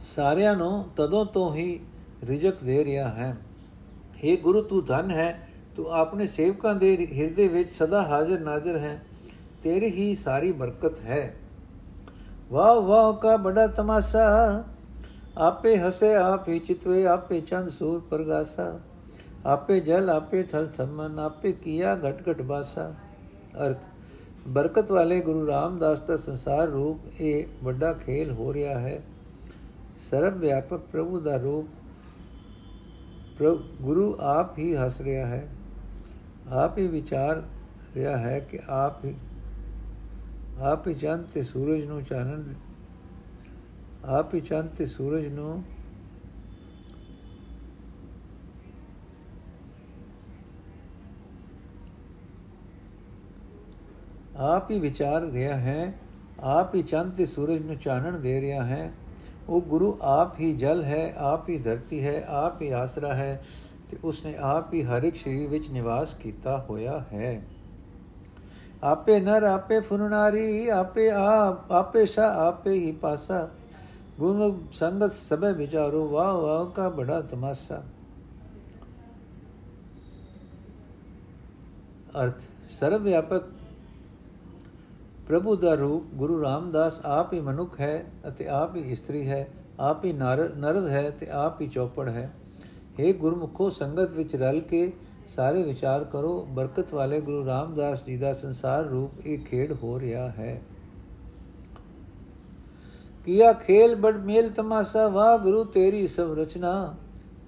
ਸਾਰਿਆਂ 0.00 0.54
ਨੂੰ 0.56 0.84
ਤਦੋਂ 0.96 1.24
ਤੋਂ 1.26 1.54
ਹੀ 1.54 1.80
ਰਿਜਕ 2.24 2.62
ਦੇ 2.64 2.84
ਰਿਹਾ 2.84 3.08
ਹੈ। 3.08 3.36
हे 4.18 4.36
ਗੁਰੂ, 4.40 4.62
ਤੂੰ 4.62 4.84
ਧਨ 4.84 5.10
ਹੈ, 5.10 5.48
ਤੂੰ 5.76 5.86
ਆਪਣੇ 5.92 6.26
ਸੇਵਕਾਂ 6.26 6.74
ਦੇ 6.74 7.06
ਹਿਰਦੇ 7.12 7.48
ਵਿੱਚ 7.48 7.70
ਸਦਾ 7.70 8.02
ਹਾਜ਼ਰ 8.02 8.40
ਨਾਜ਼ਰ 8.40 8.76
ਹੈ, 8.76 9.02
ਤੇਰੀ 9.62 9.90
ਹੀ 9.90 10.14
ਸਾਰੀ 10.14 10.52
ਬਰਕਤ 10.52 11.00
ਹੈ। 11.00 11.34
ਵਾਹ 12.50 12.74
ਵਾਹ 12.74 13.12
ਕਾ 13.12 13.36
ਬੜਾ 13.36 13.66
ਤਮਾਸਾ। 13.66 14.64
ਆਪੇ 15.38 15.78
ਹਸੇ, 15.78 16.14
ਆਪੇ 16.14 16.58
ਚਿਤਵੇ, 16.58 17.06
ਆਪੇ 17.06 17.40
ਚੰਦ 17.40 17.68
ਸੂਰ 17.68 18.00
ਪ੍ਰਗਾਸਾ। 18.00 18.78
ਆਪੇ 19.46 19.80
ਜਲ, 19.80 20.10
ਆਪੇ 20.10 20.42
ਥਲ 20.42 20.66
ਥਮਨ, 20.66 21.18
ਆਪੇ 21.18 21.52
ਕੀਆ 21.52 21.94
ਘਟ 21.94 22.22
ਘਟ 22.30 22.42
ਬਾਸਾ। 22.42 22.94
ਅਰਥ, 23.66 23.84
ਬਰਕਤ 24.48 24.92
ਵਾਲੇ 24.92 25.20
ਗੁਰੂ 25.20 25.46
ਰਾਮਦਾਸ 25.46 26.00
ਦਾ 26.00 26.16
ਸੰਸਾਰ 26.16 26.68
ਰੂਪ 26.68 27.20
ਇਹ 27.20 27.44
ਵੱਡਾ 27.64 27.92
ਖੇਲ 27.92 28.30
ਹੋ 28.30 28.52
ਰਿਹਾ 28.52 28.78
ਹੈ। 28.78 29.02
ਸਰਬ 30.10 30.38
ਵਿਆਪਕ 30.38 30.80
ਪ੍ਰਭੂ 30.92 31.20
ਦਾ 31.20 31.36
ਰੂਪ 31.36 31.66
ਪ੍ਰਭ, 33.38 33.58
ਗੁਰੂ 33.82 34.16
ਆਪ 34.20 34.58
ਹੀ 34.58 34.76
ਹੱਸ 34.76 35.00
ਰਿਹਾ 35.00 35.26
ਹੈ। 35.26 35.48
ਆਪ 36.50 36.78
ਹੀ 36.78 36.86
ਵਿਚਾਰ 36.86 37.42
ਰਿਹਾ 37.94 38.16
ਹੈ 38.16 38.40
ਕਿ 38.40 38.58
ਆਪ 38.68 39.04
ਹੀ 39.04 39.14
ਆਪ 40.60 40.88
ਹੀ 40.88 40.94
ਚੰਦ 40.94 41.24
ਤੇ 41.24 41.42
ਸੂਰਜ 41.42 41.84
ਨੂੰ 41.84 42.02
ਚਾਨਣ 42.04 42.44
ਆਪ 44.04 44.34
ਹੀ 44.34 44.40
ਚੰਦ 44.40 44.68
ਤੇ 44.68 44.86
ਸੂਰਜ 44.86 45.26
ਨੂੰ 45.26 45.64
ਆਪ 54.36 54.70
ਹੀ 54.70 54.78
ਵਿਚਾਰ 54.80 55.22
ਰਿਹਾ 55.22 55.56
ਹੈ, 55.56 55.98
ਆਪ 56.40 56.74
ਹੀ 56.74 56.82
ਚੰਦ 56.82 57.14
ਤੇ 57.14 57.26
ਸੂਰਜ 57.26 57.62
ਨੂੰ 57.62 57.76
ਚਾਨਣ 57.76 58.18
ਦੇ 58.18 58.40
ਰਿਹਾ 58.40 58.64
ਹੈ। 58.64 58.92
ਉਹ 59.48 59.60
ਗੁਰੂ 59.60 59.98
ਆਪ 60.02 60.40
ਹੀ 60.40 60.52
ਜਲ 60.52 60.84
ਹੈ, 60.84 61.14
ਆਪ 61.16 61.48
ਹੀ 61.48 61.58
ਧਰਤੀ 61.58 62.04
ਹੈ, 62.04 62.24
ਆਪ 62.28 62.62
ਹੀ 62.62 62.70
ਆਸਰਾ 62.70 63.14
ਹੈ 63.14 63.42
ਤੇ 63.90 63.96
ਉਸਨੇ 64.04 64.34
ਆਪ 64.38 64.74
ਹੀ 64.74 64.82
ਹਰ 64.82 65.02
ਇੱਕ 65.02 65.16
ਸਰੀਰ 65.16 65.48
ਵਿੱਚ 65.48 65.70
ਨਿਵਾਸ 65.70 66.14
ਕੀਤਾ 66.14 66.66
ਹੋਇਆ 66.70 67.04
ਹੈ। 67.12 67.42
ਆਪੇ 68.86 69.18
ਨਰ 69.20 69.42
ਆਪੇ 69.42 69.80
ਫੁਰਨਾਰੀ, 69.80 70.68
ਆਪੇ 70.68 71.10
ਆਪ, 71.10 71.72
ਆਪੇ 71.72 72.04
ਸਾ, 72.06 72.26
ਆਪੇ 72.46 72.72
ਹੀ 72.72 72.92
ਪਾਸਾ। 72.92 73.48
ਗੁਣ 74.18 74.60
ਸੰਗਤ 74.72 75.12
ਸਭੇ 75.12 75.52
ਵਿਚਾਰੋ, 75.52 76.06
ਵਾਹ 76.08 76.32
ਵਾਹ 76.34 76.64
ਕਾ 76.66 76.88
ਬੜਾ 76.88 77.20
ਤਮਾਸਾ। 77.22 77.82
ਅਰਥ 82.22 82.40
ਸਰਵ 82.68 83.02
ਵਿਆਪਕ 83.02 83.44
ਪ੍ਰਭੂ 85.28 85.56
ਦਾ 85.56 85.74
ਰੂਪ 85.74 86.14
ਗੁਰੂ 86.14 86.40
ਰਾਮਦਾਸ 86.42 87.00
ਆਪ 87.04 87.32
ਹੀ 87.32 87.40
ਮਨੁੱਖ 87.40 87.80
ਹੈ 87.80 88.04
ਅਤੇ 88.28 88.46
ਆਪ 88.48 88.76
ਹੀ 88.76 88.80
ਇਸਤਰੀ 88.92 89.28
ਹੈ, 89.28 89.48
ਆਪ 89.80 90.04
ਹੀ 90.04 90.12
ਨਰਦ 90.12 90.86
ਹੈ 90.88 91.10
ਤੇ 91.10 91.28
ਆਪ 91.30 91.60
ਹੀ 91.60 91.68
ਚੌਪੜ 91.68 92.08
ਹੈ। 92.08 92.30
हे 92.98 93.12
ਗੁਰਮੁਖੋ, 93.14 93.70
ਸੰਗਤ 93.70 94.12
ਵਿੱਚ 94.12 94.36
ਰਲ 94.36 94.60
ਕੇ 94.60 94.92
ਸਾਰੇ 95.26 95.62
ਵਿਚਾਰ 95.62 96.04
ਕਰੋ, 96.04 96.46
ਬਰਕਤ 96.50 96.94
ਵਾਲੇ 96.94 97.20
ਗੁਰੂ 97.20 97.46
ਰਾਮਦਾਸ 97.46 98.04
ਜੀ 98.04 98.16
ਦਾ 98.16 98.32
ਸੰਸਾਰ 98.32 98.84
ਰੂਪ 98.84 99.26
ਇਹ 99.26 99.38
ਖੇਡ 99.38 99.72
ਹੋ 99.72 100.00
ਰਿਹਾ 100.00 100.28
ਹੈ। 100.28 100.62
ਕੀਆ 103.24 103.52
ਖੇਲ 103.52 103.94
ਬੜ 103.94 104.14
ਮੇਲ 104.14 104.50
ਤਮਾਸਾ 104.50 105.08
ਵਾ 105.08 105.36
ਗੁਰੂ 105.36 105.64
ਤੇਰੀ 105.64 106.08
ਸਭ 106.08 106.36
ਰਚਨਾ। 106.38 106.94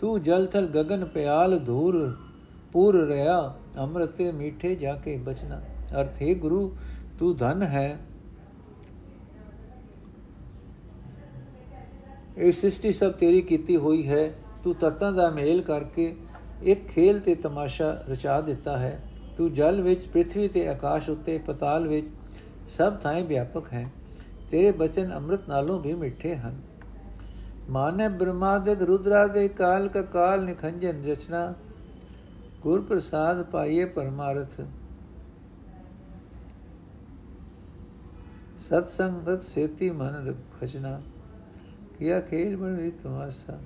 ਤੂੰ 0.01 0.23
ਜਲ 0.23 0.47
ਥਲ 0.47 0.67
ਗगन 0.67 1.07
ਪਿਆਲ 1.07 1.59
ਧੂਰ, 1.59 2.17
ਪੂਰ 2.73 3.07
ਰਿਆ 3.07 3.55
ਅੰਮ੍ਰਿਤ 3.79 4.11
ਤੇ 4.11 4.33
ਮੀਠੇ 4.33 4.75
ਜਾ 4.75 4.95
ਕੇ 4.95 5.17
ਬਚਨਾ। 5.17 5.61
ਅਰਥ, 6.01 6.23
ਹੈ 6.23 6.35
ਗੁਰੂ, 6.35 6.77
ਤੂੰ 7.19 7.37
ਧਨ 7.37 7.62
ਹੈ। 7.62 7.99
ਇਹ 12.37 12.53
ਸ੍ਰਿਸ਼ਟੀ 12.53 12.93
ਸਭ 12.93 13.12
ਤੇਰੀ 13.12 13.41
ਕੀਤੀ 13.41 13.77
ਹੋਈ 13.77 14.09
ਹੈ। 14.09 14.35
ਤੂੰ 14.64 14.75
ਤਤਾਂ 14.75 15.12
ਦਾ 15.12 15.31
ਮੇਲ 15.31 15.62
ਕਰਕੇ 15.62 16.17
ਇੱਕ 16.62 16.88
ਖੇਲ 16.88 17.21
ਤੇ 17.21 17.35
ਤਮਾਸ਼ਾ 17.35 18.05
ਰਚਾ 18.11 18.40
ਦਿੱਤਾ 18.40 18.77
ਹੈ। 18.77 19.03
ਤੂੰ 19.37 19.53
ਜਲ 19.53 19.83
ਵਿੱਚ 19.83 20.07
ਪ੍ਰithvi 20.07 20.49
ਤੇ 20.55 20.68
ਆਕਾਸ਼ 20.68 21.11
ਉੱਤੇ, 21.11 21.38
ਪਤਾਲ 21.38 21.88
ਵਿੱਚ 21.88 22.07
ਸਭ 22.68 22.97
ਥਾਂ 22.97 23.21
ਵਿਆਪਕ 23.21 23.73
ਹੈ। 23.73 23.90
ਤੇਰੇ 24.51 24.73
ਬਚਨ 24.73 25.12
ਅੰਮ੍ਰਿਤ 25.12 25.49
ਨਾਲੋਂ 25.49 25.81
ਵੀ 25.81 25.94
ਮਿੱਠੇ 25.94 26.35
ਹਨ। 26.35 26.61
ਮਾਨੇ 27.71 28.09
ਬ੍ਰਹਮਾ 28.09 28.59
ਦੇ 28.59 28.75
ਰੁਦਰਾ 28.75 29.27
ਦੇ 29.27 29.49
ਕਾਲ 29.49 29.88
ਕਾ 29.88 30.03
ਕਾਲ 30.03 30.44
ਨਿਖੰਜਨ 30.44 31.05
ਰਚਨਾ। 31.05 31.55
ਗੁਰ 32.62 32.83
ਪ੍ਰਸਾਦ 32.83 33.42
ਪਾਈਏ 33.42 33.85
ਪਰਮਾਰਥ। 33.85 34.61
ਸਤ 38.59 38.87
ਸੰਗਤ 38.87 39.42
ਸੇਤੀ 39.42 39.90
ਮਨ 39.90 40.35
ਖਜਨਾ 40.61 41.01
ਕੀਆ 41.99 42.21
ਖੇਲ 42.21 42.57
ਬਣ 42.57 42.77
ਵੀ 42.77 42.90
ਤਮਾਸਾ। 42.90 43.59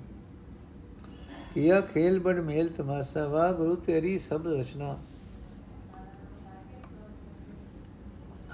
ਕੀਆ 1.53 1.81
ਖੇਲ 1.81 2.19
ਬੜ 2.19 2.39
ਮੇਲ 2.39 2.67
ਤਮਾਸਾ 2.67 3.27
ਵਾ 3.27 3.51
ਗੁਰੂ 3.51 3.75
ਤੇਰੀ 3.75 4.19
ਸਭ 4.19 4.47
ਰਚਨਾ। 4.47 4.97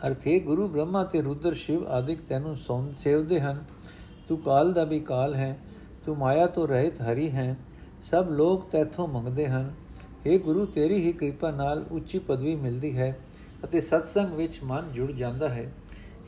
ਅਰਥੇ 0.07 0.39
ਗੁਰੂ 0.39 0.67
ਬ੍ਰਹਮਾ 0.67 1.03
ਤੇ 1.03 1.21
ਰੁਦਰ 1.21 1.53
ਸ਼ਿਵ 1.53 1.87
ਆਦਿਕ 1.87 2.19
ਤੈਨੂੰ 2.21 2.55
ਸੌਂ 2.55 2.93
ਸੇਵਦੇ 2.97 3.39
ਹਨ। 3.39 3.63
ਤੂੰ 4.27 4.37
ਕਾਲ 4.37 4.73
ਦਾ 4.73 4.83
ਵੀ 4.83 4.99
ਕਾਲ 4.99 5.35
ਹੈ, 5.35 5.57
ਤੂੰ 6.05 6.17
ਮਾਇਆ 6.17 6.47
ਤੋਂ 6.47 6.67
ਰਹਿਤ 6.67 7.01
ਹਰੀ 7.01 7.31
ਹੈ, 7.31 7.57
ਸਭ 8.01 8.27
ਲੋਕ 8.29 8.69
ਤੈਥੋਂ 8.69 9.07
ਮੰਗਦੇ 9.07 9.47
ਹਨ। 9.47 9.73
हे 10.27 10.39
ਗੁਰੂ, 10.39 10.65
ਤੇਰੀ 10.65 10.95
ਹੀ 10.95 11.11
ਕਿਰਪਾ 11.11 11.51
ਨਾਲ 11.51 11.85
ਉੱਚੀ 11.91 12.19
ਪਦਵੀ 12.19 12.55
ਮਿਲਦੀ 12.55 12.97
ਹੈ 12.97 13.19
ਅਤੇ 13.63 13.81
ਸਤਸੰਗ 13.81 14.33
ਵਿੱਚ 14.33 14.59
ਮਨ 14.63 14.91
ਜੁੜ 14.91 15.11
ਜਾਂਦਾ 15.11 15.49
ਹੈ। 15.49 15.73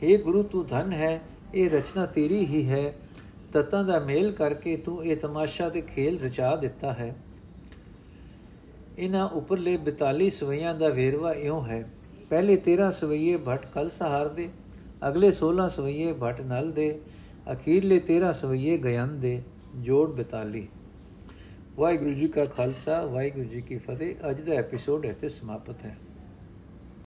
हे 0.04 0.22
ਗੁਰੂ, 0.22 0.42
ਤੂੰ 0.42 0.66
ਧਨ 0.66 0.92
ਹੈ, 0.92 1.20
ਇਹ 1.54 1.70
ਰਚਨਾ 1.70 2.06
ਤੇਰੀ 2.06 2.46
ਹੀ 2.46 2.68
ਹੈ 2.68 2.94
ਤਤਾਂ 3.52 3.84
ਦਾ 3.84 3.98
ਮੇਲ 4.00 4.32
ਕਰਕੇ 4.32 4.76
ਤੂੰ 4.76 5.04
ਇਹ 5.04 5.16
ਤਮਾਸ਼ਾ 5.16 5.68
ਤੇ 5.68 5.80
ਖੇਲ 5.80 6.20
ਰਚਾ 6.20 6.56
ਦਿੱਤਾ 6.56 6.92
ਹੈ। 6.92 7.14
ਇਹਨਾਂ 8.98 9.28
ਉੱਪਰਲੇ 9.28 9.76
42 9.76 10.30
ਸਵਈਆਂ 10.30 10.74
ਦਾ 10.74 10.88
ਵੇਰਵਾ 10.88 11.32
ਇਉਂ 11.32 11.64
ਹੈ। 11.64 11.88
ਪਹਿਲੇ 12.30 12.56
13 12.56 12.90
ਸਵਈਏ 12.90 13.36
ਭਟ 13.36 13.66
ਕਲ 13.66 13.90
ਸਹਾਰ 13.90 14.28
ਦੇ, 14.28 14.48
ਅਗਲੇ 15.08 15.32
16 15.32 15.68
ਸਵਈਏ 15.68 16.12
ਭਟ 16.22 16.40
ਨਲ 16.40 16.72
ਦੇ, 16.72 17.00
ਅਖੀਰਲੇ 17.52 17.98
13 18.00 18.32
ਸਵਈਏ 18.32 18.78
ਗਯਨ 18.78 19.20
ਦੇ, 19.20 19.42
ਜੋੜ 19.76 20.10
42 20.10 20.68
ਵਾਹਿਗੁਰੂ 21.76 22.10
ਜੀ 22.10 22.28
ਕਾ 22.28 22.44
ਖਾਲਸਾ, 22.44 23.04
ਵਾਹਿਗੁਰੂ 23.06 23.44
ਜੀ 23.44 23.60
ਕੀ 23.60 23.78
ਫਤਿਹ। 23.78 24.30
ਅੱਜ 24.30 24.40
ਦਾ 24.40 24.52
ਐਪੀਸੋਡ 24.52 25.04
ਇੱਥੇ 25.04 25.28
ਸਮਾਪਤ 25.28 25.84
ਹੈ। 25.84 25.96